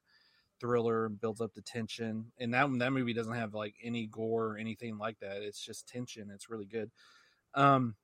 thriller 0.61 1.07
and 1.07 1.21
builds 1.21 1.41
up 1.41 1.55
the 1.55 1.63
tension. 1.63 2.33
And 2.39 2.55
that 2.55 2.69
that 2.79 2.93
movie 2.93 3.13
doesn't 3.13 3.35
have 3.35 3.55
like 3.55 3.75
any 3.83 4.07
gore 4.07 4.49
or 4.49 4.57
anything 4.59 4.99
like 4.99 5.19
that. 5.21 5.43
It's 5.43 5.65
just 5.65 5.89
tension. 5.89 6.31
It's 6.33 6.51
really 6.51 6.67
good. 6.67 6.91
Um, 7.55 7.97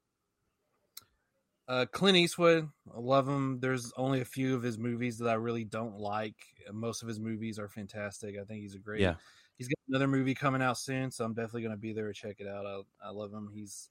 uh, 1.68 1.86
Clint 1.92 2.16
Eastwood, 2.16 2.68
I 2.94 2.98
love 2.98 3.28
him. 3.28 3.60
There's 3.60 3.92
only 3.96 4.20
a 4.20 4.24
few 4.24 4.54
of 4.54 4.62
his 4.62 4.78
movies 4.78 5.18
that 5.18 5.28
I 5.28 5.34
really 5.34 5.64
don't 5.64 5.98
like. 5.98 6.36
Most 6.72 7.02
of 7.02 7.08
his 7.08 7.20
movies 7.20 7.58
are 7.58 7.68
fantastic. 7.68 8.36
I 8.40 8.44
think 8.44 8.62
he's 8.62 8.74
a 8.74 8.78
great. 8.78 9.00
Yeah. 9.00 9.14
He's 9.58 9.68
got 9.68 9.78
another 9.88 10.08
movie 10.08 10.34
coming 10.34 10.62
out 10.62 10.78
soon, 10.78 11.10
so 11.10 11.24
I'm 11.24 11.34
definitely 11.34 11.62
going 11.62 11.74
to 11.74 11.80
be 11.80 11.92
there 11.92 12.06
to 12.06 12.14
check 12.14 12.36
it 12.38 12.46
out. 12.46 12.64
I, 12.64 13.08
I 13.08 13.10
love 13.10 13.32
him. 13.32 13.50
He's 13.52 13.90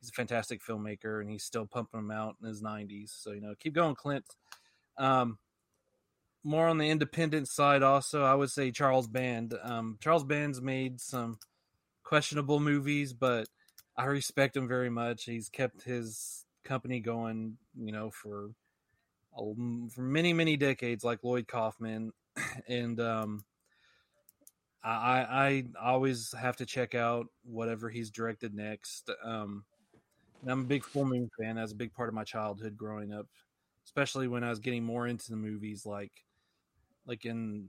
he's 0.00 0.10
a 0.10 0.12
fantastic 0.12 0.60
filmmaker, 0.62 1.20
and 1.20 1.30
he's 1.30 1.44
still 1.44 1.66
pumping 1.66 2.00
them 2.00 2.10
out 2.10 2.36
in 2.42 2.48
his 2.48 2.62
90s. 2.62 3.10
So 3.22 3.32
you 3.32 3.40
know, 3.40 3.54
keep 3.58 3.74
going, 3.74 3.94
Clint. 3.94 4.24
Um, 4.98 5.38
more 6.42 6.68
on 6.68 6.78
the 6.78 6.90
independent 6.90 7.48
side, 7.48 7.82
also, 7.82 8.22
I 8.22 8.34
would 8.34 8.50
say 8.50 8.70
Charles 8.70 9.06
Band. 9.06 9.54
Um, 9.62 9.98
Charles 10.00 10.24
Band's 10.24 10.60
made 10.60 11.00
some 11.00 11.38
questionable 12.02 12.60
movies, 12.60 13.12
but 13.12 13.48
I 13.96 14.04
respect 14.04 14.56
him 14.56 14.68
very 14.68 14.90
much. 14.90 15.24
He's 15.24 15.48
kept 15.48 15.84
his 15.84 16.44
company 16.64 17.00
going, 17.00 17.56
you 17.78 17.92
know, 17.92 18.10
for 18.10 18.50
for 19.36 20.02
many 20.02 20.32
many 20.32 20.56
decades, 20.56 21.02
like 21.02 21.24
Lloyd 21.24 21.48
Kaufman, 21.48 22.12
and 22.68 23.00
um, 23.00 23.44
I 24.84 25.64
I 25.82 25.88
always 25.90 26.32
have 26.38 26.56
to 26.56 26.66
check 26.66 26.94
out 26.94 27.26
whatever 27.44 27.88
he's 27.88 28.10
directed 28.10 28.54
next. 28.54 29.10
Um, 29.24 29.64
and 30.42 30.50
I'm 30.50 30.60
a 30.60 30.64
big 30.64 30.84
Full 30.84 31.06
Moon 31.06 31.30
fan. 31.40 31.56
That's 31.56 31.72
a 31.72 31.76
big 31.76 31.94
part 31.94 32.08
of 32.08 32.14
my 32.14 32.24
childhood 32.24 32.76
growing 32.76 33.12
up, 33.12 33.26
especially 33.86 34.28
when 34.28 34.44
I 34.44 34.50
was 34.50 34.58
getting 34.58 34.84
more 34.84 35.06
into 35.06 35.30
the 35.30 35.36
movies, 35.36 35.86
like 35.86 36.12
like 37.06 37.24
in 37.24 37.68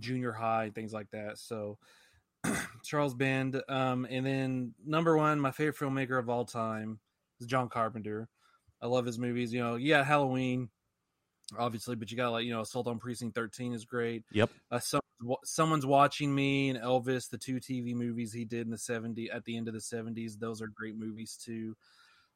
junior 0.00 0.32
high, 0.32 0.64
and 0.64 0.74
things 0.74 0.92
like 0.92 1.10
that. 1.12 1.38
So 1.38 1.78
Charles 2.82 3.14
Band, 3.14 3.62
um, 3.68 4.06
and 4.10 4.26
then 4.26 4.74
number 4.84 5.16
one, 5.16 5.38
my 5.38 5.52
favorite 5.52 5.76
filmmaker 5.76 6.18
of 6.18 6.28
all 6.28 6.44
time 6.44 6.98
is 7.40 7.46
John 7.46 7.68
Carpenter. 7.68 8.28
I 8.82 8.86
love 8.86 9.06
his 9.06 9.20
movies. 9.20 9.52
You 9.52 9.60
know, 9.60 9.76
yeah, 9.76 10.02
Halloween, 10.02 10.68
obviously, 11.56 11.94
but 11.94 12.10
you 12.10 12.16
got 12.16 12.30
like 12.30 12.44
you 12.44 12.52
know, 12.52 12.62
Assault 12.62 12.88
on 12.88 12.98
Precinct 12.98 13.36
Thirteen 13.36 13.72
is 13.72 13.84
great. 13.84 14.24
Yep. 14.32 14.50
Uh, 14.68 14.80
someone's 15.44 15.86
watching 15.86 16.34
me 16.34 16.70
and 16.70 16.78
Elvis, 16.78 17.28
the 17.28 17.38
two 17.38 17.56
TV 17.56 17.94
movies 17.94 18.32
he 18.32 18.44
did 18.44 18.66
in 18.66 18.70
the 18.70 18.76
'70s 18.76 19.34
at 19.34 19.44
the 19.44 19.56
end 19.56 19.68
of 19.68 19.74
the 19.74 19.80
'70s. 19.80 20.38
Those 20.38 20.62
are 20.62 20.68
great 20.68 20.96
movies 20.96 21.38
too. 21.42 21.76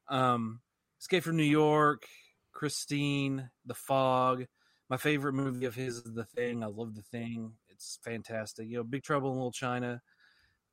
Um, 0.08 0.60
Escape 1.00 1.24
from 1.24 1.36
New 1.36 1.42
York, 1.42 2.04
Christine, 2.52 3.50
The 3.66 3.74
Fog. 3.74 4.46
My 4.88 4.96
favorite 4.96 5.32
movie 5.32 5.64
of 5.64 5.74
his 5.74 5.96
is 5.96 6.12
The 6.12 6.24
Thing. 6.24 6.62
I 6.62 6.66
love 6.66 6.94
The 6.94 7.02
Thing. 7.02 7.52
It's 7.70 7.98
fantastic. 8.04 8.68
You 8.68 8.78
know, 8.78 8.84
Big 8.84 9.02
Trouble 9.02 9.30
in 9.30 9.36
Little 9.36 9.52
China, 9.52 10.00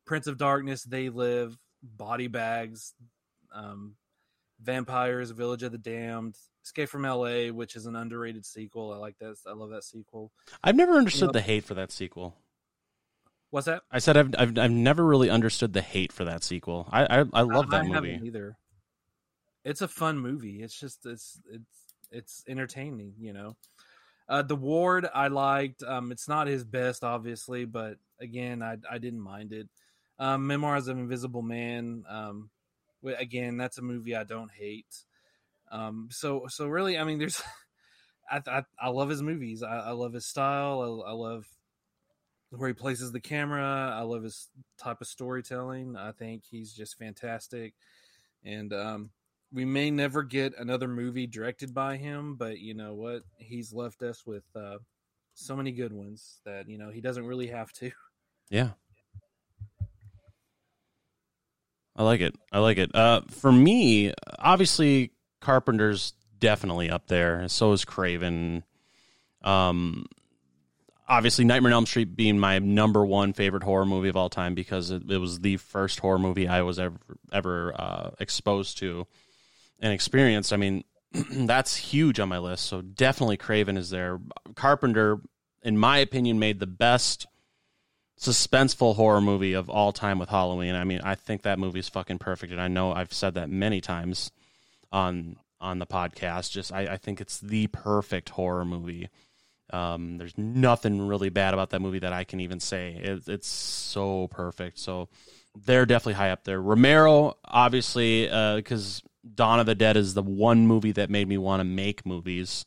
Prince 0.05 0.27
of 0.27 0.37
Darkness, 0.37 0.83
They 0.83 1.09
Live, 1.09 1.57
Body 1.81 2.27
Bags, 2.27 2.93
um, 3.53 3.95
Vampires, 4.61 5.31
Village 5.31 5.63
of 5.63 5.71
the 5.71 5.77
Damned, 5.77 6.35
Escape 6.63 6.89
from 6.89 7.05
L.A., 7.05 7.51
which 7.51 7.75
is 7.75 7.85
an 7.85 7.95
underrated 7.95 8.45
sequel. 8.45 8.91
I 8.93 8.97
like 8.97 9.17
that. 9.19 9.35
I 9.47 9.53
love 9.53 9.69
that 9.71 9.83
sequel. 9.83 10.31
I've 10.63 10.75
never 10.75 10.93
understood 10.97 11.27
Yep. 11.29 11.33
the 11.33 11.41
hate 11.41 11.63
for 11.63 11.73
that 11.75 11.91
sequel. 11.91 12.35
What's 13.51 13.65
that? 13.65 13.81
I 13.91 13.97
said 13.99 14.15
I've, 14.17 14.35
I've 14.37 14.57
I've 14.59 14.71
never 14.71 15.03
really 15.03 15.29
understood 15.29 15.73
the 15.73 15.81
hate 15.81 16.11
for 16.11 16.23
that 16.25 16.43
sequel. 16.43 16.87
I 16.91 17.05
I, 17.21 17.25
I 17.33 17.41
love 17.41 17.69
that 17.71 17.81
I 17.85 17.87
movie. 17.87 18.19
either. 18.23 18.57
It's 19.65 19.81
a 19.81 19.87
fun 19.87 20.19
movie. 20.19 20.61
It's 20.61 20.79
just 20.79 21.05
it's 21.07 21.39
it's 21.49 21.93
it's 22.11 22.43
entertaining, 22.47 23.13
you 23.19 23.33
know. 23.33 23.55
Uh, 24.27 24.43
the 24.43 24.55
Ward 24.55 25.07
I 25.15 25.29
liked. 25.29 25.81
Um, 25.81 26.11
it's 26.11 26.27
not 26.27 26.45
his 26.45 26.63
best, 26.63 27.03
obviously, 27.03 27.65
but 27.65 27.97
again, 28.19 28.61
I 28.61 28.77
I 28.89 28.99
didn't 28.99 29.21
mind 29.21 29.51
it. 29.53 29.67
Um, 30.19 30.45
Memoirs 30.45 30.87
of 30.87 30.99
Invisible 30.99 31.41
Man. 31.41 32.03
Um, 32.07 32.51
again, 33.03 33.57
that's 33.57 33.77
a 33.77 33.83
movie 33.83 34.15
I 34.15 34.23
don't 34.23 34.51
hate. 34.51 35.05
Um, 35.71 36.09
so 36.11 36.45
so 36.49 36.67
really, 36.67 36.97
I 36.97 37.03
mean, 37.03 37.19
there's, 37.19 37.41
I 38.29 38.41
I, 38.47 38.63
I 38.79 38.89
love 38.89 39.09
his 39.09 39.21
movies. 39.21 39.63
I, 39.63 39.79
I 39.79 39.91
love 39.91 40.13
his 40.13 40.25
style. 40.25 41.03
I, 41.05 41.09
I 41.09 41.13
love 41.13 41.45
where 42.51 42.69
he 42.69 42.73
places 42.73 43.11
the 43.11 43.19
camera. 43.19 43.93
I 43.95 44.01
love 44.01 44.23
his 44.23 44.49
type 44.77 45.01
of 45.01 45.07
storytelling. 45.07 45.95
I 45.95 46.11
think 46.11 46.43
he's 46.49 46.73
just 46.73 46.97
fantastic. 46.97 47.73
And 48.43 48.73
um, 48.73 49.11
we 49.51 49.65
may 49.65 49.91
never 49.91 50.23
get 50.23 50.57
another 50.57 50.87
movie 50.87 51.27
directed 51.27 51.73
by 51.73 51.97
him, 51.97 52.35
but 52.35 52.59
you 52.59 52.73
know 52.73 52.93
what? 52.93 53.23
He's 53.37 53.73
left 53.73 54.01
us 54.01 54.25
with 54.25 54.43
uh, 54.55 54.77
so 55.33 55.55
many 55.55 55.71
good 55.71 55.93
ones 55.93 56.39
that 56.45 56.67
you 56.67 56.77
know 56.77 56.89
he 56.89 57.01
doesn't 57.01 57.25
really 57.25 57.47
have 57.47 57.71
to. 57.73 57.91
Yeah. 58.49 58.71
I 61.99 62.03
like 62.03 62.21
it. 62.21 62.33
I 62.49 62.59
like 62.59 62.77
it. 62.77 62.95
Uh, 62.95 63.21
for 63.29 63.51
me, 63.51 64.13
obviously, 64.39 65.11
Carpenter's 65.41 66.13
definitely 66.39 66.89
up 66.89 67.07
there. 67.07 67.45
So 67.49 67.73
is 67.73 67.83
Craven. 67.83 68.63
Um, 69.43 70.05
obviously, 71.09 71.43
Nightmare 71.43 71.71
on 71.71 71.73
Elm 71.73 71.85
Street 71.85 72.15
being 72.15 72.39
my 72.39 72.59
number 72.59 73.05
one 73.05 73.33
favorite 73.33 73.63
horror 73.63 73.85
movie 73.85 74.07
of 74.07 74.15
all 74.15 74.29
time 74.29 74.55
because 74.55 74.91
it, 74.91 75.11
it 75.11 75.17
was 75.17 75.41
the 75.41 75.57
first 75.57 75.99
horror 75.99 76.19
movie 76.19 76.47
I 76.47 76.61
was 76.61 76.79
ever 76.79 76.95
ever 77.33 77.73
uh, 77.77 78.11
exposed 78.17 78.77
to 78.77 79.05
and 79.81 79.91
experienced. 79.91 80.53
I 80.53 80.57
mean, 80.57 80.85
that's 81.31 81.75
huge 81.75 82.21
on 82.21 82.29
my 82.29 82.39
list. 82.39 82.67
So 82.67 82.81
definitely 82.81 83.35
Craven 83.35 83.75
is 83.75 83.89
there. 83.89 84.21
Carpenter, 84.55 85.19
in 85.63 85.77
my 85.77 85.97
opinion, 85.97 86.39
made 86.39 86.61
the 86.61 86.67
best 86.67 87.27
suspenseful 88.19 88.95
horror 88.95 89.21
movie 89.21 89.53
of 89.53 89.69
all 89.69 89.93
time 89.93 90.19
with 90.19 90.29
Halloween. 90.29 90.75
I 90.75 90.83
mean, 90.83 90.99
I 91.03 91.15
think 91.15 91.43
that 91.43 91.57
movie 91.57 91.79
is 91.79 91.89
fucking 91.89 92.19
perfect, 92.19 92.51
and 92.51 92.61
I 92.61 92.67
know 92.67 92.91
I've 92.91 93.13
said 93.13 93.35
that 93.35 93.49
many 93.49 93.81
times 93.81 94.31
on 94.91 95.37
on 95.61 95.79
the 95.79 95.87
podcast. 95.87 96.51
Just 96.51 96.73
I, 96.73 96.81
I 96.81 96.97
think 96.97 97.21
it's 97.21 97.39
the 97.39 97.67
perfect 97.67 98.29
horror 98.29 98.65
movie. 98.65 99.09
Um, 99.71 100.17
there's 100.17 100.37
nothing 100.37 101.07
really 101.07 101.29
bad 101.29 101.53
about 101.53 101.69
that 101.69 101.79
movie 101.79 101.99
that 101.99 102.11
I 102.11 102.23
can 102.23 102.39
even 102.39 102.59
say. 102.59 102.99
It, 103.01 103.27
it's 103.27 103.47
so 103.47 104.27
perfect. 104.29 104.79
So 104.79 105.09
they're 105.55 105.85
definitely 105.85 106.13
high 106.13 106.31
up 106.31 106.43
there. 106.43 106.61
Romero, 106.61 107.37
obviously, 107.45 108.25
because 108.25 109.01
uh, 109.05 109.29
Dawn 109.35 109.59
of 109.59 109.65
the 109.65 109.75
Dead 109.75 109.95
is 109.95 110.13
the 110.13 110.23
one 110.23 110.65
movie 110.65 110.93
that 110.93 111.09
made 111.09 111.27
me 111.27 111.37
want 111.37 111.59
to 111.59 111.65
make 111.65 112.05
movies 112.05 112.65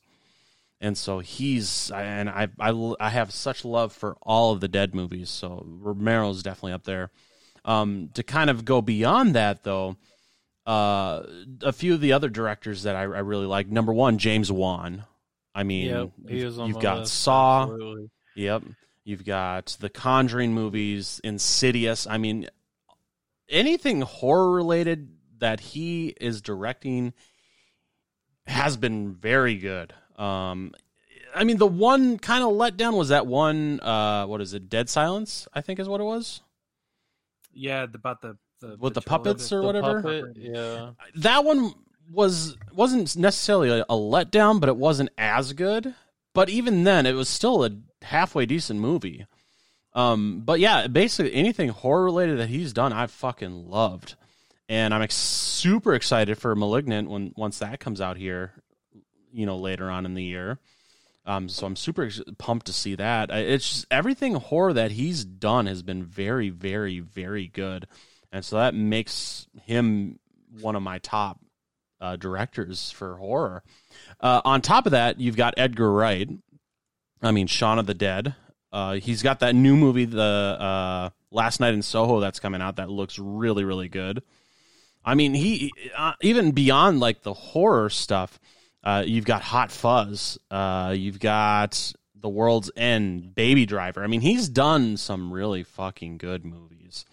and 0.83 0.99
so 0.99 1.21
he's 1.21 1.91
and 1.93 2.29
I, 2.29 2.49
I 2.59 2.95
I 2.99 3.09
have 3.09 3.33
such 3.33 3.65
love 3.65 3.93
for 3.93 4.17
all 4.21 4.53
of 4.53 4.61
the 4.61 4.69
Dead 4.69 4.95
movies. 4.95 5.31
So 5.31 5.65
Romero's 5.65 6.43
definitely 6.43 6.73
up 6.73 6.85
there. 6.85 7.11
Um, 7.65 8.11
to 8.15 8.25
kind 8.25 8.51
of 8.51 8.65
go 8.65 8.83
beyond 8.83 9.37
that, 9.37 9.63
though, 9.63 9.97
uh, 10.67 11.23
a 11.63 11.73
few 11.73 11.95
of 11.95 12.01
the 12.01 12.13
other 12.13 12.29
directors 12.29 12.83
that 12.83 12.97
I, 12.97 13.03
I 13.03 13.21
really 13.21 13.47
like. 13.47 13.69
Number 13.69 13.93
one, 13.93 14.19
James 14.19 14.51
Wan. 14.51 15.05
I 15.55 15.63
mean, 15.63 15.87
yep, 15.87 16.11
you've 16.27 16.81
got 16.81 17.01
list. 17.01 17.15
Saw. 17.15 17.63
Absolutely. 17.63 18.11
Yep, 18.35 18.65
you've 19.05 19.25
got 19.25 19.77
the 19.79 19.89
Conjuring 19.89 20.53
movies, 20.53 21.21
Insidious. 21.23 22.09
I 22.09 22.19
mean, 22.19 22.49
anything 23.49 24.01
horror 24.01 24.51
related 24.51 25.11
that 25.39 25.61
he 25.61 26.09
is 26.21 26.43
directing 26.43 27.13
has 28.47 28.77
been 28.77 29.15
very 29.15 29.57
good. 29.57 29.95
Um, 30.23 30.73
I 31.35 31.45
mean, 31.45 31.57
the 31.57 31.67
one 31.67 32.19
kind 32.19 32.45
of 32.45 32.51
letdown 32.51 32.97
was 32.97 33.09
that 33.09 33.27
one. 33.27 33.81
Uh, 33.81 34.27
what 34.27 34.41
is 34.41 34.55
it? 34.55 34.69
Dead 34.69 34.89
Silence, 34.89 35.49
I 35.53 35.61
think, 35.63 35.81
is 35.81 35.89
what 35.89 36.01
it 36.01 36.05
was. 36.05 36.43
Yeah, 37.53 37.85
about 37.85 38.23
the, 38.23 38.37
the 38.61 38.77
with 38.79 38.95
the, 38.95 39.01
the 39.01 39.07
puppets 39.07 39.53
or 39.53 39.63
whatever. 39.63 40.03
Puppet, 40.03 40.37
yeah, 40.37 40.91
that 41.17 41.45
one 41.45 41.75
was 42.11 42.57
wasn't 42.73 43.17
necessarily 43.17 43.71
a, 43.71 43.83
a 43.83 43.95
letdown, 43.95 44.61
but 44.61 44.69
it 44.69 44.77
wasn't 44.77 45.11
as 45.19 45.53
good. 45.55 45.95
But 46.35 46.49
even 46.49 46.85
then, 46.85 47.05
it 47.05 47.13
was 47.13 47.29
still 47.29 47.65
a 47.65 47.71
halfway 48.03 48.47
decent 48.47 48.81
movie. 48.81 49.27
Um, 49.95 50.43
but 50.45 50.61
yeah, 50.61 50.87
basically 50.87 51.35
anything 51.35 51.69
horror 51.69 52.05
related 52.05 52.39
that 52.39 52.49
he's 52.49 52.73
done, 52.73 52.93
I've 52.93 53.11
fucking 53.11 53.69
loved, 53.69 54.15
and 54.69 54.95
I'm 54.95 55.03
ex- 55.03 55.15
super 55.15 55.95
excited 55.95 56.39
for 56.39 56.55
*Malignant* 56.55 57.11
when 57.11 57.33
once 57.37 57.59
that 57.59 57.81
comes 57.81 58.01
out 58.01 58.17
here 58.17 58.53
you 59.33 59.47
know, 59.47 59.57
later 59.57 59.91
on 59.91 60.07
in 60.07 60.15
the 60.15 60.23
year. 60.23 60.59
Um, 61.25 61.49
so 61.49 61.67
I'm 61.67 61.77
super 61.77 62.11
pumped 62.39 62.67
to 62.67 62.73
see 62.73 62.97
that. 62.97 63.31
It's 63.31 63.69
just 63.69 63.87
everything 63.91 64.35
horror 64.35 64.73
that 64.73 64.93
he's 64.93 65.25
done 65.25 65.67
has 65.67 65.83
been 65.83 66.05
very, 66.05 66.51
very, 66.51 67.01
very 67.01 67.47
good, 67.47 67.87
and 68.33 68.45
so 68.45 68.57
that 68.57 68.75
makes 68.75 69.47
him 69.65 70.19
one 70.61 70.75
of 70.75 70.83
my 70.83 70.99
top 70.99 71.39
uh, 72.01 72.17
directors 72.17 72.91
for 72.91 73.17
horror. 73.17 73.63
Uh, 74.21 74.41
on 74.45 74.61
top 74.61 74.87
of 74.87 74.93
that, 74.93 75.21
you've 75.21 75.37
got 75.37 75.55
Edgar 75.57 75.93
Wright. 75.93 76.29
I 77.23 77.31
mean, 77.31 77.47
Shaun 77.47 77.79
of 77.79 77.87
the 77.87 77.95
Dead. 77.95 78.35
Uh, 78.73 78.95
he's 78.95 79.23
got 79.23 79.41
that 79.41 79.55
new 79.55 79.77
movie, 79.77 80.07
the 80.07 80.21
uh, 80.21 81.11
Last 81.31 81.61
Night 81.61 81.75
in 81.75 81.83
Soho, 81.83 82.21
that's 82.21 82.41
coming 82.41 82.61
out. 82.61 82.77
That 82.77 82.91
looks 82.91 83.19
really, 83.19 83.65
really 83.65 83.89
good. 83.89 84.23
I 85.05 85.15
mean, 85.15 85.35
he 85.35 85.71
uh, 85.97 86.15
even 86.21 86.53
beyond 86.53 87.01
like 87.01 87.23
the 87.23 87.35
horror 87.35 87.91
stuff 87.91 88.39
uh, 88.85 89.05
you've 89.07 89.25
got 89.25 89.43
Hot 89.43 89.71
Fuzz. 89.71 90.39
Uh, 90.51 90.95
you've 90.97 91.21
got 91.21 91.93
The 92.21 92.29
World's 92.29 92.71
End, 92.77 93.35
Baby 93.35 93.67
Driver. 93.67 94.03
I 94.03 94.07
mean, 94.07 94.21
he's 94.21 94.49
done 94.49 94.97
some 94.97 95.33
really 95.33 95.63
fucking 95.63 96.19
good 96.19 96.45
movies, 96.45 97.05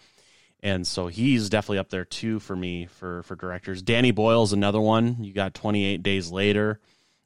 and 0.62 0.86
so 0.86 1.06
he's 1.06 1.48
definitely 1.48 1.78
up 1.78 1.90
there 1.90 2.04
too 2.04 2.40
for 2.40 2.56
me 2.56 2.86
for 2.86 3.22
for 3.22 3.36
directors. 3.36 3.82
Danny 3.82 4.10
Boyle's 4.10 4.52
another 4.52 4.80
one. 4.80 5.22
You 5.22 5.32
got 5.32 5.54
Twenty 5.54 5.84
Eight 5.84 6.02
Days 6.02 6.30
Later 6.30 6.80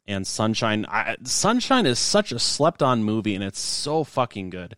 and 0.06 0.26
Sunshine. 0.26 0.86
I, 0.88 1.16
Sunshine 1.24 1.86
is 1.86 1.98
such 1.98 2.32
a 2.32 2.38
slept 2.38 2.82
on 2.82 3.04
movie, 3.04 3.34
and 3.34 3.42
it's 3.42 3.60
so 3.60 4.04
fucking 4.04 4.50
good. 4.50 4.76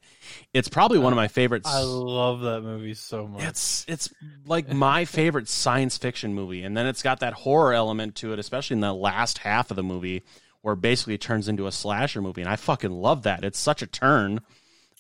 It's 0.55 0.69
probably 0.69 0.99
one 0.99 1.13
of 1.13 1.17
my 1.17 1.29
favorites. 1.29 1.69
I 1.69 1.81
love 1.81 2.41
that 2.43 2.63
movie 2.63 2.95
so 2.95 3.27
much. 3.27 3.43
It's 3.43 3.85
it's 3.89 4.13
like 4.47 4.73
my 4.73 5.05
favorite 5.05 5.49
science 5.49 5.99
fiction 5.99 6.35
movie, 6.35 6.63
and 6.63 6.77
then 6.77 6.87
it's 6.87 7.03
got 7.03 7.21
that 7.21 7.33
horror 7.33 7.75
element 7.75 8.15
to 8.17 8.33
it, 8.33 8.39
especially 8.39 8.75
in 8.75 8.81
the 8.81 8.95
last 8.95 9.39
half 9.39 9.71
of 9.71 9.77
the 9.77 9.83
movie, 9.83 10.23
where 10.63 10.77
basically 10.77 11.15
it 11.15 11.21
turns 11.21 11.49
into 11.49 11.67
a 11.67 11.73
slasher 11.73 12.23
movie, 12.23 12.43
and 12.43 12.51
I 12.51 12.57
fucking 12.57 12.93
love 12.93 13.25
that. 13.25 13.45
It's 13.45 13.59
such 13.59 13.83
a 13.83 13.87
turn 13.87 14.41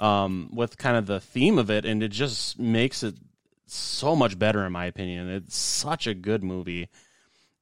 um, 0.01 0.51
with 0.53 0.77
kind 0.77 0.97
of 0.97 1.07
the 1.07 1.21
theme 1.21 1.59
of 1.59 1.71
it, 1.71 1.85
and 1.85 2.03
it 2.03 2.11
just 2.11 2.59
makes 2.59 3.03
it 3.03 3.15
so 3.67 4.15
much 4.15 4.39
better 4.39 4.65
in 4.65 4.73
my 4.73 4.87
opinion. 4.87 5.29
It's 5.29 5.57
such 5.57 6.07
a 6.07 6.15
good 6.15 6.43
movie 6.43 6.89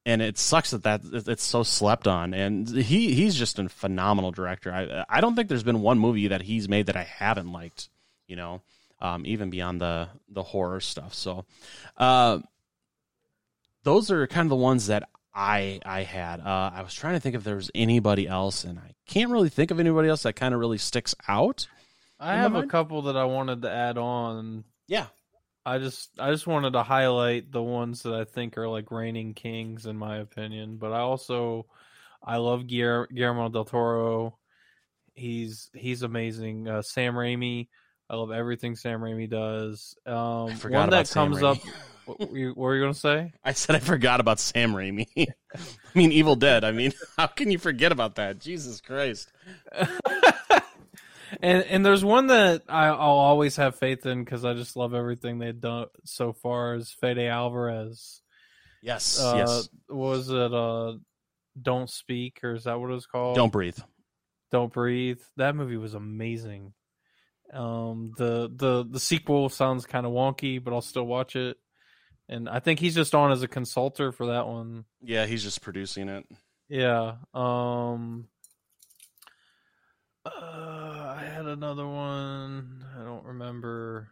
and 0.06 0.20
it 0.20 0.38
sucks 0.38 0.70
that 0.70 0.82
that 0.82 1.28
it's 1.28 1.44
so 1.44 1.62
slept 1.62 2.06
on. 2.06 2.34
And 2.34 2.68
he 2.68 3.14
he's 3.14 3.34
just 3.34 3.58
a 3.58 3.68
phenomenal 3.68 4.32
director. 4.32 4.72
I 4.72 5.04
I 5.08 5.20
don't 5.20 5.34
think 5.34 5.48
there's 5.48 5.62
been 5.62 5.80
one 5.82 5.98
movie 5.98 6.28
that 6.28 6.42
he's 6.42 6.68
made 6.68 6.86
that 6.86 6.96
I 6.96 7.04
haven't 7.04 7.52
liked. 7.52 7.88
You 8.26 8.36
know, 8.36 8.62
um, 9.00 9.24
even 9.26 9.50
beyond 9.50 9.80
the 9.80 10.08
the 10.28 10.42
horror 10.42 10.80
stuff. 10.80 11.14
So, 11.14 11.44
uh, 11.96 12.40
those 13.82 14.10
are 14.10 14.26
kind 14.26 14.46
of 14.46 14.50
the 14.50 14.56
ones 14.56 14.86
that 14.88 15.08
I 15.34 15.80
I 15.84 16.02
had. 16.02 16.40
Uh, 16.40 16.70
I 16.74 16.82
was 16.82 16.94
trying 16.94 17.14
to 17.14 17.20
think 17.20 17.34
if 17.34 17.44
there 17.44 17.56
was 17.56 17.70
anybody 17.74 18.28
else, 18.28 18.64
and 18.64 18.78
I 18.78 18.94
can't 19.06 19.30
really 19.30 19.48
think 19.48 19.70
of 19.70 19.80
anybody 19.80 20.08
else 20.08 20.22
that 20.22 20.34
kind 20.34 20.54
of 20.54 20.60
really 20.60 20.78
sticks 20.78 21.14
out. 21.28 21.66
I 22.20 22.36
have 22.36 22.54
a 22.54 22.66
couple 22.66 23.02
that 23.02 23.16
I 23.16 23.24
wanted 23.24 23.62
to 23.62 23.70
add 23.70 23.98
on. 23.98 24.64
Yeah. 24.86 25.06
I 25.66 25.78
just 25.78 26.10
I 26.18 26.30
just 26.30 26.46
wanted 26.46 26.74
to 26.74 26.82
highlight 26.82 27.50
the 27.50 27.62
ones 27.62 28.02
that 28.02 28.14
I 28.14 28.24
think 28.24 28.58
are 28.58 28.68
like 28.68 28.90
reigning 28.90 29.34
kings 29.34 29.86
in 29.86 29.96
my 29.96 30.18
opinion, 30.18 30.76
but 30.76 30.92
I 30.92 31.00
also 31.00 31.66
I 32.22 32.36
love 32.36 32.66
Guillermo 32.66 33.48
del 33.48 33.64
Toro. 33.64 34.38
He's 35.14 35.70
he's 35.74 36.02
amazing. 36.02 36.68
Uh, 36.68 36.82
Sam 36.82 37.14
Raimi, 37.14 37.68
I 38.10 38.16
love 38.16 38.30
everything 38.30 38.76
Sam 38.76 39.00
Raimi 39.00 39.28
does. 39.28 39.96
Um, 40.06 40.50
one 40.70 40.90
that 40.90 41.10
comes 41.10 41.42
up. 41.42 41.58
What 42.04 42.30
were, 42.30 42.36
you, 42.36 42.48
what 42.48 42.56
were 42.56 42.74
you 42.74 42.82
gonna 42.82 42.94
say? 42.94 43.32
I 43.44 43.52
said 43.52 43.76
I 43.76 43.78
forgot 43.78 44.20
about 44.20 44.40
Sam 44.40 44.74
Raimi. 44.74 45.06
I 45.16 45.58
mean, 45.94 46.12
Evil 46.12 46.36
Dead. 46.36 46.64
I 46.64 46.72
mean, 46.72 46.92
how 47.16 47.28
can 47.28 47.50
you 47.50 47.58
forget 47.58 47.92
about 47.92 48.16
that? 48.16 48.38
Jesus 48.38 48.80
Christ. 48.82 49.32
And 51.42 51.62
and 51.64 51.86
there's 51.86 52.04
one 52.04 52.28
that 52.28 52.62
I, 52.68 52.90
will 52.90 52.98
always 52.98 53.56
have 53.56 53.76
faith 53.76 54.06
in 54.06 54.24
because 54.24 54.44
I 54.44 54.54
just 54.54 54.76
love 54.76 54.94
everything 54.94 55.38
they've 55.38 55.58
done 55.58 55.86
so 56.04 56.32
far. 56.32 56.74
Is 56.74 56.90
Fede 56.90 57.18
Alvarez? 57.18 58.20
Yes, 58.82 59.20
uh, 59.20 59.34
yes. 59.36 59.68
Was 59.88 60.28
it 60.30 60.54
uh, 60.54 60.94
Don't 61.60 61.88
Speak 61.88 62.40
or 62.42 62.54
is 62.54 62.64
that 62.64 62.78
what 62.78 62.90
it 62.90 62.94
was 62.94 63.06
called? 63.06 63.36
Don't 63.36 63.52
Breathe. 63.52 63.78
Don't 64.50 64.72
Breathe. 64.72 65.20
That 65.36 65.56
movie 65.56 65.76
was 65.76 65.94
amazing. 65.94 66.72
Um, 67.52 68.12
the 68.16 68.50
the 68.54 68.84
the 68.88 69.00
sequel 69.00 69.48
sounds 69.48 69.86
kind 69.86 70.06
of 70.06 70.12
wonky, 70.12 70.62
but 70.62 70.72
I'll 70.72 70.80
still 70.80 71.06
watch 71.06 71.36
it. 71.36 71.56
And 72.28 72.48
I 72.48 72.58
think 72.58 72.80
he's 72.80 72.94
just 72.94 73.14
on 73.14 73.32
as 73.32 73.42
a 73.42 73.48
consultant 73.48 74.14
for 74.14 74.26
that 74.26 74.46
one. 74.46 74.84
Yeah, 75.02 75.26
he's 75.26 75.42
just 75.42 75.60
producing 75.60 76.08
it. 76.08 76.24
Yeah. 76.68 77.16
Um 77.34 78.28
uh, 80.24 80.30
another 81.54 81.86
one. 81.86 82.84
I 82.98 83.04
don't 83.04 83.24
remember. 83.24 84.08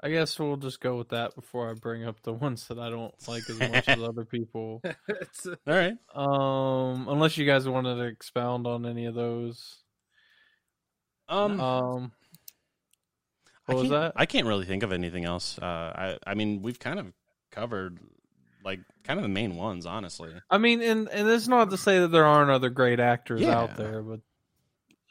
I 0.00 0.10
guess 0.10 0.38
we'll 0.38 0.56
just 0.58 0.80
go 0.80 0.96
with 0.96 1.08
that 1.10 1.34
before 1.34 1.70
I 1.70 1.72
bring 1.72 2.04
up 2.04 2.22
the 2.22 2.32
ones 2.32 2.68
that 2.68 2.78
I 2.78 2.90
don't 2.90 3.14
like 3.26 3.42
as 3.48 3.58
much 3.58 3.88
as 3.88 4.02
other 4.02 4.24
people. 4.24 4.82
It's, 5.08 5.46
All 5.46 5.56
right. 5.66 5.96
Um, 6.14 7.08
unless 7.08 7.36
you 7.38 7.46
guys 7.46 7.66
wanted 7.66 7.96
to 7.96 8.04
expound 8.04 8.66
on 8.66 8.86
any 8.86 9.06
of 9.06 9.14
those. 9.14 9.78
Um, 11.28 11.58
Um, 11.58 12.12
I 13.66 13.72
what 13.72 13.80
was 13.80 13.90
that? 13.90 14.12
I 14.14 14.26
can't 14.26 14.46
really 14.46 14.66
think 14.66 14.82
of 14.82 14.92
anything 14.92 15.24
else. 15.24 15.58
Uh, 15.58 15.64
I 15.64 16.18
I 16.26 16.34
mean, 16.34 16.60
we've 16.60 16.78
kind 16.78 16.98
of 16.98 17.12
covered 17.50 17.98
like 18.64 18.80
kind 19.04 19.18
of 19.18 19.22
the 19.22 19.28
main 19.28 19.56
ones, 19.56 19.86
honestly. 19.86 20.32
I 20.50 20.58
mean, 20.58 20.82
and 20.82 21.08
and 21.08 21.28
it's 21.28 21.48
not 21.48 21.70
to 21.70 21.76
say 21.76 22.00
that 22.00 22.08
there 22.08 22.24
aren't 22.24 22.50
other 22.50 22.70
great 22.70 23.00
actors 23.00 23.42
Yeah. 23.42 23.50
out 23.50 23.76
there, 23.76 24.02
but 24.02 24.20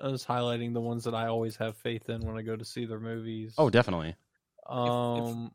I 0.02 0.08
was 0.08 0.26
highlighting 0.26 0.74
the 0.74 0.82
ones 0.82 1.04
that 1.06 1.16
I 1.16 1.28
always 1.28 1.56
have 1.58 1.78
faith 1.78 2.10
in 2.10 2.22
when 2.22 2.38
I 2.38 2.42
go 2.42 2.56
to 2.56 2.66
see 2.66 2.86
their 2.86 3.00
movies. 3.00 3.56
Oh, 3.58 3.70
definitely. 3.70 4.16
um, 4.70 5.52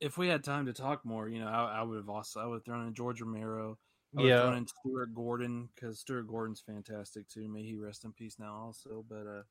if 0.00 0.18
we 0.18 0.28
had 0.28 0.42
time 0.44 0.66
to 0.66 0.72
talk 0.72 1.04
more, 1.04 1.28
you 1.28 1.40
know, 1.40 1.48
I, 1.48 1.78
I 1.80 1.82
would 1.82 1.96
have 1.96 2.08
also 2.08 2.40
I 2.40 2.46
would 2.46 2.56
have 2.56 2.64
thrown 2.64 2.86
in 2.86 2.94
George 2.94 3.20
Romero. 3.20 3.78
I 4.16 4.20
would 4.20 4.28
have 4.28 4.36
yeah, 4.36 4.40
thrown 4.40 4.54
in 4.58 4.66
Stuart 4.66 5.14
Gordon 5.14 5.68
because 5.74 5.98
Stuart 6.00 6.26
Gordon's 6.26 6.60
fantastic 6.60 7.28
too. 7.28 7.48
May 7.48 7.62
he 7.62 7.74
rest 7.76 8.04
in 8.04 8.12
peace 8.12 8.36
now, 8.38 8.54
also. 8.54 9.04
But 9.08 9.26
uh, 9.26 9.42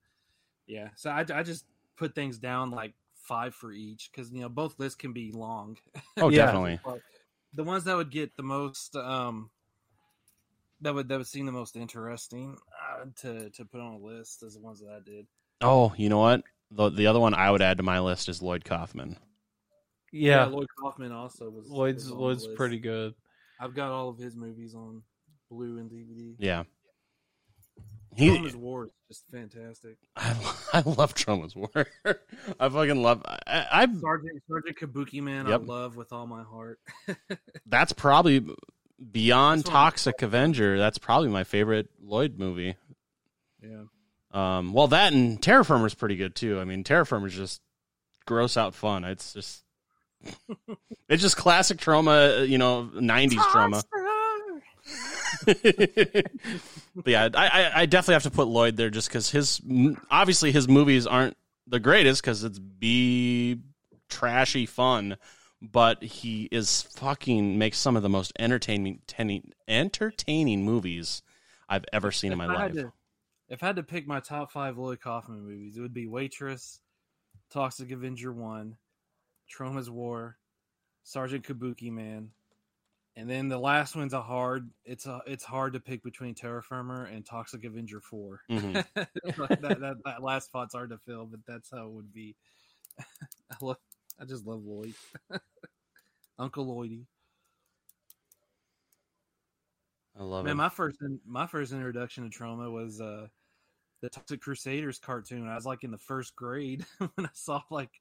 yeah, 0.67 0.89
so 0.95 1.09
I, 1.09 1.25
I 1.33 1.43
just 1.43 1.65
put 1.97 2.15
things 2.15 2.37
down 2.37 2.71
like 2.71 2.93
five 3.15 3.55
for 3.55 3.71
each 3.71 4.11
because 4.11 4.31
you 4.31 4.41
know 4.41 4.49
both 4.49 4.79
lists 4.79 4.97
can 4.97 5.13
be 5.13 5.31
long. 5.31 5.77
Oh, 6.19 6.29
Yeah. 6.31 6.45
definitely. 6.45 6.79
But 7.53 7.63
the 7.63 7.69
ones 7.69 7.83
that 7.85 7.95
would 7.95 8.11
get 8.11 8.35
the 8.35 8.43
most 8.43 8.95
um 8.95 9.49
that 10.81 10.93
would 10.93 11.07
that 11.09 11.17
would 11.17 11.27
seem 11.27 11.45
the 11.45 11.51
most 11.51 11.75
interesting 11.75 12.57
uh, 12.99 13.05
to 13.21 13.49
to 13.51 13.65
put 13.65 13.81
on 13.81 13.93
a 13.93 13.97
list 13.97 14.43
is 14.43 14.55
the 14.55 14.61
ones 14.61 14.79
that 14.79 14.89
I 14.89 14.99
did. 15.03 15.27
Oh, 15.61 15.93
you 15.95 16.09
know 16.09 16.19
what? 16.19 16.43
The 16.71 16.89
the 16.89 17.07
other 17.07 17.19
one 17.19 17.33
I 17.33 17.51
would 17.51 17.61
add 17.61 17.77
to 17.77 17.83
my 17.83 17.99
list 17.99 18.29
is 18.29 18.41
Lloyd 18.41 18.65
Kaufman. 18.65 19.17
yeah. 20.11 20.45
Lloyd 20.45 20.67
Kaufman 20.79 21.11
also 21.11 21.49
was 21.49 21.69
Lloyd's 21.69 22.05
was 22.05 22.11
on 22.11 22.17
the 22.17 22.23
Lloyd's 22.23 22.45
list. 22.45 22.57
pretty 22.57 22.79
good. 22.79 23.13
I've 23.59 23.75
got 23.75 23.91
all 23.91 24.09
of 24.09 24.17
his 24.17 24.35
movies 24.35 24.73
on 24.73 25.03
Blue 25.49 25.77
and 25.77 25.91
DVD. 25.91 26.35
Yeah. 26.39 26.63
He, 28.15 28.25
He, 28.29 28.37
Troma's 28.37 28.55
War 28.55 28.85
is 28.85 28.91
just 29.09 29.23
fantastic. 29.31 29.97
I, 30.15 30.35
I 30.73 30.81
love 30.81 31.13
Troma's 31.15 31.55
War. 31.55 31.69
I 32.59 32.69
fucking 32.69 33.01
love. 33.01 33.21
I, 33.25 33.65
I 33.71 33.87
Sergeant 33.99 34.41
Sergeant 34.49 34.77
Kabuki 34.77 35.21
man, 35.21 35.47
Yep. 35.47 35.61
I 35.61 35.63
love 35.63 35.95
with 35.95 36.11
all 36.11 36.27
my 36.27 36.43
heart. 36.43 36.79
that's 37.65 37.93
probably 37.93 38.45
beyond 39.11 39.61
That's 39.63 39.69
Toxic 39.69 40.21
Avenger. 40.21 40.77
That's 40.77 40.97
probably 40.97 41.29
my 41.29 41.43
favorite 41.43 41.89
Lloyd 42.01 42.37
movie. 42.37 42.75
yeah, 43.63 43.83
Um, 44.31 44.73
well, 44.73 44.87
that 44.89 45.13
and 45.13 45.41
Terror 45.41 45.63
Firmer's 45.63 45.93
pretty 45.95 46.15
good 46.17 46.35
too. 46.35 46.59
I 46.59 46.65
mean, 46.65 46.83
Terror 46.83 47.05
Firmer's 47.05 47.35
just 47.35 47.61
gross 48.25 48.57
out 48.57 48.75
fun. 48.75 49.03
It's 49.05 49.33
just, 49.33 49.63
it's 51.09 51.21
just 51.21 51.37
classic 51.37 51.77
Troma. 51.79 52.47
You 52.47 52.57
know, 52.57 52.91
'90s 52.93 53.31
Troma. 53.39 53.83
But 56.93 57.07
yeah, 57.07 57.29
I, 57.33 57.47
I, 57.47 57.71
I 57.81 57.85
definitely 57.85 58.15
have 58.15 58.23
to 58.23 58.31
put 58.31 58.47
Lloyd 58.47 58.75
there 58.75 58.89
just 58.89 59.07
because 59.07 59.31
his 59.31 59.61
obviously 60.09 60.51
his 60.51 60.67
movies 60.67 61.07
aren't 61.07 61.37
the 61.67 61.79
greatest 61.79 62.21
because 62.21 62.43
it's 62.43 62.59
b 62.59 63.61
trashy 64.09 64.65
fun, 64.65 65.17
but 65.61 66.03
he 66.03 66.49
is 66.51 66.81
fucking 66.81 67.57
makes 67.57 67.77
some 67.77 67.95
of 67.95 68.03
the 68.03 68.09
most 68.09 68.33
entertaining 68.37 68.99
entertaining, 69.07 69.51
entertaining 69.67 70.65
movies 70.65 71.21
I've 71.69 71.85
ever 71.93 72.11
seen 72.11 72.31
in 72.31 72.37
my 72.37 72.47
life. 72.47 72.73
to, 72.73 72.91
if 73.47 73.63
I 73.63 73.67
had 73.67 73.77
to 73.77 73.83
pick 73.83 74.07
my 74.07 74.19
top 74.19 74.51
five 74.51 74.77
Lloyd 74.77 74.99
Kaufman 74.99 75.41
movies, 75.41 75.77
it 75.77 75.81
would 75.81 75.93
be 75.93 76.07
Waitress, 76.07 76.81
Toxic 77.49 77.91
Avenger 77.91 78.33
One, 78.33 78.77
Troma's 79.49 79.89
War, 79.89 80.37
Sergeant 81.03 81.45
Kabuki 81.45 81.91
Man, 81.91 82.31
and 83.15 83.29
then 83.29 83.49
the 83.49 83.57
last 83.59 83.95
one's 83.95 84.13
a 84.13 84.21
hard. 84.21 84.69
It's 84.85 85.05
a 85.05 85.21
it's 85.27 85.43
hard 85.43 85.73
to 85.73 85.79
pick 85.79 86.03
between 86.03 86.33
Terror 86.35 86.61
Firmer 86.61 87.05
and 87.05 87.25
Toxic 87.25 87.63
Avenger 87.65 87.99
4 88.01 88.41
Mhm. 88.49 88.73
that, 88.95 89.79
that 89.81 89.95
that 90.05 90.23
last 90.23 90.45
spot's 90.45 90.73
hard 90.73 90.89
to 90.91 90.97
fill, 90.97 91.25
but 91.25 91.41
that's 91.45 91.69
how 91.71 91.85
it 91.87 91.91
would 91.91 92.13
be. 92.13 92.35
I 93.51 93.55
love, 93.61 93.77
I 94.19 94.25
just 94.25 94.45
love 94.45 94.63
Lloyd, 94.63 94.93
Uncle 96.39 96.65
Lloydie. 96.65 97.05
I 100.17 100.23
love 100.23 100.45
Man, 100.45 100.53
it. 100.53 100.55
my 100.55 100.69
first 100.69 100.97
my 101.25 101.47
first 101.47 101.71
introduction 101.71 102.29
to 102.29 102.37
Troma 102.37 102.71
was 102.71 102.99
uh 103.01 103.27
the 104.01 104.09
Toxic 104.09 104.41
Crusaders 104.41 104.99
cartoon. 104.99 105.47
I 105.47 105.55
was 105.55 105.65
like 105.65 105.83
in 105.83 105.91
the 105.91 105.97
first 105.97 106.35
grade 106.35 106.85
when 106.97 107.25
I 107.25 107.29
saw 107.33 107.61
like 107.69 107.91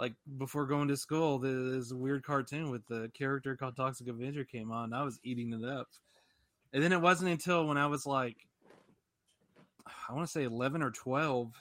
like 0.00 0.14
before 0.38 0.64
going 0.64 0.88
to 0.88 0.96
school, 0.96 1.38
this 1.38 1.92
weird 1.92 2.24
cartoon 2.24 2.70
with 2.70 2.86
the 2.86 3.10
character 3.12 3.54
called 3.54 3.76
Toxic 3.76 4.08
Avenger 4.08 4.44
came 4.44 4.72
on. 4.72 4.94
I 4.94 5.02
was 5.02 5.20
eating 5.22 5.52
it 5.52 5.68
up, 5.68 5.88
and 6.72 6.82
then 6.82 6.92
it 6.92 7.00
wasn't 7.00 7.30
until 7.30 7.66
when 7.66 7.76
I 7.76 7.86
was 7.86 8.06
like 8.06 8.36
I 10.08 10.14
want 10.14 10.26
to 10.26 10.32
say 10.32 10.44
eleven 10.44 10.82
or 10.82 10.90
twelve 10.90 11.52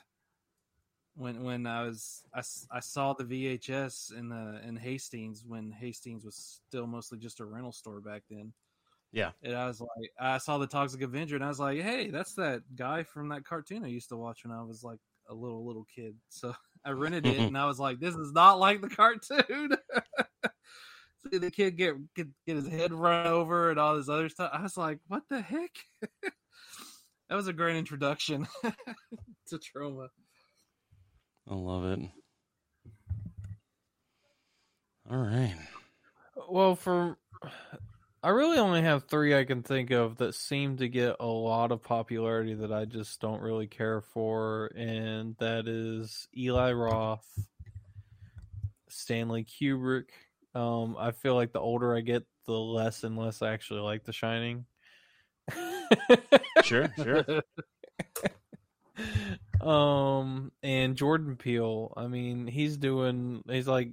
when 1.15 1.43
when 1.43 1.67
I 1.67 1.83
was 1.83 2.23
I, 2.33 2.41
I 2.71 2.79
saw 2.79 3.13
the 3.13 3.25
VHS 3.25 4.17
in 4.17 4.29
the 4.29 4.61
in 4.65 4.77
Hastings 4.77 5.43
when 5.45 5.71
Hastings 5.71 6.23
was 6.23 6.61
still 6.67 6.87
mostly 6.87 7.19
just 7.19 7.41
a 7.41 7.45
rental 7.45 7.73
store 7.73 7.99
back 7.99 8.23
then. 8.29 8.53
Yeah. 9.11 9.31
And 9.43 9.55
I 9.55 9.65
was 9.65 9.81
like, 9.81 10.11
I 10.19 10.37
saw 10.37 10.59
the 10.59 10.67
Toxic 10.67 11.01
Avenger, 11.01 11.35
and 11.35 11.43
I 11.43 11.47
was 11.47 11.59
like, 11.59 11.81
hey, 11.81 12.09
that's 12.09 12.35
that 12.35 12.61
guy 12.75 13.03
from 13.03 13.29
that 13.29 13.43
cartoon 13.43 13.83
I 13.83 13.87
used 13.87 14.09
to 14.09 14.17
watch 14.17 14.45
when 14.45 14.55
I 14.55 14.61
was 14.61 14.83
like 14.83 14.99
a 15.27 15.33
little 15.33 15.65
little 15.65 15.85
kid. 15.93 16.15
So 16.29 16.53
I 16.85 16.91
rented 16.91 17.25
it, 17.25 17.35
mm-hmm. 17.35 17.47
and 17.47 17.57
I 17.57 17.65
was 17.65 17.79
like, 17.79 17.99
this 17.99 18.15
is 18.15 18.31
not 18.31 18.59
like 18.59 18.81
the 18.81 18.89
cartoon. 18.89 19.71
See 21.31 21.37
the 21.37 21.51
kid 21.51 21.75
get, 21.75 21.95
get 22.15 22.27
get 22.47 22.55
his 22.55 22.67
head 22.67 22.93
run 22.93 23.27
over 23.27 23.69
and 23.69 23.79
all 23.79 23.97
this 23.97 24.07
other 24.07 24.29
stuff. 24.29 24.51
I 24.53 24.61
was 24.61 24.77
like, 24.77 24.99
what 25.07 25.23
the 25.29 25.41
heck? 25.41 25.71
that 26.21 27.35
was 27.35 27.47
a 27.47 27.53
great 27.53 27.75
introduction 27.75 28.47
to 28.63 29.59
Troma. 29.59 30.07
I 31.49 31.55
love 31.55 31.85
it. 31.85 31.99
All 35.11 35.17
right. 35.17 35.55
Well, 36.49 36.75
for 36.75 37.17
I 38.21 38.29
really 38.29 38.57
only 38.57 38.81
have 38.81 39.05
three 39.05 39.37
I 39.37 39.45
can 39.45 39.63
think 39.63 39.91
of 39.91 40.17
that 40.17 40.35
seem 40.35 40.77
to 40.77 40.89
get 40.89 41.15
a 41.21 41.25
lot 41.25 41.71
of 41.71 41.81
popularity 41.81 42.53
that 42.55 42.71
I 42.71 42.83
just 42.85 43.21
don't 43.21 43.41
really 43.41 43.67
care 43.67 44.01
for, 44.01 44.71
and 44.75 45.37
that 45.39 45.67
is 45.67 46.27
Eli 46.35 46.73
Roth, 46.73 47.47
Stanley 48.89 49.45
Kubrick. 49.45 50.09
Um, 50.53 50.97
I 50.99 51.11
feel 51.11 51.35
like 51.35 51.53
the 51.53 51.61
older 51.61 51.95
I 51.95 52.01
get, 52.01 52.25
the 52.45 52.51
less 52.53 53.05
and 53.05 53.17
less 53.17 53.41
I 53.41 53.53
actually 53.53 53.81
like 53.81 54.03
The 54.03 54.13
Shining. 54.13 54.65
Sure, 56.63 56.91
sure. 56.97 57.25
um, 59.67 60.51
and 60.61 60.95
Jordan 60.95 61.37
Peele. 61.37 61.93
I 61.95 62.07
mean, 62.07 62.47
he's 62.47 62.77
doing. 62.77 63.43
He's 63.49 63.67
like, 63.67 63.91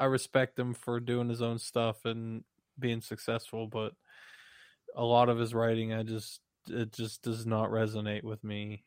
I 0.00 0.06
respect 0.06 0.58
him 0.58 0.74
for 0.74 0.98
doing 0.98 1.28
his 1.28 1.42
own 1.42 1.58
stuff 1.58 2.04
and 2.04 2.42
being 2.78 3.00
successful, 3.00 3.66
but 3.66 3.92
a 4.96 5.04
lot 5.04 5.28
of 5.28 5.38
his 5.38 5.54
writing, 5.54 5.92
I 5.92 6.02
just 6.02 6.40
it 6.68 6.92
just 6.92 7.22
does 7.22 7.46
not 7.46 7.70
resonate 7.70 8.24
with 8.24 8.42
me, 8.42 8.84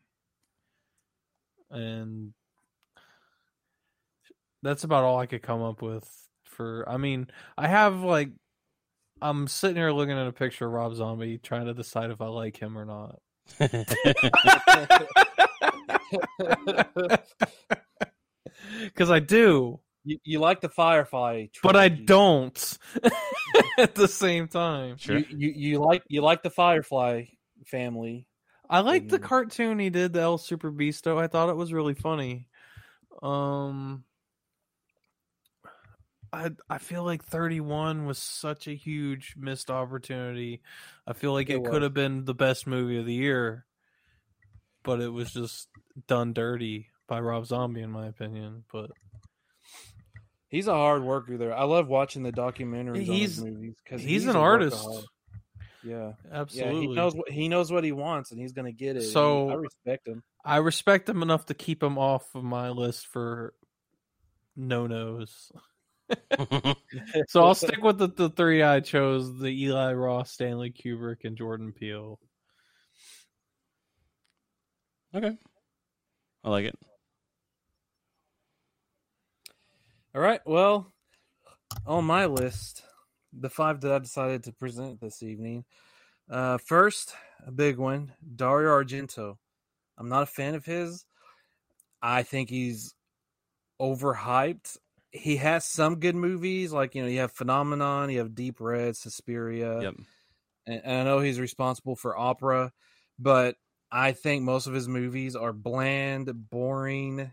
and 1.70 2.34
that's 4.64 4.84
about 4.84 5.04
all 5.04 5.20
I 5.20 5.26
could 5.26 5.44
come 5.44 5.62
up 5.62 5.82
with. 5.82 6.10
For 6.46 6.88
I 6.88 6.98
mean, 6.98 7.28
I 7.58 7.68
have 7.68 8.02
like. 8.02 8.30
I'm 9.20 9.48
sitting 9.48 9.78
here 9.78 9.92
looking 9.92 10.16
at 10.16 10.28
a 10.28 10.32
picture 10.32 10.68
of 10.68 10.74
Rob 10.74 10.94
Zombie, 10.94 11.40
trying 11.40 11.66
to 11.66 11.74
decide 11.74 12.12
if 12.12 12.22
I 12.22 12.28
like 12.28 12.58
him 12.58 12.78
or 12.78 12.86
not. 12.86 13.20
Because 18.84 19.12
I 19.12 19.20
do, 19.20 19.80
You, 20.08 20.18
you 20.24 20.40
like 20.40 20.62
the 20.62 20.70
Firefly, 20.70 21.48
but 21.62 21.76
I 21.76 21.90
don't 21.90 22.78
at 23.78 23.94
the 23.94 24.08
same 24.08 24.48
time. 24.48 24.96
sure. 24.98 25.18
You, 25.18 25.26
you 25.30 25.54
you 25.56 25.80
like 25.80 26.02
you 26.08 26.22
like 26.22 26.44
the 26.44 26.50
Firefly 26.50 27.26
family. 27.66 28.26
I 28.70 28.80
like 28.80 29.10
the 29.10 29.18
Mhm. 29.18 29.24
cartoon 29.24 29.80
he 29.80 29.90
did, 29.90 30.14
the 30.14 30.22
El 30.22 30.38
Superbeasto. 30.38 31.18
I 31.18 31.28
thought 31.28 31.50
it 31.50 31.58
was 31.58 31.74
really 31.74 31.94
funny. 31.94 32.48
Um, 33.22 34.06
I 36.32 36.52
I 36.70 36.78
feel 36.78 37.04
like 37.04 37.24
31 37.26 38.06
was 38.06 38.18
such 38.18 38.68
a 38.68 38.74
huge 38.74 39.36
missed 39.38 39.70
opportunity. 39.70 40.62
I 41.06 41.14
feel 41.14 41.34
like 41.34 41.50
It 41.50 41.56
it, 41.56 41.64
could 41.66 41.82
have 41.82 41.94
been 41.94 42.24
the 42.24 42.34
best 42.34 42.66
movie 42.66 42.98
of 42.98 43.06
the 43.06 43.14
year, 43.14 43.66
but 44.84 45.02
it 45.02 45.10
was 45.10 45.34
just 45.34 45.68
done 46.08 46.34
dirty 46.34 46.88
by 47.08 47.20
Rob 47.20 47.46
Zombie, 47.46 47.82
in 47.82 47.92
my 47.92 48.08
opinion. 48.08 48.64
But 48.72 48.92
He's 50.50 50.68
a 50.68 50.74
hard 50.74 51.04
worker 51.04 51.38
there. 51.38 51.54
I 51.54 51.64
love 51.64 51.88
watching 51.88 52.24
the 52.24 52.32
documentaries 52.32 53.04
He's- 53.04 53.40
on 53.40 53.46
his 53.48 53.56
movies 53.56 53.76
because 53.84 54.02
he's 54.02 54.26
an 54.26 54.36
artist. 54.36 54.88
Yeah, 55.84 56.14
absolutely, 56.32 56.82
yeah. 56.82 56.88
He 56.90 56.96
knows 56.96 57.16
what 57.16 57.30
he 57.30 57.50
knows 57.50 57.72
what 57.72 57.84
he 57.84 57.92
wants, 57.92 58.32
and 58.32 58.40
he's 58.42 58.52
going 58.54 58.66
to 58.66 58.72
get 58.72 58.98
it. 58.98 59.04
So- 59.04 59.50
I 59.50 59.54
respect 59.56 60.08
him. 60.08 60.24
I 60.44 60.58
respect 60.58 61.10
him 61.10 61.22
enough 61.22 61.48
to 61.48 61.54
keep 61.54 61.84
him 61.84 61.98
off 61.98 62.24
of 62.34 62.44
my 62.44 62.70
list 62.70 63.08
for 63.08 63.54
no 64.56 64.88
nos. 64.88 65.52
so 67.28 67.44
I'll 67.44 67.54
stick 67.54 67.84
with 67.84 67.98
the, 67.98 68.08
the 68.08 68.30
three 68.30 68.64
I 68.64 68.80
chose: 68.80 69.38
the 69.40 69.50
Eli 69.50 69.92
Roth, 69.94 70.30
Stanley 70.30 70.72
Kubrick, 70.72 71.26
and 71.26 71.38
Jordan 71.38 71.74
Peele. 71.74 72.18
Okay. 75.14 75.38
I 76.44 76.50
like 76.50 76.66
it. 76.66 76.80
All 80.18 80.24
right. 80.24 80.42
Well, 80.48 80.92
on 81.86 82.06
my 82.06 82.26
list, 82.26 82.82
the 83.32 83.52
five 83.52 83.82
that 83.82 83.92
I 83.92 84.00
decided 84.00 84.46
to 84.46 84.52
present 84.52 85.00
this 85.00 85.22
evening. 85.22 85.64
Uh, 86.28 86.58
first, 86.58 87.14
a 87.46 87.52
big 87.52 87.78
one, 87.78 88.14
Dario 88.36 88.72
Argento. 88.72 89.38
I'm 89.96 90.10
not 90.10 90.24
a 90.24 90.26
fan 90.26 90.56
of 90.56 90.66
his. 90.66 91.06
I 92.02 92.24
think 92.24 92.50
he's 92.50 92.96
overhyped. 93.80 94.78
He 95.12 95.36
has 95.36 95.66
some 95.66 96.00
good 96.00 96.16
movies, 96.16 96.74
like 96.74 96.96
you 96.96 97.04
know, 97.04 97.08
you 97.08 97.20
have 97.20 97.32
Phenomenon, 97.32 98.10
you 98.10 98.18
have 98.18 98.34
Deep 98.34 98.60
Red, 98.60 98.98
Suspiria, 98.98 99.84
Yep. 99.84 99.94
and, 100.66 100.82
and 100.84 100.98
I 100.98 101.04
know 101.04 101.20
he's 101.20 101.40
responsible 101.40 101.96
for 101.96 102.18
opera, 102.18 102.72
but 103.20 103.56
I 103.92 104.14
think 104.14 104.42
most 104.42 104.66
of 104.66 104.74
his 104.74 104.88
movies 104.88 105.36
are 105.36 105.54
bland, 105.54 106.50
boring. 106.50 107.32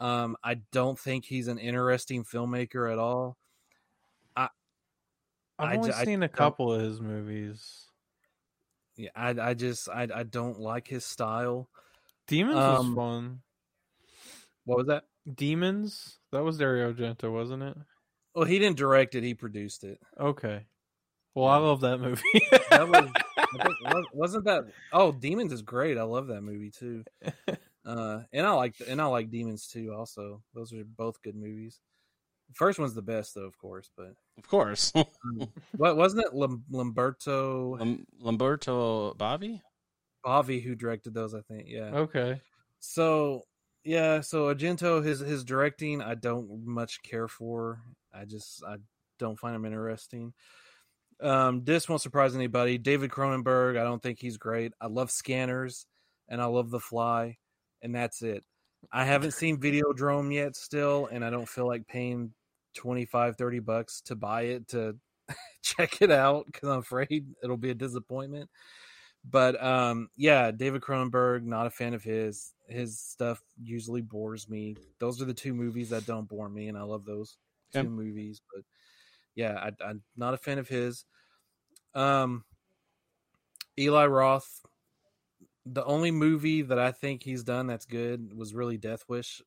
Um, 0.00 0.36
I 0.42 0.54
don't 0.72 0.98
think 0.98 1.24
he's 1.26 1.46
an 1.48 1.58
interesting 1.58 2.24
filmmaker 2.24 2.90
at 2.90 2.98
all. 2.98 3.36
I've 4.36 4.48
I 5.58 5.76
only 5.76 5.92
I 5.92 6.04
seen 6.04 6.22
a 6.22 6.28
don't- 6.28 6.36
couple 6.36 6.72
of 6.72 6.80
his 6.80 7.00
movies. 7.02 7.86
Yeah, 8.96 9.10
I, 9.14 9.30
I 9.30 9.52
just 9.54 9.90
I, 9.90 10.08
I 10.14 10.22
don't 10.22 10.58
like 10.58 10.88
his 10.88 11.04
style. 11.04 11.68
Demons 12.26 12.56
Um, 12.56 12.86
was 12.88 12.96
fun. 12.96 13.40
What 14.64 14.78
was 14.78 14.86
that? 14.86 15.04
Demons? 15.34 16.18
That 16.32 16.42
was 16.44 16.56
Dario 16.56 16.90
Argento, 16.92 17.30
wasn't 17.30 17.62
it? 17.62 17.76
Well, 18.34 18.46
he 18.46 18.58
didn't 18.58 18.78
direct 18.78 19.14
it; 19.14 19.22
he 19.22 19.34
produced 19.34 19.84
it. 19.84 20.00
Okay. 20.18 20.64
Well, 21.34 21.46
I 21.46 21.58
love 21.58 21.80
that 21.82 21.98
movie. 21.98 22.22
That 22.70 22.88
was, 22.88 23.10
I 23.36 23.92
think, 23.92 24.06
wasn't 24.14 24.44
that? 24.44 24.64
Oh, 24.92 25.12
Demons 25.12 25.52
is 25.52 25.60
great. 25.62 25.98
I 25.98 26.02
love 26.04 26.28
that 26.28 26.40
movie 26.42 26.70
too. 26.70 27.04
Uh, 27.84 28.20
and 28.32 28.46
I 28.46 28.52
like 28.52 28.74
and 28.86 29.00
I 29.00 29.06
like 29.06 29.30
Demons 29.30 29.66
too. 29.66 29.94
Also, 29.96 30.42
those 30.54 30.72
are 30.72 30.84
both 30.84 31.22
good 31.22 31.36
movies. 31.36 31.80
First 32.54 32.78
one's 32.78 32.94
the 32.94 33.02
best, 33.02 33.34
though, 33.34 33.44
of 33.46 33.56
course. 33.58 33.90
But 33.96 34.14
Of 34.36 34.46
course. 34.48 34.92
what 35.76 35.96
wasn't 35.96 36.26
it? 36.26 36.34
Lam- 36.34 36.64
Lamberto 36.70 37.78
Lam- 37.78 38.06
Lamberto 38.20 39.14
Bavi? 39.16 39.62
Bavi 40.24 40.62
who 40.62 40.74
directed 40.74 41.14
those? 41.14 41.34
I 41.34 41.40
think. 41.42 41.64
Yeah. 41.68 41.90
okay. 41.94 42.40
So 42.80 43.42
yeah, 43.84 44.20
so 44.20 44.54
Argento, 44.54 45.02
his 45.02 45.20
his 45.20 45.44
directing, 45.44 46.02
I 46.02 46.14
don't 46.14 46.66
much 46.66 47.02
care 47.02 47.28
for. 47.28 47.80
I 48.12 48.24
just 48.24 48.62
I 48.64 48.76
don't 49.18 49.38
find 49.38 49.54
him 49.56 49.64
interesting. 49.64 50.34
Um, 51.20 51.64
this 51.64 51.88
won't 51.88 52.02
surprise 52.02 52.34
anybody. 52.34 52.78
David 52.78 53.10
Cronenberg, 53.10 53.78
I 53.78 53.84
don't 53.84 54.02
think 54.02 54.18
he's 54.18 54.38
great. 54.38 54.72
I 54.80 54.86
love 54.86 55.10
Scanners 55.10 55.86
and 56.28 56.40
I 56.40 56.46
love 56.46 56.70
The 56.70 56.80
Fly, 56.80 57.36
and 57.82 57.94
that's 57.94 58.22
it. 58.22 58.44
I 58.92 59.04
haven't 59.04 59.32
seen 59.32 59.58
Videodrome 59.58 60.32
yet, 60.32 60.56
still, 60.56 61.08
and 61.12 61.24
I 61.24 61.30
don't 61.30 61.48
feel 61.48 61.66
like 61.66 61.86
paying 61.86 62.32
25, 62.74 63.36
30 63.36 63.58
bucks 63.60 64.00
to 64.02 64.16
buy 64.16 64.42
it 64.42 64.68
to 64.68 64.96
check 65.62 66.00
it 66.00 66.10
out 66.10 66.46
because 66.46 66.68
I'm 66.68 66.78
afraid 66.78 67.26
it'll 67.42 67.56
be 67.56 67.70
a 67.70 67.74
disappointment. 67.74 68.48
But 69.28 69.62
um, 69.62 70.08
yeah, 70.16 70.50
David 70.50 70.80
Cronenberg, 70.80 71.44
not 71.44 71.66
a 71.66 71.70
fan 71.70 71.92
of 71.92 72.02
his. 72.02 72.52
His 72.68 72.98
stuff 72.98 73.42
usually 73.62 74.00
bores 74.00 74.48
me. 74.48 74.76
Those 74.98 75.20
are 75.20 75.26
the 75.26 75.34
two 75.34 75.52
movies 75.52 75.90
that 75.90 76.06
don't 76.06 76.28
bore 76.28 76.48
me, 76.48 76.68
and 76.68 76.78
I 76.78 76.82
love 76.82 77.04
those 77.04 77.36
two 77.72 77.90
movies. 77.90 78.40
But 78.54 78.64
yeah, 79.34 79.54
I, 79.58 79.84
I'm 79.84 80.02
not 80.16 80.34
a 80.34 80.38
fan 80.38 80.58
of 80.58 80.68
his. 80.68 81.04
Um, 81.94 82.44
Eli 83.78 84.06
Roth. 84.06 84.62
The 85.66 85.84
only 85.84 86.10
movie 86.10 86.62
that 86.62 86.78
I 86.78 86.90
think 86.92 87.22
he's 87.22 87.44
done 87.44 87.66
that's 87.66 87.86
good 87.86 88.32
was 88.34 88.54
really 88.54 88.76
Death 88.78 89.04
Wish. 89.08 89.42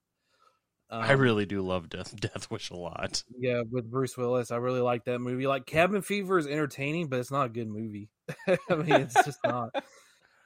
I 0.90 1.14
Um, 1.14 1.20
really 1.20 1.46
do 1.48 1.62
love 1.62 1.90
Death 1.90 2.16
Death 2.20 2.52
Wish 2.52 2.70
a 2.70 2.76
lot. 2.76 3.24
yeah, 3.40 3.64
with 3.70 3.90
Bruce 3.90 4.16
Willis. 4.16 4.52
I 4.52 4.58
really 4.58 4.82
like 4.82 5.06
that 5.06 5.20
movie. 5.20 5.48
Like 5.48 5.66
Cabin 5.66 6.02
Fever 6.04 6.38
is 6.38 6.46
entertaining, 6.46 7.08
but 7.08 7.20
it's 7.20 7.32
not 7.32 7.48
a 7.48 7.50
good 7.50 7.68
movie. 7.68 8.10
I 8.48 8.76
mean, 8.76 8.92
it's 8.92 9.24
just 9.26 9.40
not. 9.44 9.70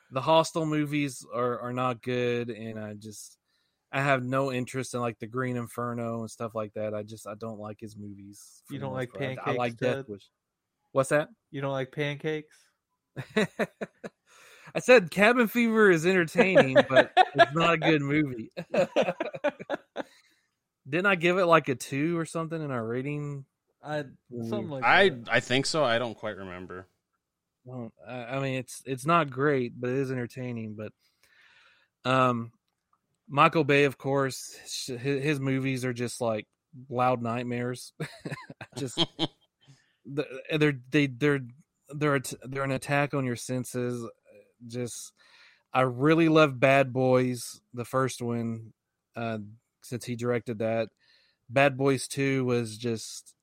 The 0.10 0.22
Hostel 0.22 0.66
movies 0.66 1.26
are 1.36 1.60
are 1.60 1.74
not 1.74 2.02
good, 2.02 2.50
and 2.50 2.80
I 2.80 2.94
just 2.94 3.38
I 3.92 4.00
have 4.02 4.24
no 4.24 4.54
interest 4.54 4.94
in 4.94 5.02
like 5.02 5.20
the 5.20 5.28
Green 5.28 5.58
Inferno 5.58 6.22
and 6.22 6.32
stuff 6.32 6.56
like 6.56 6.72
that. 6.76 6.94
I 6.94 7.04
just 7.04 7.28
I 7.28 7.34
don't 7.36 7.60
like 7.60 7.82
his 7.82 7.98
movies. 7.98 8.64
You 8.72 8.80
don't 8.80 8.94
like 8.94 9.12
part. 9.12 9.38
I- 9.46 9.52
I, 9.52 9.56
like 9.56 9.76
Death 9.76 10.08
Wish. 10.08 10.24
What's 10.94 11.10
that? 11.10 11.28
You 11.52 11.60
don't 11.60 11.74
like 11.74 11.92
pancakes? 11.92 12.56
I 14.76 14.80
said 14.80 15.12
Cabin 15.12 15.48
Fever 15.48 15.90
is 15.92 16.06
entertaining, 16.06 16.78
but 16.90 17.12
it's 17.16 17.54
not 17.54 17.74
a 17.74 17.78
good 17.78 18.02
movie. 18.02 18.52
Didn't 20.90 21.06
I 21.06 21.16
give 21.16 21.38
it 21.38 21.46
like 21.46 21.68
a 21.70 21.76
two 21.76 22.18
or 22.18 22.26
something 22.26 22.62
in 22.62 22.72
our 22.72 22.86
rating? 22.86 23.46
I 23.84 24.06
something 24.32 24.70
like 24.70 24.84
I 24.84 25.10
that. 25.10 25.28
I 25.30 25.40
think 25.40 25.66
so. 25.66 25.84
I 25.84 26.00
don't 26.00 26.18
quite 26.18 26.38
remember. 26.38 26.88
Well, 27.66 27.92
I 28.08 28.24
I 28.24 28.40
mean, 28.40 28.56
it's 28.56 28.82
it's 28.86 29.06
not 29.06 29.30
great, 29.30 29.80
but 29.80 29.90
it 29.90 29.98
is 29.98 30.12
entertaining. 30.12 30.76
But 30.76 30.92
um, 32.10 32.52
Michael 33.28 33.64
Bay, 33.64 33.84
of 33.84 33.98
course, 33.98 34.56
his, 34.86 35.24
his 35.24 35.40
movies 35.40 35.84
are 35.84 35.94
just 35.94 36.22
like 36.22 36.48
loud 36.90 37.22
nightmares. 37.22 37.94
just 38.78 39.06
they're 40.06 40.80
they 40.90 41.08
they're 41.08 41.42
they're 41.90 42.16
a 42.16 42.22
t- 42.22 42.38
they're 42.44 42.64
an 42.64 42.72
attack 42.72 43.14
on 43.14 43.26
your 43.26 43.36
senses. 43.36 44.08
Just 44.66 45.14
I 45.74 45.82
really 45.82 46.30
love 46.30 46.60
Bad 46.60 46.94
Boys, 46.94 47.62
the 47.74 47.86
first 47.86 48.22
one, 48.22 48.74
uh, 49.16 49.40
since 49.82 50.06
he 50.06 50.16
directed 50.16 50.60
that. 50.60 50.90
Bad 51.50 51.78
Boys 51.78 52.08
Two 52.08 52.46
was 52.46 52.78
just 52.78 53.34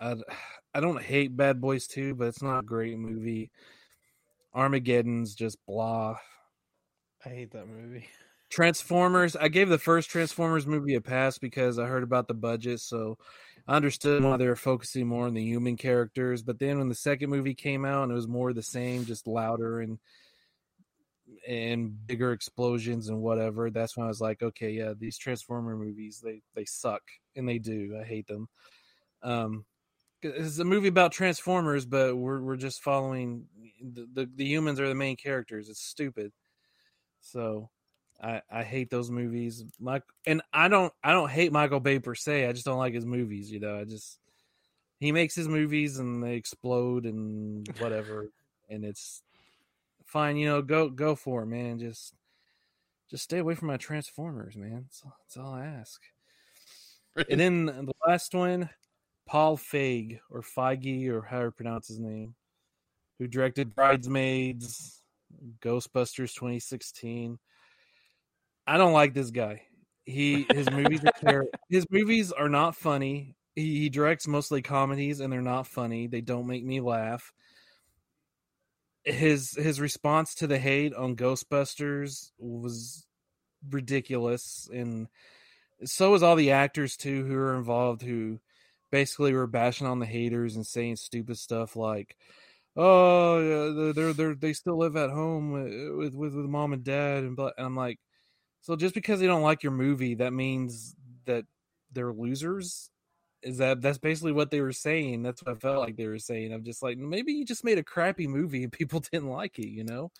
I 0.00 0.16
I 0.74 0.80
don't 0.80 1.02
hate 1.02 1.36
Bad 1.36 1.60
Boys 1.60 1.86
Two, 1.86 2.14
but 2.14 2.28
it's 2.28 2.42
not 2.42 2.60
a 2.60 2.66
great 2.66 2.98
movie. 2.98 3.50
Armageddon's 4.54 5.34
just 5.34 5.58
blah. 5.66 6.16
I 7.24 7.28
hate 7.28 7.52
that 7.52 7.68
movie. 7.68 8.08
Transformers. 8.50 9.34
I 9.36 9.48
gave 9.48 9.68
the 9.68 9.78
first 9.78 10.10
Transformers 10.10 10.66
movie 10.66 10.94
a 10.94 11.00
pass 11.00 11.38
because 11.38 11.78
I 11.78 11.86
heard 11.86 12.02
about 12.02 12.28
the 12.28 12.34
budget, 12.34 12.80
so 12.80 13.16
I 13.66 13.76
understood 13.76 14.22
why 14.22 14.36
they 14.36 14.46
were 14.46 14.56
focusing 14.56 15.06
more 15.06 15.26
on 15.26 15.34
the 15.34 15.42
human 15.42 15.76
characters. 15.76 16.42
But 16.42 16.58
then 16.58 16.78
when 16.78 16.88
the 16.88 16.94
second 16.94 17.30
movie 17.30 17.54
came 17.54 17.84
out 17.84 18.02
and 18.02 18.12
it 18.12 18.16
was 18.16 18.28
more 18.28 18.52
the 18.52 18.62
same, 18.62 19.06
just 19.06 19.26
louder 19.26 19.80
and 19.80 19.98
and 21.46 22.06
bigger 22.06 22.32
explosions 22.32 23.08
and 23.08 23.20
whatever, 23.20 23.70
that's 23.70 23.96
when 23.96 24.06
I 24.06 24.08
was 24.08 24.20
like, 24.20 24.42
okay, 24.42 24.70
yeah, 24.70 24.92
these 24.98 25.18
Transformer 25.18 25.76
movies 25.76 26.20
they 26.22 26.42
they 26.54 26.64
suck 26.64 27.02
and 27.36 27.48
they 27.48 27.58
do. 27.58 27.98
I 28.00 28.04
hate 28.04 28.26
them. 28.26 28.48
Um, 29.22 29.64
it's 30.22 30.58
a 30.58 30.64
movie 30.64 30.88
about 30.88 31.12
Transformers, 31.12 31.84
but 31.84 32.16
we're 32.16 32.40
we're 32.40 32.56
just 32.56 32.82
following 32.82 33.46
the 33.80 34.06
the, 34.12 34.30
the 34.34 34.44
humans 34.44 34.78
are 34.80 34.88
the 34.88 34.94
main 34.94 35.16
characters. 35.16 35.68
It's 35.68 35.82
stupid. 35.82 36.32
So 37.20 37.70
I 38.22 38.42
I 38.50 38.62
hate 38.62 38.90
those 38.90 39.10
movies. 39.10 39.64
Mike 39.80 40.04
and 40.26 40.42
I 40.52 40.68
don't 40.68 40.92
I 41.02 41.12
don't 41.12 41.30
hate 41.30 41.52
Michael 41.52 41.80
Bay 41.80 41.98
per 41.98 42.14
se. 42.14 42.46
I 42.46 42.52
just 42.52 42.64
don't 42.64 42.78
like 42.78 42.94
his 42.94 43.06
movies. 43.06 43.50
You 43.50 43.60
know, 43.60 43.78
I 43.78 43.84
just 43.84 44.18
he 45.00 45.10
makes 45.10 45.34
his 45.34 45.48
movies 45.48 45.98
and 45.98 46.22
they 46.22 46.34
explode 46.34 47.06
and 47.06 47.66
whatever, 47.80 48.28
and 48.70 48.84
it's 48.84 49.22
fine. 50.12 50.36
You 50.36 50.46
know, 50.46 50.62
go 50.62 50.88
go 50.88 51.14
for 51.14 51.42
it, 51.42 51.46
man. 51.46 51.78
Just 51.78 52.14
just 53.10 53.24
stay 53.24 53.38
away 53.38 53.54
from 53.54 53.68
my 53.68 53.76
Transformers, 53.76 54.56
man. 54.56 54.84
That's, 54.86 55.02
all- 55.04 55.16
that's 55.20 55.36
all 55.36 55.52
I 55.54 55.66
ask. 55.66 56.00
And 57.28 57.38
then 57.40 57.66
the 57.66 57.92
last 58.06 58.34
one, 58.34 58.70
Paul 59.26 59.56
Feig 59.56 60.20
or 60.30 60.42
Feige 60.42 61.08
or 61.08 61.22
however 61.22 61.46
you 61.46 61.50
pronounce 61.52 61.88
his 61.88 61.98
name, 61.98 62.34
who 63.18 63.26
directed 63.26 63.74
Bridesmaids, 63.74 65.02
Ghostbusters 65.60 66.34
2016. 66.34 67.38
I 68.66 68.76
don't 68.78 68.92
like 68.92 69.12
this 69.14 69.30
guy. 69.30 69.62
He 70.04 70.46
his 70.50 70.70
movies 70.70 71.00
are 71.24 71.46
his 71.68 71.86
movies 71.90 72.32
are 72.32 72.48
not 72.48 72.76
funny. 72.76 73.36
He, 73.54 73.80
he 73.80 73.88
directs 73.90 74.26
mostly 74.26 74.62
comedies 74.62 75.20
and 75.20 75.32
they're 75.32 75.42
not 75.42 75.66
funny. 75.66 76.06
They 76.06 76.22
don't 76.22 76.46
make 76.46 76.64
me 76.64 76.80
laugh. 76.80 77.32
His 79.04 79.52
his 79.52 79.80
response 79.80 80.34
to 80.36 80.46
the 80.46 80.58
hate 80.58 80.94
on 80.94 81.16
Ghostbusters 81.16 82.30
was 82.38 83.06
ridiculous 83.70 84.68
and 84.72 85.08
so 85.84 86.10
was 86.12 86.22
all 86.22 86.36
the 86.36 86.50
actors 86.52 86.96
too 86.96 87.24
who 87.26 87.34
were 87.34 87.56
involved 87.56 88.02
who 88.02 88.38
basically 88.90 89.32
were 89.32 89.46
bashing 89.46 89.86
on 89.86 89.98
the 89.98 90.06
haters 90.06 90.56
and 90.56 90.66
saying 90.66 90.96
stupid 90.96 91.38
stuff 91.38 91.76
like 91.76 92.16
oh 92.76 93.40
yeah, 93.40 93.92
they're 93.92 94.12
they're 94.12 94.34
they 94.34 94.52
still 94.52 94.78
live 94.78 94.96
at 94.96 95.10
home 95.10 95.52
with 95.52 96.14
with 96.14 96.34
with 96.34 96.46
mom 96.46 96.72
and 96.72 96.84
dad 96.84 97.24
and, 97.24 97.38
and 97.38 97.52
I'm 97.58 97.76
like 97.76 97.98
so 98.62 98.76
just 98.76 98.94
because 98.94 99.20
they 99.20 99.26
don't 99.26 99.42
like 99.42 99.62
your 99.62 99.72
movie 99.72 100.14
that 100.16 100.32
means 100.32 100.94
that 101.26 101.44
they're 101.92 102.12
losers. 102.12 102.90
Is 103.42 103.58
that 103.58 103.80
that's 103.80 103.98
basically 103.98 104.32
what 104.32 104.50
they 104.50 104.60
were 104.60 104.72
saying? 104.72 105.22
That's 105.22 105.42
what 105.42 105.56
I 105.56 105.58
felt 105.58 105.80
like 105.80 105.96
they 105.96 106.06
were 106.06 106.18
saying. 106.18 106.52
I'm 106.52 106.64
just 106.64 106.82
like 106.82 106.98
maybe 106.98 107.32
you 107.32 107.44
just 107.44 107.64
made 107.64 107.78
a 107.78 107.82
crappy 107.82 108.26
movie 108.26 108.62
and 108.62 108.72
people 108.72 109.00
didn't 109.12 109.28
like 109.28 109.58
it, 109.58 109.68
you 109.68 109.84
know. 109.84 110.10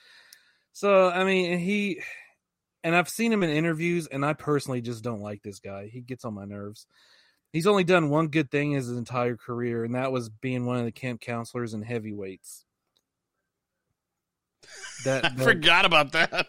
So 0.73 1.11
I 1.11 1.25
mean, 1.25 1.59
he 1.59 2.03
and 2.85 2.97
I've 2.97 3.09
seen 3.09 3.33
him 3.33 3.43
in 3.43 3.51
interviews, 3.51 4.07
and 4.07 4.25
I 4.25 4.33
personally 4.33 4.81
just 4.81 5.05
don't 5.05 5.21
like 5.21 5.43
this 5.43 5.61
guy. 5.61 5.89
He 5.93 6.01
gets 6.01 6.25
on 6.25 6.35
my 6.35 6.45
nerves. 6.45 6.87
He's 7.53 7.67
only 7.67 7.85
done 7.85 8.11
one 8.11 8.29
good 8.29 8.51
thing 8.51 8.73
his 8.73 8.91
entire 8.91 9.37
career, 9.37 9.85
and 9.85 9.95
that 9.95 10.11
was 10.11 10.29
being 10.29 10.65
one 10.65 10.79
of 10.79 10.85
the 10.85 10.93
camp 10.93 11.21
counselors 11.21 11.75
in 11.75 11.83
heavyweights. 11.83 12.65
That, 15.05 15.23
that 15.37 15.41
I 15.41 15.45
forgot 15.45 15.85
about 15.85 16.13
that. 16.13 16.47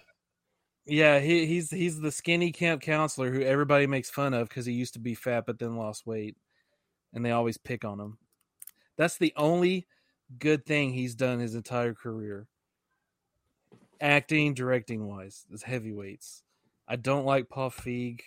Yeah, 0.85 1.19
he, 1.19 1.45
he's 1.45 1.69
he's 1.69 1.99
the 1.99 2.11
skinny 2.11 2.51
camp 2.51 2.81
counselor 2.81 3.31
who 3.31 3.41
everybody 3.41 3.87
makes 3.87 4.09
fun 4.09 4.33
of 4.33 4.49
because 4.49 4.65
he 4.65 4.73
used 4.73 4.93
to 4.93 4.99
be 4.99 5.15
fat 5.15 5.45
but 5.45 5.59
then 5.59 5.77
lost 5.77 6.05
weight, 6.05 6.35
and 7.13 7.25
they 7.25 7.31
always 7.31 7.57
pick 7.57 7.85
on 7.85 7.99
him. 7.99 8.17
That's 8.97 9.17
the 9.17 9.33
only 9.35 9.87
good 10.39 10.65
thing 10.65 10.93
he's 10.93 11.15
done 11.15 11.39
his 11.39 11.55
entire 11.55 11.93
career. 11.93 12.47
Acting, 14.01 14.53
directing 14.53 15.07
wise, 15.07 15.45
is 15.51 15.63
heavyweights. 15.63 16.43
I 16.87 16.95
don't 16.95 17.25
like 17.25 17.49
Paul 17.49 17.69
Feig. 17.69 18.21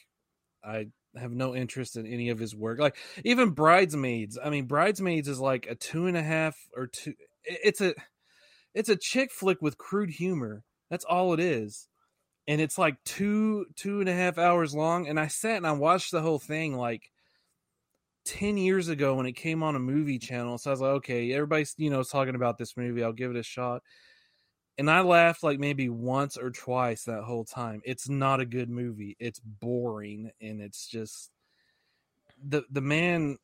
I 0.64 0.86
have 1.16 1.32
no 1.32 1.54
interest 1.54 1.96
in 1.96 2.06
any 2.06 2.30
of 2.30 2.38
his 2.38 2.54
work. 2.54 2.78
Like 2.78 2.96
even 3.24 3.50
Bridesmaids. 3.50 4.38
I 4.42 4.50
mean, 4.50 4.66
Bridesmaids 4.66 5.28
is 5.28 5.40
like 5.40 5.66
a 5.66 5.74
two 5.74 6.06
and 6.06 6.16
a 6.16 6.22
half 6.22 6.56
or 6.74 6.86
two. 6.86 7.14
It's 7.44 7.80
a 7.80 7.94
it's 8.74 8.88
a 8.88 8.96
chick 8.96 9.30
flick 9.30 9.60
with 9.60 9.78
crude 9.78 10.10
humor. 10.10 10.64
That's 10.90 11.04
all 11.04 11.32
it 11.34 11.40
is 11.40 11.88
and 12.48 12.60
it's 12.60 12.78
like 12.78 13.02
two 13.04 13.66
two 13.74 14.00
and 14.00 14.08
a 14.08 14.14
half 14.14 14.38
hours 14.38 14.74
long 14.74 15.06
and 15.06 15.18
i 15.18 15.26
sat 15.26 15.56
and 15.56 15.66
i 15.66 15.72
watched 15.72 16.10
the 16.10 16.22
whole 16.22 16.38
thing 16.38 16.76
like 16.76 17.10
10 18.26 18.56
years 18.56 18.88
ago 18.88 19.14
when 19.14 19.26
it 19.26 19.32
came 19.32 19.62
on 19.62 19.76
a 19.76 19.80
movie 19.80 20.18
channel 20.18 20.58
so 20.58 20.70
i 20.70 20.72
was 20.72 20.80
like 20.80 20.90
okay 20.90 21.32
everybody's 21.32 21.74
you 21.78 21.90
know 21.90 22.02
talking 22.02 22.34
about 22.34 22.58
this 22.58 22.76
movie 22.76 23.02
i'll 23.02 23.12
give 23.12 23.30
it 23.30 23.36
a 23.36 23.42
shot 23.42 23.82
and 24.78 24.90
i 24.90 25.00
laughed 25.00 25.42
like 25.42 25.58
maybe 25.58 25.88
once 25.88 26.36
or 26.36 26.50
twice 26.50 27.04
that 27.04 27.22
whole 27.22 27.44
time 27.44 27.80
it's 27.84 28.08
not 28.08 28.40
a 28.40 28.46
good 28.46 28.68
movie 28.68 29.16
it's 29.18 29.40
boring 29.40 30.30
and 30.40 30.60
it's 30.60 30.86
just 30.86 31.30
the 32.44 32.62
the 32.70 32.82
man 32.82 33.38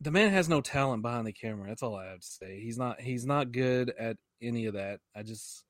the 0.00 0.10
man 0.10 0.30
has 0.30 0.48
no 0.48 0.60
talent 0.60 1.02
behind 1.02 1.26
the 1.26 1.32
camera 1.32 1.68
that's 1.68 1.82
all 1.82 1.96
i 1.96 2.06
have 2.06 2.20
to 2.20 2.26
say 2.26 2.60
he's 2.60 2.76
not 2.76 3.00
he's 3.00 3.24
not 3.24 3.52
good 3.52 3.92
at 3.98 4.16
any 4.42 4.66
of 4.66 4.74
that 4.74 5.00
i 5.16 5.22
just 5.22 5.64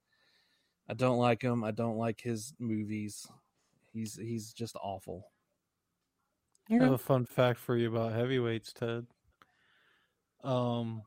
I 0.89 0.95
don't 0.95 1.18
like 1.18 1.43
him. 1.43 1.64
I 1.64 1.70
don't 1.70 1.97
like 1.97 2.20
his 2.20 2.53
movies. 2.59 3.26
He's 3.93 4.16
he's 4.16 4.53
just 4.53 4.76
awful. 4.82 5.30
I 6.71 6.75
have 6.75 6.93
a 6.93 6.99
fun 6.99 7.27
fact 7.27 7.61
for 7.61 7.77
you 7.77 7.89
about 7.89 8.12
heavyweights, 8.12 8.73
Ted. 8.73 9.07
Um, 10.43 11.03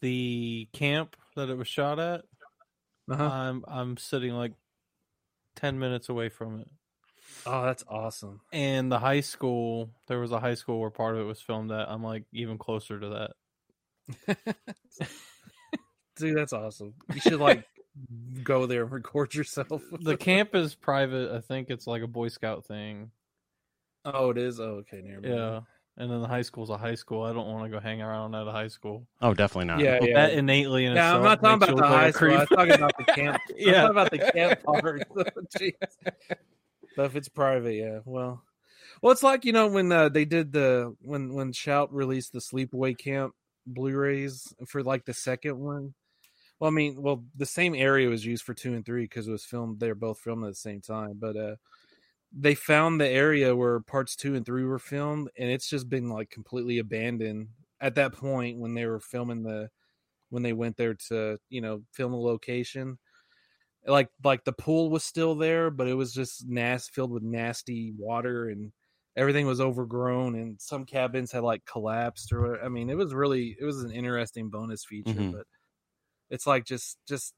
the 0.00 0.68
camp 0.72 1.16
that 1.36 1.48
it 1.48 1.56
was 1.56 1.68
shot 1.68 1.98
at, 1.98 2.22
uh-huh. 3.10 3.24
I'm 3.30 3.64
I'm 3.66 3.96
sitting 3.96 4.32
like 4.32 4.52
ten 5.56 5.78
minutes 5.78 6.08
away 6.08 6.28
from 6.28 6.60
it. 6.60 6.68
Oh, 7.46 7.64
that's 7.64 7.84
awesome! 7.88 8.40
And 8.52 8.92
the 8.92 8.98
high 8.98 9.20
school, 9.20 9.90
there 10.06 10.20
was 10.20 10.32
a 10.32 10.40
high 10.40 10.54
school 10.54 10.80
where 10.80 10.90
part 10.90 11.14
of 11.14 11.22
it 11.22 11.24
was 11.24 11.40
filmed 11.40 11.70
at. 11.72 11.90
I'm 11.90 12.02
like 12.02 12.24
even 12.32 12.58
closer 12.58 13.00
to 13.00 13.30
that. 14.28 14.36
Dude, 16.16 16.36
that's 16.36 16.52
awesome. 16.52 16.94
You 17.14 17.20
should 17.20 17.40
like 17.40 17.64
go 18.42 18.66
there 18.66 18.82
and 18.82 18.92
record 18.92 19.34
yourself. 19.34 19.82
the 20.00 20.16
camp 20.16 20.54
is 20.54 20.74
private. 20.74 21.34
I 21.34 21.40
think 21.40 21.70
it's 21.70 21.86
like 21.86 22.02
a 22.02 22.06
Boy 22.06 22.28
Scout 22.28 22.66
thing. 22.66 23.10
Oh, 24.04 24.30
it 24.30 24.38
is. 24.38 24.60
Oh, 24.60 24.82
okay, 24.82 25.00
near 25.02 25.20
Yeah, 25.22 25.60
and 25.96 26.10
then 26.10 26.20
the 26.20 26.28
high 26.28 26.42
school's 26.42 26.70
a 26.70 26.76
high 26.76 26.94
school. 26.94 27.22
I 27.22 27.32
don't 27.32 27.46
want 27.46 27.64
to 27.64 27.70
go 27.70 27.80
hang 27.80 28.02
around 28.02 28.34
at 28.34 28.46
a 28.46 28.52
high 28.52 28.68
school. 28.68 29.06
Oh, 29.20 29.34
definitely 29.34 29.66
not. 29.66 29.80
Yeah, 29.80 29.98
yeah. 30.02 30.14
That 30.14 30.32
innately 30.34 30.86
in 30.86 30.94
yeah, 30.94 31.14
I'm 31.14 31.22
not 31.22 31.40
talking 31.40 31.74
about 31.74 31.76
the 31.76 31.86
high 31.86 32.10
school. 32.10 32.36
I'm 32.36 32.46
talking 32.46 32.74
about 32.74 32.94
the 32.98 33.04
camp. 33.04 33.42
yeah, 33.56 33.86
about 33.88 34.10
the 34.10 34.18
camp 34.18 34.62
part. 34.62 35.02
but 36.96 37.04
if 37.06 37.16
it's 37.16 37.28
private, 37.28 37.74
yeah. 37.74 38.00
Well, 38.04 38.42
well, 39.02 39.12
it's 39.12 39.22
like 39.22 39.44
you 39.44 39.52
know 39.52 39.68
when 39.68 39.92
uh, 39.92 40.08
they 40.08 40.24
did 40.24 40.52
the 40.52 40.94
when 41.02 41.34
when 41.34 41.52
Shout 41.52 41.92
released 41.92 42.32
the 42.32 42.40
Sleepaway 42.40 42.96
Camp 42.96 43.34
Blu-rays 43.66 44.54
for 44.66 44.82
like 44.82 45.04
the 45.04 45.14
second 45.14 45.58
one 45.58 45.94
well, 46.62 46.70
I 46.70 46.74
mean, 46.74 47.02
well, 47.02 47.24
the 47.34 47.44
same 47.44 47.74
area 47.74 48.08
was 48.08 48.24
used 48.24 48.44
for 48.44 48.54
two 48.54 48.74
and 48.74 48.86
three 48.86 49.02
because 49.02 49.26
it 49.26 49.32
was 49.32 49.44
filmed. 49.44 49.80
They 49.80 49.88
were 49.88 49.96
both 49.96 50.20
filmed 50.20 50.44
at 50.44 50.50
the 50.50 50.54
same 50.54 50.80
time, 50.80 51.14
but 51.18 51.36
uh, 51.36 51.56
they 52.34 52.54
found 52.54 53.00
the 53.00 53.08
area 53.08 53.54
where 53.54 53.80
parts 53.80 54.16
two 54.16 54.34
and 54.34 54.44
three 54.46 54.64
were 54.64 54.78
filmed, 54.78 55.28
and 55.38 55.50
it's 55.50 55.68
just 55.68 55.88
been 55.88 56.08
like 56.08 56.30
completely 56.30 56.78
abandoned 56.78 57.48
at 57.80 57.94
that 57.96 58.12
point 58.12 58.58
when 58.58 58.74
they 58.74 58.86
were 58.86 59.00
filming 59.00 59.42
the 59.42 59.68
when 60.30 60.42
they 60.42 60.52
went 60.52 60.76
there 60.76 60.94
to 60.94 61.38
you 61.50 61.60
know 61.60 61.82
film 61.92 62.12
the 62.12 62.18
location. 62.18 62.98
Like 63.86 64.08
like 64.24 64.44
the 64.44 64.52
pool 64.52 64.90
was 64.90 65.04
still 65.04 65.34
there, 65.34 65.70
but 65.70 65.88
it 65.88 65.94
was 65.94 66.12
just 66.12 66.46
nas 66.48 66.88
filled 66.88 67.10
with 67.10 67.22
nasty 67.22 67.92
water 67.98 68.48
and 68.48 68.72
everything 69.16 69.46
was 69.46 69.60
overgrown 69.60 70.34
and 70.36 70.58
some 70.60 70.86
cabins 70.86 71.32
had 71.32 71.42
like 71.42 71.64
collapsed 71.66 72.32
or 72.32 72.64
I 72.64 72.68
mean 72.68 72.88
it 72.88 72.96
was 72.96 73.12
really 73.12 73.56
it 73.60 73.64
was 73.64 73.82
an 73.82 73.90
interesting 73.90 74.48
bonus 74.48 74.84
feature, 74.84 75.12
mm-hmm. 75.12 75.32
but 75.32 75.46
it's 76.30 76.46
like 76.46 76.64
just 76.64 76.98
just 77.06 77.34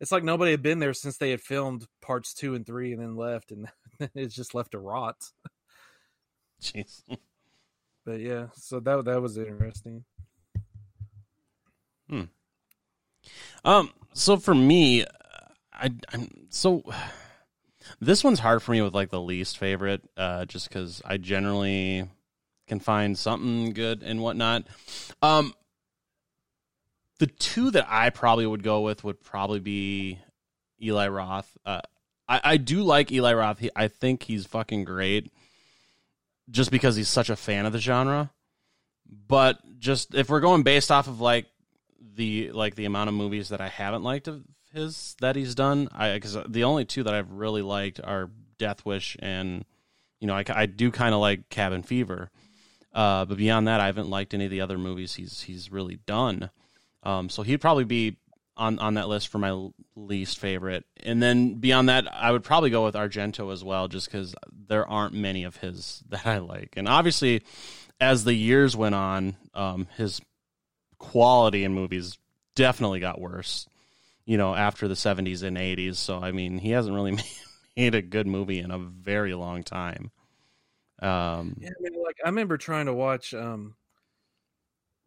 it's 0.00 0.10
like 0.10 0.24
nobody 0.24 0.50
had 0.50 0.62
been 0.62 0.80
there 0.80 0.94
since 0.94 1.18
they 1.18 1.30
had 1.30 1.40
filmed 1.40 1.86
parts 2.00 2.34
two 2.34 2.56
and 2.56 2.66
three 2.66 2.92
and 2.92 3.00
then 3.00 3.14
left 3.14 3.52
and 3.52 3.68
it's 4.14 4.34
just 4.34 4.54
left 4.54 4.72
to 4.72 4.78
rot. 4.78 5.16
Jeez. 6.60 7.02
But 8.04 8.20
yeah, 8.20 8.46
so 8.54 8.80
that 8.80 9.04
that 9.04 9.22
was 9.22 9.38
interesting. 9.38 10.04
Hmm. 12.08 12.22
Um. 13.64 13.90
So 14.12 14.36
for 14.36 14.54
me, 14.54 15.04
I 15.72 15.90
I'm 16.12 16.28
so 16.50 16.82
this 18.00 18.24
one's 18.24 18.40
hard 18.40 18.62
for 18.62 18.72
me 18.72 18.82
with 18.82 18.94
like 18.94 19.10
the 19.10 19.20
least 19.20 19.58
favorite, 19.58 20.02
uh, 20.16 20.44
just 20.46 20.68
because 20.68 21.02
I 21.04 21.16
generally 21.16 22.08
can 22.68 22.80
find 22.80 23.18
something 23.18 23.72
good 23.72 24.02
and 24.02 24.20
whatnot. 24.20 24.66
Um, 25.20 25.54
the 27.18 27.26
two 27.26 27.70
that 27.72 27.86
I 27.88 28.10
probably 28.10 28.46
would 28.46 28.62
go 28.62 28.80
with 28.80 29.04
would 29.04 29.20
probably 29.20 29.60
be 29.60 30.18
Eli 30.82 31.08
Roth. 31.08 31.56
Uh, 31.64 31.80
I, 32.32 32.40
I 32.42 32.56
do 32.56 32.82
like 32.82 33.12
Eli 33.12 33.34
Roth. 33.34 33.58
He, 33.58 33.70
I 33.76 33.88
think 33.88 34.22
he's 34.22 34.46
fucking 34.46 34.84
great, 34.84 35.30
just 36.50 36.70
because 36.70 36.96
he's 36.96 37.10
such 37.10 37.28
a 37.28 37.36
fan 37.36 37.66
of 37.66 37.74
the 37.74 37.78
genre. 37.78 38.30
But 39.28 39.58
just 39.78 40.14
if 40.14 40.30
we're 40.30 40.40
going 40.40 40.62
based 40.62 40.90
off 40.90 41.08
of 41.08 41.20
like 41.20 41.44
the 42.14 42.50
like 42.52 42.74
the 42.74 42.86
amount 42.86 43.08
of 43.08 43.14
movies 43.14 43.50
that 43.50 43.60
I 43.60 43.68
haven't 43.68 44.02
liked 44.02 44.28
of 44.28 44.42
his 44.72 45.14
that 45.20 45.36
he's 45.36 45.54
done, 45.54 45.88
I 45.92 46.14
because 46.14 46.38
the 46.48 46.64
only 46.64 46.86
two 46.86 47.02
that 47.02 47.12
I've 47.12 47.30
really 47.30 47.60
liked 47.60 48.00
are 48.02 48.30
Death 48.56 48.86
Wish 48.86 49.14
and 49.18 49.66
you 50.18 50.26
know 50.26 50.34
I, 50.34 50.44
I 50.48 50.64
do 50.64 50.90
kind 50.90 51.14
of 51.14 51.20
like 51.20 51.50
Cabin 51.50 51.82
Fever. 51.82 52.30
Uh, 52.94 53.26
but 53.26 53.36
beyond 53.36 53.68
that, 53.68 53.80
I 53.80 53.86
haven't 53.86 54.08
liked 54.08 54.32
any 54.32 54.46
of 54.46 54.50
the 54.50 54.62
other 54.62 54.78
movies 54.78 55.16
he's 55.16 55.42
he's 55.42 55.70
really 55.70 55.96
done. 56.06 56.48
Um, 57.02 57.28
so 57.28 57.42
he'd 57.42 57.60
probably 57.60 57.84
be 57.84 58.16
on 58.56 58.78
on 58.78 58.94
that 58.94 59.08
list 59.08 59.28
for 59.28 59.38
my 59.38 59.68
least 59.96 60.38
favorite. 60.38 60.84
And 61.02 61.22
then 61.22 61.54
beyond 61.54 61.88
that, 61.88 62.12
I 62.12 62.30
would 62.30 62.44
probably 62.44 62.70
go 62.70 62.84
with 62.84 62.94
Argento 62.94 63.52
as 63.52 63.64
well, 63.64 63.88
just 63.88 64.06
because 64.06 64.34
there 64.68 64.88
aren't 64.88 65.14
many 65.14 65.44
of 65.44 65.56
his 65.56 66.02
that 66.08 66.26
I 66.26 66.38
like. 66.38 66.74
And 66.76 66.88
obviously, 66.88 67.42
as 68.00 68.24
the 68.24 68.34
years 68.34 68.76
went 68.76 68.94
on, 68.94 69.36
um, 69.54 69.86
his 69.96 70.20
quality 70.98 71.64
in 71.64 71.74
movies 71.74 72.18
definitely 72.54 73.00
got 73.00 73.20
worse. 73.20 73.66
You 74.24 74.36
know, 74.36 74.54
after 74.54 74.86
the 74.86 74.94
'70s 74.94 75.42
and 75.42 75.56
'80s. 75.56 75.96
So 75.96 76.18
I 76.18 76.32
mean, 76.32 76.58
he 76.58 76.70
hasn't 76.70 76.94
really 76.94 77.18
made 77.76 77.94
a 77.94 78.02
good 78.02 78.26
movie 78.26 78.60
in 78.60 78.70
a 78.70 78.78
very 78.78 79.34
long 79.34 79.62
time. 79.62 80.10
Um, 81.00 81.56
yeah, 81.58 81.70
I 81.70 81.82
mean, 81.82 82.02
like 82.02 82.16
I 82.24 82.28
remember 82.28 82.56
trying 82.56 82.86
to 82.86 82.94
watch 82.94 83.34
um, 83.34 83.74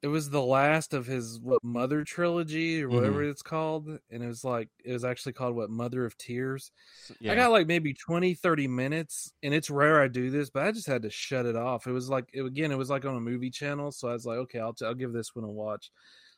it 0.05 0.09
was 0.09 0.29
the 0.29 0.41
last 0.41 0.93
of 0.93 1.07
his 1.07 1.39
what 1.39 1.63
mother 1.63 2.03
trilogy 2.03 2.83
or 2.83 2.87
whatever 2.87 3.21
mm-hmm. 3.21 3.31
it's 3.31 3.41
called 3.41 3.87
and 4.11 4.23
it 4.23 4.27
was 4.27 4.43
like 4.43 4.69
it 4.83 4.93
was 4.93 5.03
actually 5.03 5.33
called 5.33 5.55
what 5.55 5.71
mother 5.71 6.05
of 6.05 6.15
tears. 6.15 6.71
Yeah. 7.19 7.31
i 7.31 7.35
got 7.35 7.49
like 7.49 7.65
maybe 7.65 7.91
20 7.91 8.35
30 8.35 8.67
minutes 8.67 9.33
and 9.41 9.51
it's 9.51 9.71
rare 9.71 9.99
i 9.99 10.07
do 10.07 10.29
this 10.29 10.51
but 10.51 10.61
i 10.61 10.71
just 10.71 10.85
had 10.85 11.01
to 11.01 11.09
shut 11.09 11.47
it 11.47 11.55
off. 11.55 11.87
It 11.87 11.91
was 11.91 12.07
like 12.07 12.29
it, 12.33 12.43
again 12.43 12.71
it 12.71 12.77
was 12.77 12.91
like 12.91 13.03
on 13.03 13.15
a 13.15 13.19
movie 13.19 13.49
channel 13.49 13.91
so 13.91 14.07
i 14.07 14.13
was 14.13 14.27
like 14.27 14.37
okay 14.37 14.59
i'll, 14.59 14.75
I'll 14.83 14.93
give 14.93 15.11
this 15.11 15.33
one 15.33 15.43
a 15.43 15.49
watch. 15.49 15.89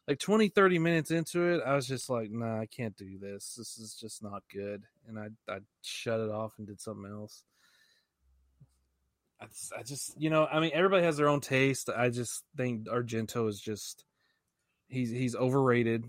Like 0.07 0.20
20 0.20 0.47
30 0.47 0.80
minutes 0.80 1.11
into 1.11 1.41
it 1.49 1.61
i 1.65 1.76
was 1.76 1.88
just 1.88 2.09
like 2.09 2.32
nah 2.32 2.61
i 2.61 2.68
can't 2.68 2.95
do 2.95 3.20
this. 3.20 3.55
This 3.57 3.78
is 3.78 3.97
just 3.99 4.24
not 4.24 4.43
good 4.49 4.84
and 5.09 5.20
i 5.20 5.28
i 5.51 5.57
shut 5.82 6.22
it 6.22 6.30
off 6.30 6.53
and 6.57 6.68
did 6.68 6.80
something 6.80 7.11
else 7.11 7.43
I, 9.39 9.45
I 9.77 9.83
just, 9.83 10.19
you 10.19 10.29
know, 10.29 10.45
I 10.45 10.59
mean, 10.59 10.71
everybody 10.73 11.03
has 11.03 11.17
their 11.17 11.29
own 11.29 11.41
taste. 11.41 11.89
I 11.95 12.09
just 12.09 12.43
think 12.55 12.88
Argento 12.88 13.47
is 13.47 13.59
just 13.59 14.03
he's 14.88 15.09
he's 15.09 15.35
overrated. 15.35 16.05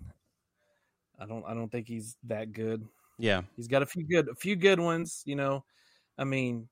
I 1.18 1.26
don't 1.26 1.44
I 1.46 1.54
don't 1.54 1.70
think 1.70 1.88
he's 1.88 2.16
that 2.24 2.52
good. 2.52 2.86
Yeah, 3.18 3.42
he's 3.56 3.68
got 3.68 3.82
a 3.82 3.86
few 3.86 4.06
good 4.06 4.28
a 4.28 4.34
few 4.34 4.56
good 4.56 4.80
ones. 4.80 5.22
You 5.26 5.36
know, 5.36 5.64
I 6.16 6.24
mean, 6.24 6.68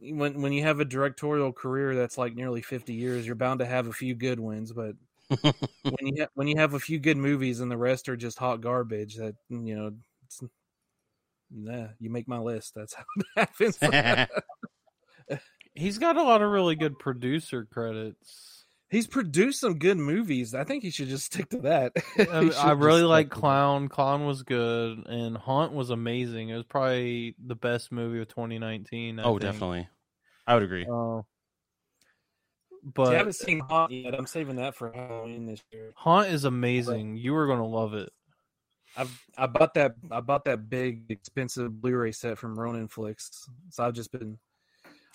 when 0.00 0.42
when 0.42 0.52
you 0.52 0.62
have 0.62 0.80
a 0.80 0.84
directorial 0.84 1.52
career 1.52 1.94
that's 1.94 2.18
like 2.18 2.34
nearly 2.34 2.62
50 2.62 2.92
years, 2.92 3.26
you're 3.26 3.36
bound 3.36 3.60
to 3.60 3.66
have 3.66 3.86
a 3.86 3.92
few 3.92 4.14
good 4.14 4.40
ones, 4.40 4.72
but 4.72 4.94
when 5.82 6.06
you 6.06 6.22
ha- 6.22 6.30
when 6.34 6.48
you 6.48 6.56
have 6.56 6.74
a 6.74 6.80
few 6.80 6.98
good 6.98 7.16
movies 7.16 7.60
and 7.60 7.70
the 7.70 7.76
rest 7.76 8.08
are 8.08 8.16
just 8.16 8.38
hot 8.38 8.60
garbage, 8.60 9.16
that 9.16 9.36
you 9.48 9.76
know, 9.76 9.92
it's, 10.26 10.42
nah, 11.50 11.88
you 12.00 12.10
make 12.10 12.28
my 12.28 12.38
list. 12.38 12.74
That's 12.74 12.94
how 12.94 13.04
it 13.16 13.26
happens. 13.36 13.78
He's 15.78 15.98
got 15.98 16.16
a 16.16 16.22
lot 16.22 16.42
of 16.42 16.50
really 16.50 16.74
good 16.74 16.98
producer 16.98 17.64
credits. 17.64 18.64
He's 18.90 19.06
produced 19.06 19.60
some 19.60 19.78
good 19.78 19.98
movies. 19.98 20.54
I 20.54 20.64
think 20.64 20.82
he 20.82 20.90
should 20.90 21.08
just 21.08 21.26
stick 21.26 21.50
to 21.50 21.58
that. 21.58 21.92
I, 22.18 22.68
I 22.68 22.72
really 22.72 23.02
like 23.02 23.28
to 23.28 23.34
that. 23.34 23.40
Clown. 23.40 23.88
Clown 23.88 24.26
was 24.26 24.42
good, 24.42 25.06
and 25.06 25.36
Haunt 25.36 25.72
was 25.72 25.90
amazing. 25.90 26.48
It 26.48 26.56
was 26.56 26.64
probably 26.64 27.34
the 27.44 27.54
best 27.54 27.92
movie 27.92 28.20
of 28.20 28.28
2019. 28.28 29.20
I 29.20 29.22
oh, 29.22 29.32
think. 29.32 29.42
definitely. 29.42 29.88
I 30.46 30.54
would 30.54 30.62
agree. 30.62 30.86
Uh, 30.90 31.20
See, 31.20 32.90
but 32.94 33.14
I 33.14 33.18
haven't 33.18 33.34
seen 33.34 33.60
Haunt 33.60 33.92
yet. 33.92 34.14
I'm 34.14 34.26
saving 34.26 34.56
that 34.56 34.74
for 34.74 34.90
Halloween 34.90 35.46
this 35.46 35.62
year. 35.70 35.92
Haunt 35.94 36.28
is 36.28 36.44
amazing. 36.44 37.16
You 37.16 37.36
are 37.36 37.46
gonna 37.46 37.66
love 37.66 37.94
it. 37.94 38.10
I've 38.96 39.22
I 39.36 39.46
bought 39.46 39.74
that 39.74 39.94
I 40.10 40.20
bought 40.20 40.46
that 40.46 40.68
big 40.70 41.10
expensive 41.10 41.80
Blu-ray 41.80 42.12
set 42.12 42.38
from 42.38 42.58
Ronin 42.58 42.88
Flix. 42.88 43.30
So 43.70 43.84
I've 43.84 43.92
just 43.92 44.10
been 44.10 44.38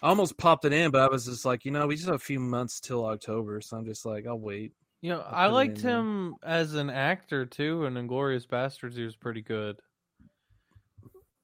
I 0.03 0.09
almost 0.09 0.37
popped 0.37 0.65
it 0.65 0.73
in, 0.73 0.91
but 0.91 1.01
I 1.01 1.07
was 1.07 1.25
just 1.25 1.45
like, 1.45 1.63
you 1.63 1.71
know, 1.71 1.87
we 1.87 1.95
just 1.95 2.07
have 2.07 2.15
a 2.15 2.19
few 2.19 2.41
months 2.41 2.81
till 2.81 3.05
October, 3.05 3.61
so 3.61 3.77
I'm 3.77 3.85
just 3.85 4.05
like, 4.05 4.27
I'll 4.27 4.37
wait. 4.37 4.73
You 5.01 5.11
know, 5.11 5.21
I'll 5.21 5.33
I 5.33 5.47
liked 5.47 5.77
in 5.77 5.83
there. 5.83 5.97
him 5.97 6.35
as 6.43 6.73
an 6.73 6.89
actor 6.89 7.45
too, 7.45 7.85
and 7.85 7.97
Inglorious 7.97 8.45
Bastards. 8.45 8.97
He 8.97 9.03
was 9.03 9.15
pretty 9.15 9.41
good. 9.41 9.79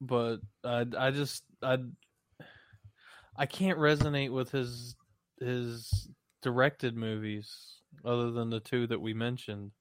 But 0.02 0.42
I, 0.66 0.86
I 0.98 1.12
just, 1.12 1.44
I, 1.64 1.78
I 3.38 3.46
can't 3.46 3.80
resonate 3.80 4.32
with 4.32 4.52
his 4.52 4.94
his 5.40 6.10
directed 6.42 6.98
movies 6.98 7.80
other 8.04 8.32
than 8.32 8.50
the 8.50 8.60
two 8.60 8.88
that 8.88 9.00
we 9.00 9.14
mentioned. 9.14 9.72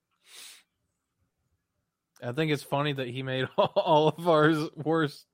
I 2.22 2.30
think 2.30 2.52
it's 2.52 2.62
funny 2.62 2.92
that 2.92 3.08
he 3.08 3.24
made 3.24 3.48
all 3.58 4.08
of 4.16 4.28
ours 4.28 4.68
worst 4.76 5.26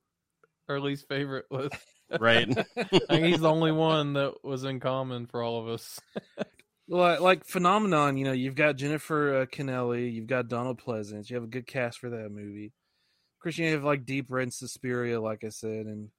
or 0.67 0.79
least 0.79 1.07
favorite 1.07 1.45
list. 1.51 1.75
Right. 2.19 2.47
I 3.09 3.17
he's 3.17 3.39
the 3.39 3.51
only 3.51 3.71
one 3.71 4.13
that 4.13 4.43
was 4.43 4.63
in 4.63 4.79
common 4.79 5.25
for 5.27 5.41
all 5.41 5.61
of 5.61 5.67
us. 5.67 5.99
Well, 6.87 7.19
like 7.19 7.45
Phenomenon, 7.45 8.15
you 8.15 8.25
know, 8.25 8.31
you've 8.31 8.53
got 8.53 8.75
Jennifer 8.75 9.41
uh, 9.41 9.45
Connelly, 9.47 10.09
you've 10.09 10.27
got 10.27 10.47
Donald 10.47 10.79
Pleasence, 10.79 11.29
you 11.29 11.35
have 11.35 11.43
a 11.43 11.47
good 11.47 11.65
cast 11.65 11.97
for 11.97 12.11
that 12.11 12.29
movie. 12.29 12.67
Of 12.67 13.41
course, 13.41 13.57
you 13.57 13.71
have 13.71 13.83
like 13.83 14.05
Deep 14.05 14.27
Red 14.29 14.43
and 14.43 14.53
Suspiria, 14.53 15.19
like 15.19 15.43
I 15.43 15.49
said, 15.49 15.87
and 15.87 16.09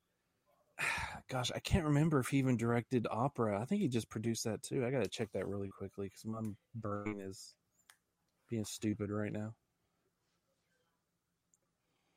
gosh, 1.30 1.52
I 1.54 1.60
can't 1.60 1.84
remember 1.84 2.18
if 2.18 2.28
he 2.28 2.38
even 2.38 2.56
directed 2.56 3.06
opera. 3.08 3.60
I 3.60 3.64
think 3.64 3.80
he 3.80 3.88
just 3.88 4.08
produced 4.08 4.44
that 4.44 4.62
too. 4.62 4.84
I 4.84 4.90
got 4.90 5.04
to 5.04 5.08
check 5.08 5.30
that 5.34 5.46
really 5.46 5.68
quickly 5.68 6.06
because 6.06 6.24
my 6.24 6.40
brain 6.74 7.20
is 7.20 7.54
being 8.50 8.64
stupid 8.64 9.10
right 9.10 9.32
now. 9.32 9.54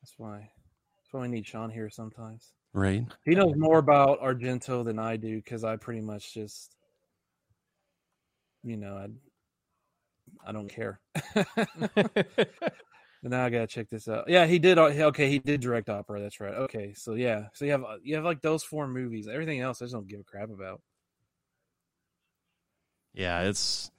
That's 0.02 0.14
why. 0.16 0.38
That's 0.38 1.12
why 1.12 1.20
we 1.20 1.28
need 1.28 1.46
Sean 1.46 1.70
here 1.70 1.90
sometimes. 1.90 2.52
Right. 2.72 3.06
He 3.24 3.34
knows 3.34 3.56
more 3.56 3.78
about 3.78 4.20
Argento 4.20 4.84
than 4.84 4.98
I 4.98 5.16
do 5.16 5.36
because 5.36 5.64
I 5.64 5.76
pretty 5.76 6.02
much 6.02 6.34
just, 6.34 6.76
you 8.62 8.76
know, 8.76 8.96
I, 8.96 9.08
I 10.46 10.52
don't 10.52 10.68
care. 10.68 11.00
But 13.22 13.32
now 13.32 13.44
I 13.44 13.50
gotta 13.50 13.66
check 13.66 13.88
this 13.90 14.08
out. 14.08 14.28
Yeah, 14.28 14.46
he 14.46 14.58
did. 14.58 14.78
uh, 14.78 14.84
Okay, 14.84 15.28
he 15.28 15.38
did 15.38 15.60
direct 15.60 15.90
opera. 15.90 16.20
That's 16.20 16.40
right. 16.40 16.54
Okay, 16.54 16.94
so 16.94 17.14
yeah, 17.14 17.48
so 17.52 17.66
you 17.66 17.72
have 17.72 17.84
uh, 17.84 17.96
you 18.02 18.14
have 18.14 18.24
like 18.24 18.40
those 18.40 18.64
four 18.64 18.88
movies. 18.88 19.28
Everything 19.28 19.60
else, 19.60 19.82
I 19.82 19.84
just 19.84 19.94
don't 19.94 20.08
give 20.08 20.20
a 20.20 20.24
crap 20.24 20.48
about. 20.50 20.80
Yeah, 23.12 23.42
it's 23.42 23.90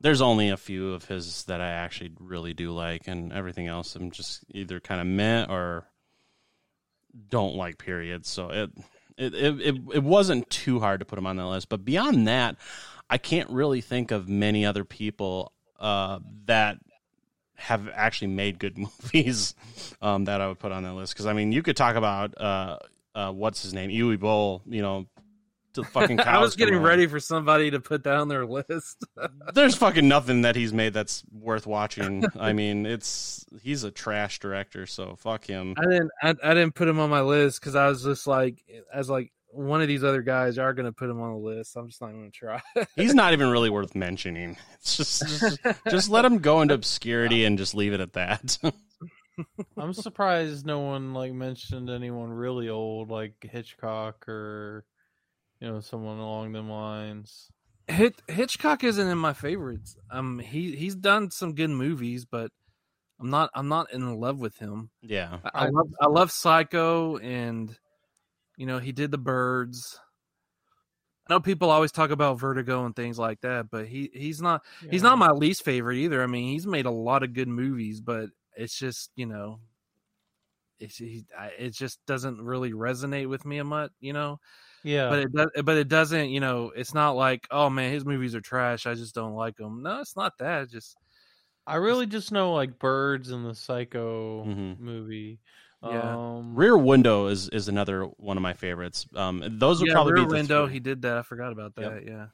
there's 0.00 0.20
only 0.22 0.50
a 0.50 0.56
few 0.58 0.92
of 0.94 1.06
his 1.06 1.44
that 1.46 1.60
I 1.60 1.70
actually 1.70 2.12
really 2.20 2.54
do 2.54 2.72
like, 2.72 3.08
and 3.08 3.32
everything 3.32 3.68
else 3.68 3.96
I'm 3.96 4.10
just 4.10 4.44
either 4.50 4.80
kind 4.80 5.00
of 5.00 5.06
meh 5.06 5.46
or 5.48 5.88
don't 7.28 7.54
like. 7.54 7.78
periods, 7.78 8.28
So 8.28 8.50
it 8.50 8.70
it, 9.16 9.34
it 9.34 9.76
it 9.94 10.02
wasn't 10.02 10.48
too 10.50 10.80
hard 10.80 11.00
to 11.00 11.06
put 11.06 11.18
him 11.18 11.26
on 11.26 11.36
that 11.36 11.46
list, 11.46 11.68
but 11.68 11.84
beyond 11.84 12.26
that, 12.28 12.56
I 13.08 13.18
can't 13.18 13.50
really 13.50 13.80
think 13.80 14.10
of 14.10 14.28
many 14.28 14.64
other 14.64 14.84
people 14.84 15.52
uh, 15.78 16.20
that 16.46 16.78
have 17.56 17.88
actually 17.94 18.28
made 18.28 18.58
good 18.58 18.78
movies 19.02 19.54
um, 20.00 20.24
that 20.24 20.40
I 20.40 20.48
would 20.48 20.58
put 20.58 20.72
on 20.72 20.82
that 20.84 20.94
list. 20.94 21.14
Because 21.14 21.26
I 21.26 21.32
mean, 21.32 21.52
you 21.52 21.62
could 21.62 21.76
talk 21.76 21.96
about 21.96 22.40
uh, 22.40 22.78
uh, 23.14 23.32
what's 23.32 23.62
his 23.62 23.74
name, 23.74 23.90
Uwe 23.90 24.18
Boll, 24.18 24.62
you 24.66 24.82
know. 24.82 25.06
To 25.74 25.84
fucking 25.84 26.16
cows 26.18 26.26
I 26.26 26.38
was 26.38 26.56
getting 26.56 26.74
home. 26.74 26.82
ready 26.82 27.06
for 27.06 27.20
somebody 27.20 27.70
to 27.70 27.80
put 27.80 28.04
that 28.04 28.16
on 28.16 28.28
their 28.28 28.44
list. 28.44 29.04
There's 29.54 29.76
fucking 29.76 30.08
nothing 30.08 30.42
that 30.42 30.56
he's 30.56 30.72
made 30.72 30.92
that's 30.92 31.22
worth 31.32 31.66
watching. 31.66 32.24
I 32.40 32.52
mean, 32.52 32.86
it's 32.86 33.46
he's 33.62 33.84
a 33.84 33.90
trash 33.90 34.40
director, 34.40 34.86
so 34.86 35.16
fuck 35.16 35.44
him. 35.44 35.74
I 35.78 35.82
didn't. 35.82 36.10
I, 36.22 36.28
I 36.42 36.54
didn't 36.54 36.74
put 36.74 36.88
him 36.88 36.98
on 36.98 37.10
my 37.10 37.20
list 37.20 37.60
because 37.60 37.76
I 37.76 37.88
was 37.88 38.02
just 38.02 38.26
like, 38.26 38.62
as 38.92 39.08
like 39.08 39.32
one 39.52 39.80
of 39.82 39.88
these 39.88 40.04
other 40.04 40.22
guys 40.22 40.58
are 40.58 40.72
going 40.74 40.86
to 40.86 40.92
put 40.92 41.10
him 41.10 41.20
on 41.20 41.32
the 41.32 41.38
list. 41.38 41.76
I'm 41.76 41.88
just 41.88 42.00
not 42.00 42.12
going 42.12 42.30
to 42.30 42.36
try. 42.36 42.60
He's 42.96 43.14
not 43.14 43.32
even 43.32 43.50
really 43.50 43.70
worth 43.70 43.94
mentioning. 43.94 44.56
It's 44.74 44.96
just 44.96 45.26
just, 45.26 45.58
just 45.88 46.10
let 46.10 46.24
him 46.24 46.38
go 46.38 46.62
into 46.62 46.74
obscurity 46.74 47.44
and 47.44 47.58
just 47.58 47.74
leave 47.74 47.92
it 47.92 48.00
at 48.00 48.14
that. 48.14 48.58
I'm 49.76 49.92
surprised 49.92 50.66
no 50.66 50.80
one 50.80 51.14
like 51.14 51.32
mentioned 51.32 51.90
anyone 51.90 52.30
really 52.30 52.68
old 52.68 53.10
like 53.10 53.34
Hitchcock 53.40 54.28
or 54.28 54.84
you 55.60 55.68
know 55.68 55.80
someone 55.80 56.18
along 56.18 56.52
them 56.52 56.70
lines. 56.70 57.50
Hit, 57.86 58.22
Hitchcock 58.28 58.84
isn't 58.84 59.08
in 59.08 59.18
my 59.18 59.32
favorites. 59.32 59.96
Um, 60.10 60.38
he 60.38 60.76
he's 60.76 60.94
done 60.94 61.30
some 61.30 61.54
good 61.54 61.70
movies, 61.70 62.24
but 62.24 62.50
I'm 63.20 63.30
not. 63.30 63.50
I'm 63.54 63.68
not 63.68 63.92
in 63.92 64.18
love 64.18 64.38
with 64.38 64.56
him. 64.58 64.90
yeah. 65.02 65.38
I, 65.44 65.66
I 65.66 65.68
love 65.68 65.88
I 66.00 66.06
love 66.06 66.30
Psycho, 66.30 67.18
and 67.18 67.76
you 68.56 68.66
know 68.66 68.78
he 68.78 68.92
did 68.92 69.10
the 69.10 69.18
Birds. 69.18 70.00
I 71.28 71.34
know 71.34 71.40
people 71.40 71.70
always 71.70 71.92
talk 71.92 72.10
about 72.10 72.40
Vertigo 72.40 72.84
and 72.86 72.96
things 72.96 73.18
like 73.18 73.42
that, 73.42 73.70
but 73.70 73.86
he 73.86 74.10
he's 74.14 74.40
not 74.40 74.62
he's 74.90 75.02
not 75.02 75.18
my 75.18 75.30
least 75.30 75.64
favorite 75.64 75.98
either. 75.98 76.22
I 76.22 76.26
mean, 76.26 76.52
he's 76.52 76.66
made 76.66 76.86
a 76.86 76.90
lot 76.90 77.22
of 77.22 77.34
good 77.34 77.48
movies, 77.48 78.00
but 78.00 78.30
it's 78.56 78.76
just 78.76 79.10
you 79.16 79.26
know, 79.26 79.60
it's 80.78 80.96
he, 80.96 81.24
it 81.58 81.74
just 81.74 81.98
doesn't 82.06 82.40
really 82.40 82.72
resonate 82.72 83.28
with 83.28 83.44
me 83.44 83.58
a 83.58 83.64
much, 83.64 83.92
you 84.00 84.12
know. 84.12 84.40
Yeah. 84.82 85.08
But 85.08 85.18
it 85.20 85.32
does, 85.32 85.48
but 85.64 85.76
it 85.76 85.88
doesn't, 85.88 86.30
you 86.30 86.40
know. 86.40 86.72
It's 86.74 86.94
not 86.94 87.12
like 87.16 87.46
oh 87.50 87.70
man, 87.70 87.92
his 87.92 88.04
movies 88.04 88.34
are 88.34 88.40
trash. 88.40 88.86
I 88.86 88.94
just 88.94 89.14
don't 89.14 89.34
like 89.34 89.56
them. 89.56 89.82
No, 89.82 90.00
it's 90.00 90.16
not 90.16 90.38
that. 90.38 90.62
It's 90.62 90.72
just 90.72 90.96
I 91.66 91.76
really 91.76 92.06
just 92.06 92.32
know 92.32 92.52
like 92.54 92.78
Birds 92.78 93.30
and 93.30 93.44
the 93.46 93.54
Psycho 93.54 94.44
Mhm. 94.44 94.78
movie. 94.80 95.38
Yeah. 95.82 96.14
Um, 96.16 96.54
Rear 96.54 96.76
Window 96.76 97.26
is 97.28 97.48
is 97.50 97.68
another 97.68 98.04
one 98.04 98.36
of 98.36 98.42
my 98.42 98.52
favorites. 98.52 99.06
Um, 99.14 99.42
those 99.58 99.80
would 99.80 99.88
yeah, 99.88 99.94
probably 99.94 100.12
Rear 100.14 100.24
be 100.24 100.28
the 100.28 100.34
Window. 100.34 100.66
three. 100.66 100.74
He 100.74 100.80
did 100.80 101.02
that. 101.02 101.16
I 101.16 101.22
forgot 101.22 101.52
about 101.52 101.72
Yep. 101.78 101.92
that. 101.92 102.06
Yeah. 102.06 102.26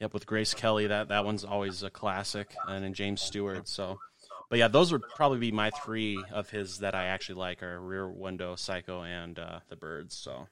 Yep, 0.00 0.14
with 0.14 0.26
Grace 0.26 0.54
Kelly, 0.54 0.86
that 0.86 1.08
that 1.08 1.24
one's 1.24 1.44
always 1.44 1.82
a 1.82 1.90
classic, 1.90 2.54
and 2.68 2.84
then 2.84 2.94
James 2.94 3.20
Stewart. 3.20 3.66
So, 3.66 3.98
but 4.48 4.60
yeah, 4.60 4.68
those 4.68 4.92
would 4.92 5.02
probably 5.16 5.38
be 5.40 5.50
my 5.50 5.70
three 5.70 6.22
of 6.30 6.50
his 6.50 6.78
that 6.78 6.94
I 6.94 7.06
actually 7.06 7.34
like 7.34 7.64
are 7.64 7.80
Rear 7.80 8.08
Window, 8.08 8.54
Psycho, 8.54 9.02
and 9.02 9.36
uh, 9.40 9.58
The 9.68 9.74
Birds. 9.74 10.16
So, 10.16 10.46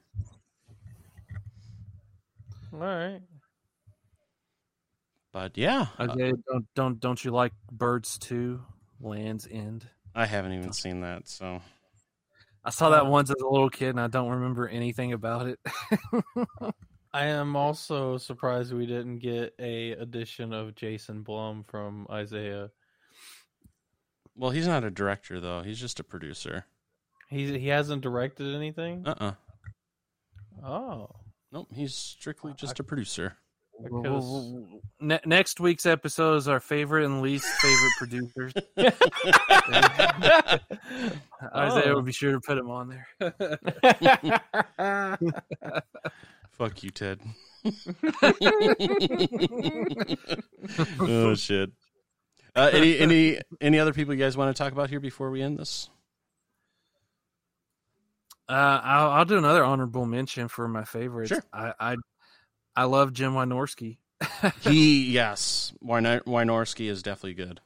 all 2.73 2.79
right. 2.79 3.21
but 5.31 5.57
yeah, 5.57 5.87
uh, 5.99 6.03
Okay. 6.09 6.33
don't 6.49 6.65
don't 6.75 6.99
don't 6.99 7.23
you 7.25 7.31
like 7.31 7.53
Birds 7.71 8.17
Two? 8.17 8.61
Land's 8.99 9.47
End. 9.49 9.87
I 10.15 10.25
haven't 10.25 10.53
even 10.53 10.73
seen 10.73 11.01
that. 11.01 11.27
So, 11.27 11.61
I 12.65 12.71
saw 12.71 12.89
that 12.89 13.05
once 13.05 13.29
as 13.29 13.35
a 13.41 13.47
little 13.47 13.69
kid, 13.69 13.89
and 13.89 13.99
I 13.99 14.07
don't 14.07 14.29
remember 14.31 14.67
anything 14.67 15.13
about 15.13 15.47
it. 15.47 15.59
I 17.13 17.25
am 17.27 17.55
also 17.55 18.17
surprised 18.17 18.73
we 18.73 18.85
didn't 18.87 19.19
get 19.19 19.53
a 19.59 19.91
edition 19.91 20.53
of 20.53 20.73
Jason 20.75 21.21
Blum 21.21 21.63
from 21.67 22.07
Isaiah. 22.11 22.71
well, 24.35 24.49
he's 24.51 24.67
not 24.67 24.83
a 24.83 24.89
director 24.89 25.39
though; 25.39 25.61
he's 25.61 25.79
just 25.79 25.99
a 25.99 26.03
producer. 26.03 26.65
He 27.29 27.59
he 27.59 27.67
hasn't 27.67 28.01
directed 28.01 28.55
anything. 28.55 29.05
Uh 29.05 29.13
uh 29.19 30.65
Oh, 30.65 31.09
Nope, 31.51 31.67
he's 31.73 31.95
strictly 31.95 32.53
just 32.57 32.79
a 32.79 32.83
producer. 32.83 33.37
I 33.79 33.87
Well, 33.89 34.01
could've 34.01 34.17
well, 34.23 34.51
well, 34.53 34.81
ne- 34.99 35.19
next 35.25 35.59
week's 35.59 35.85
episode 35.85 36.35
is 36.37 36.47
our 36.47 36.59
favorite 36.59 37.05
and 37.05 37.21
least 37.21 37.45
favorite 37.45 37.91
producers. 37.97 38.53
Isaiah 41.55 41.91
Oh. 41.91 41.95
would 41.95 42.05
be 42.05 42.11
sure 42.11 42.31
to 42.31 42.39
put 42.41 42.57
him 42.57 42.69
on 42.71 42.89
there. 42.89 43.07
Fuck 46.51 46.83
you, 46.83 46.89
Ted. 46.89 47.21
oh 50.99 51.35
shit. 51.35 51.71
Uh, 52.55 52.69
any 52.73 52.97
any 52.97 53.39
any 53.61 53.77
other 53.79 53.93
people 53.93 54.13
you 54.13 54.19
guys 54.19 54.35
want 54.35 54.55
to 54.55 54.63
talk 54.63 54.73
about 54.73 54.89
here 54.89 54.99
before 54.99 55.29
we 55.29 55.41
end 55.43 55.59
this? 55.59 55.89
Uh, 58.49 58.79
I'll, 58.83 59.09
I'll 59.11 59.25
do 59.25 59.37
another 59.37 59.63
honorable 59.63 60.05
mention 60.05 60.47
for 60.47 60.67
my 60.67 60.85
favorites. 60.85 61.29
Sure. 61.29 61.43
I, 61.51 61.73
I 61.79 61.95
I 62.75 62.83
love 62.83 63.11
Jim 63.11 63.33
Wynorski. 63.33 63.97
he 64.61 65.05
yes, 65.11 65.73
Wynorski 65.83 66.89
is 66.89 67.03
definitely 67.03 67.33
good. 67.33 67.59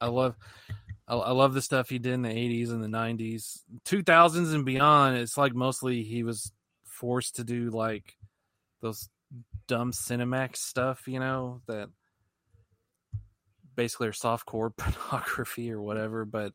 I 0.00 0.08
love 0.08 0.36
I, 1.06 1.14
I 1.14 1.30
love 1.30 1.54
the 1.54 1.62
stuff 1.62 1.88
he 1.88 1.98
did 1.98 2.12
in 2.12 2.22
the 2.22 2.28
80s 2.28 2.70
and 2.70 2.82
the 2.82 2.88
90s 2.88 3.60
2000s 3.86 4.54
and 4.54 4.64
beyond 4.64 5.16
it's 5.16 5.36
like 5.36 5.54
mostly 5.54 6.02
he 6.02 6.22
was 6.22 6.52
forced 6.84 7.36
to 7.36 7.44
do 7.44 7.70
like 7.70 8.16
those 8.80 9.08
dumb 9.66 9.92
cinemax 9.92 10.56
stuff 10.56 11.06
you 11.06 11.18
know 11.18 11.60
that 11.66 11.88
basically 13.74 14.08
are 14.08 14.12
soft 14.12 14.46
core 14.46 14.70
pornography 14.76 15.70
or 15.72 15.80
whatever 15.80 16.24
but 16.24 16.52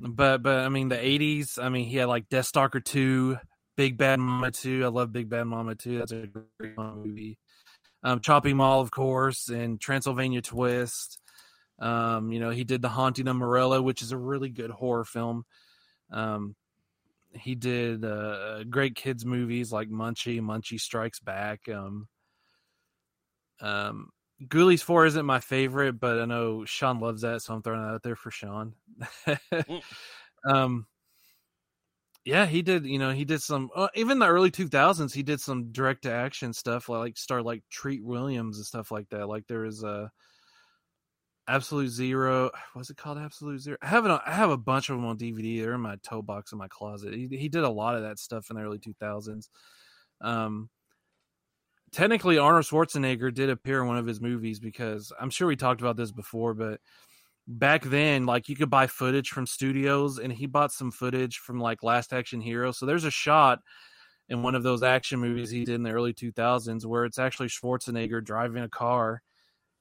but 0.00 0.42
but 0.42 0.58
i 0.58 0.68
mean 0.68 0.88
the 0.88 0.96
80s 0.96 1.62
i 1.62 1.68
mean 1.68 1.86
he 1.86 1.96
had 1.96 2.08
like 2.08 2.28
death 2.28 2.46
stalker 2.46 2.80
2 2.80 3.36
big 3.76 3.96
bad 3.96 4.18
mama 4.18 4.50
2 4.50 4.84
i 4.84 4.88
love 4.88 5.12
big 5.12 5.28
bad 5.28 5.44
mama 5.44 5.74
2 5.74 5.98
that's 5.98 6.12
a 6.12 6.26
great 6.26 6.76
movie 6.76 7.38
um 8.02 8.20
chopping 8.20 8.56
mall 8.56 8.80
of 8.80 8.90
course 8.90 9.48
and 9.48 9.80
transylvania 9.80 10.42
twist 10.42 11.18
um, 11.82 12.30
you 12.30 12.38
know, 12.38 12.50
he 12.50 12.62
did 12.62 12.80
The 12.80 12.88
Haunting 12.88 13.26
of 13.26 13.34
Morella, 13.34 13.82
which 13.82 14.02
is 14.02 14.12
a 14.12 14.16
really 14.16 14.50
good 14.50 14.70
horror 14.70 15.04
film. 15.04 15.44
Um, 16.12 16.54
he 17.32 17.56
did 17.56 18.04
uh, 18.04 18.62
great 18.64 18.94
kids 18.94 19.26
movies 19.26 19.72
like 19.72 19.90
Munchie, 19.90 20.40
Munchie 20.40 20.80
Strikes 20.80 21.18
Back. 21.18 21.68
Um, 21.68 22.06
um, 23.60 24.10
Ghoulies 24.48 24.82
Four 24.82 25.06
isn't 25.06 25.26
my 25.26 25.40
favorite, 25.40 26.00
but 26.00 26.20
I 26.20 26.24
know 26.24 26.64
Sean 26.64 27.00
loves 27.00 27.22
that, 27.22 27.42
so 27.42 27.54
I'm 27.54 27.62
throwing 27.62 27.82
that 27.82 27.94
out 27.94 28.02
there 28.02 28.16
for 28.16 28.30
Sean. 28.30 28.74
um, 30.44 30.86
yeah, 32.24 32.46
he 32.46 32.62
did. 32.62 32.86
You 32.86 32.98
know, 32.98 33.10
he 33.12 33.24
did 33.24 33.42
some. 33.42 33.70
Uh, 33.74 33.88
even 33.94 34.18
the 34.18 34.28
early 34.28 34.50
2000s, 34.50 35.12
he 35.12 35.22
did 35.22 35.40
some 35.40 35.72
direct 35.72 36.02
to 36.02 36.12
action 36.12 36.52
stuff, 36.52 36.88
like 36.88 37.18
start 37.18 37.44
like 37.44 37.64
Treat 37.70 38.04
Williams 38.04 38.58
and 38.58 38.66
stuff 38.66 38.90
like 38.90 39.08
that. 39.10 39.28
Like 39.28 39.46
there 39.48 39.64
is 39.64 39.82
a 39.82 40.10
Absolute 41.48 41.88
Zero. 41.88 42.50
What's 42.74 42.90
it 42.90 42.96
called? 42.96 43.18
Absolute 43.18 43.60
Zero. 43.60 43.76
I 43.82 43.88
have 43.88 44.04
it. 44.04 44.10
On, 44.10 44.20
I 44.24 44.32
have 44.32 44.50
a 44.50 44.56
bunch 44.56 44.88
of 44.88 44.96
them 44.96 45.04
on 45.04 45.18
DVD. 45.18 45.62
They're 45.62 45.74
in 45.74 45.80
my 45.80 45.96
toe 46.02 46.22
box 46.22 46.52
in 46.52 46.58
my 46.58 46.68
closet. 46.68 47.14
He, 47.14 47.28
he 47.30 47.48
did 47.48 47.64
a 47.64 47.70
lot 47.70 47.96
of 47.96 48.02
that 48.02 48.18
stuff 48.18 48.50
in 48.50 48.56
the 48.56 48.62
early 48.62 48.78
2000s. 48.78 49.48
Um, 50.20 50.70
technically, 51.92 52.38
Arnold 52.38 52.64
Schwarzenegger 52.64 53.32
did 53.32 53.50
appear 53.50 53.82
in 53.82 53.88
one 53.88 53.98
of 53.98 54.06
his 54.06 54.20
movies 54.20 54.58
because 54.58 55.12
I'm 55.20 55.30
sure 55.30 55.46
we 55.46 55.56
talked 55.56 55.80
about 55.80 55.96
this 55.96 56.12
before, 56.12 56.54
but 56.54 56.80
back 57.46 57.84
then, 57.84 58.26
like 58.26 58.48
you 58.48 58.56
could 58.56 58.70
buy 58.70 58.86
footage 58.86 59.30
from 59.30 59.46
studios, 59.46 60.18
and 60.18 60.32
he 60.32 60.46
bought 60.46 60.72
some 60.72 60.90
footage 60.90 61.38
from 61.38 61.60
like 61.60 61.82
Last 61.82 62.12
Action 62.12 62.40
Hero. 62.40 62.72
So 62.72 62.86
there's 62.86 63.04
a 63.04 63.10
shot 63.10 63.60
in 64.28 64.42
one 64.42 64.54
of 64.54 64.62
those 64.62 64.82
action 64.82 65.20
movies 65.20 65.50
he 65.50 65.64
did 65.64 65.74
in 65.74 65.82
the 65.82 65.90
early 65.90 66.14
2000s 66.14 66.86
where 66.86 67.04
it's 67.04 67.18
actually 67.18 67.48
Schwarzenegger 67.48 68.24
driving 68.24 68.62
a 68.62 68.68
car. 68.68 69.22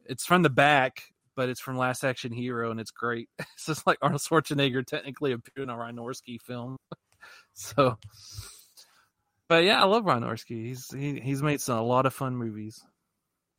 It's 0.05 0.25
from 0.25 0.41
the 0.41 0.49
back, 0.49 1.03
but 1.35 1.47
it's 1.47 1.61
from 1.61 1.77
Last 1.77 2.03
Action 2.03 2.33
Hero, 2.33 2.71
and 2.71 2.79
it's 2.79 2.91
great. 2.91 3.29
It's 3.39 3.65
just 3.67 3.87
like 3.87 3.99
Arnold 4.01 4.21
Schwarzenegger 4.21 4.85
technically 4.85 5.31
appeared 5.31 5.69
in 5.69 5.69
a 5.69 5.75
Wynorski 5.75 6.41
film. 6.41 6.77
so, 7.53 7.97
but 9.51 9.65
yeah, 9.65 9.81
I 9.81 9.85
love 9.85 10.05
Wynorski. 10.05 10.65
He's 10.65 10.89
he, 10.93 11.19
he's 11.19 11.43
made 11.43 11.59
some 11.59 11.77
a 11.77 11.83
lot 11.83 12.05
of 12.05 12.13
fun 12.13 12.37
movies. 12.37 12.85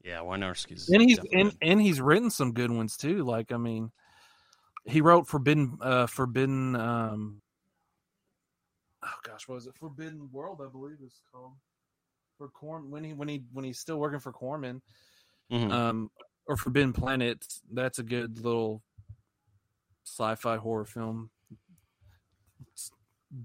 Yeah, 0.03 0.21
Wynorski's 0.21 0.89
and 0.89 1.03
he's 1.03 1.19
and, 1.35 1.55
and 1.61 1.83
he's 1.83 2.01
written 2.01 2.31
some 2.31 2.55
good 2.55 2.71
ones 2.71 2.97
too. 2.97 3.25
Like 3.25 3.53
I 3.53 3.59
mean, 3.59 3.93
he 4.87 5.03
wrote 5.03 5.29
Forbidden 5.29 5.77
uh 5.83 6.07
Forbidden 6.07 6.77
um 6.77 7.43
oh 9.03 9.15
gosh, 9.23 9.47
what 9.47 9.57
was 9.57 9.67
it? 9.67 9.75
Forbidden 9.79 10.31
World, 10.33 10.63
I 10.67 10.71
believe 10.71 10.97
it's 11.05 11.21
called. 11.31 11.53
For 12.39 12.49
Corm 12.49 12.89
when 12.89 13.05
he 13.05 13.13
when 13.13 13.29
he 13.29 13.43
when 13.53 13.67
he's 13.67 13.79
still 13.79 13.99
working 13.99 14.19
for 14.19 14.33
Corman. 14.33 14.81
Mhm. 15.53 15.71
Um 15.71 16.11
or 16.47 16.57
Forbidden 16.57 16.95
Planet, 16.95 17.47
that's 17.71 17.99
a 17.99 18.03
good 18.03 18.39
little 18.39 18.83
sci-fi 20.05 20.57
horror 20.57 20.87
film. 20.87 21.29
It's 22.69 22.91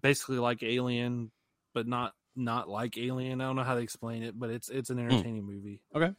basically 0.01 0.39
like 0.39 0.63
Alien, 0.63 1.29
but 1.73 1.87
not 1.87 2.13
not 2.37 2.69
like 2.69 2.97
Alien. 2.97 3.41
I 3.41 3.45
don't 3.45 3.55
know 3.55 3.63
how 3.63 3.75
to 3.75 3.81
explain 3.81 4.23
it, 4.23 4.37
but 4.37 4.49
it's 4.49 4.69
it's 4.69 4.89
an 4.89 4.97
hmm. 4.97 5.09
entertaining 5.09 5.43
movie. 5.43 5.81
okay, 5.95 6.13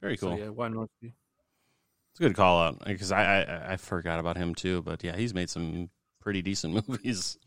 very 0.00 0.16
So 0.16 0.28
cool. 0.28 0.38
yeah, 0.38 0.48
why 0.48 0.68
not? 0.68 0.90
It's 1.00 2.20
a 2.20 2.22
good 2.22 2.34
call 2.34 2.60
out 2.60 2.84
because 2.84 3.12
I, 3.12 3.42
I 3.42 3.72
I 3.72 3.76
forgot 3.76 4.20
about 4.20 4.36
him 4.36 4.54
too. 4.54 4.82
But 4.82 5.02
yeah, 5.02 5.16
he's 5.16 5.32
made 5.32 5.48
some 5.48 5.88
pretty 6.20 6.42
decent 6.42 6.74
movies. 6.88 7.38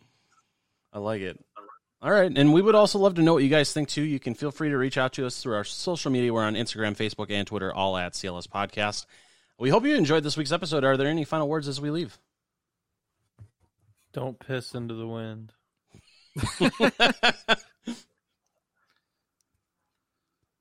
I 0.92 1.00
like 1.00 1.22
it. 1.22 1.44
All 2.02 2.12
right, 2.12 2.32
and 2.36 2.54
we 2.54 2.62
would 2.62 2.76
also 2.76 3.00
love 3.00 3.16
to 3.16 3.24
know 3.24 3.34
what 3.34 3.44
you 3.44 3.50
guys 3.50 3.74
think 3.74 3.90
too. 3.90 4.04
You 4.04 4.20
can 4.20 4.36
feel 4.36 4.52
free 4.52 4.70
to 4.70 4.78
reach 4.78 4.98
out 4.98 5.14
to 5.14 5.26
us 5.26 5.42
through 5.42 5.56
our 5.56 5.64
social 5.64 6.12
media. 6.12 6.32
We're 6.34 6.44
on 6.44 6.54
Instagram, 6.54 6.96
Facebook, 6.96 7.32
and 7.32 7.48
Twitter, 7.48 7.74
all 7.74 7.98
at 7.98 8.14
CLS 8.14 8.48
Podcast. 8.48 9.06
We 9.58 9.70
hope 9.70 9.86
you 9.86 9.96
enjoyed 9.96 10.24
this 10.24 10.38
week's 10.38 10.52
episode. 10.52 10.84
Are 10.84 10.98
there 10.98 11.08
any 11.08 11.24
final 11.24 11.48
words 11.48 11.68
as 11.68 11.82
we 11.82 11.90
leave? 11.90 12.20
Don't 14.14 14.40
piss 14.40 14.76
into 14.76 14.94
the 14.94 15.08
wind. 15.08 15.54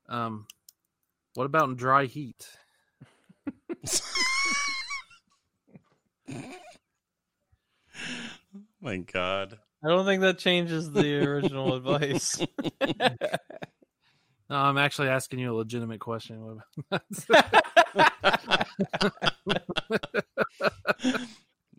Um, 0.07 0.45
what 1.33 1.45
about 1.45 1.69
in 1.69 1.75
dry 1.75 2.05
heat? 2.05 2.47
My 8.81 8.97
God. 8.97 9.57
I 9.83 9.89
don't 9.89 10.05
think 10.05 10.21
that 10.21 10.37
changes 10.37 10.91
the 10.91 11.15
original 11.25 11.73
advice. 11.77 12.39
No, 14.47 14.57
I'm 14.57 14.77
actually 14.77 15.09
asking 15.09 15.39
you 15.39 15.51
a 15.51 15.55
legitimate 15.55 15.99
question. 15.99 16.61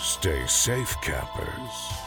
stay 0.00 0.44
safe, 0.48 1.00
campers. 1.00 1.99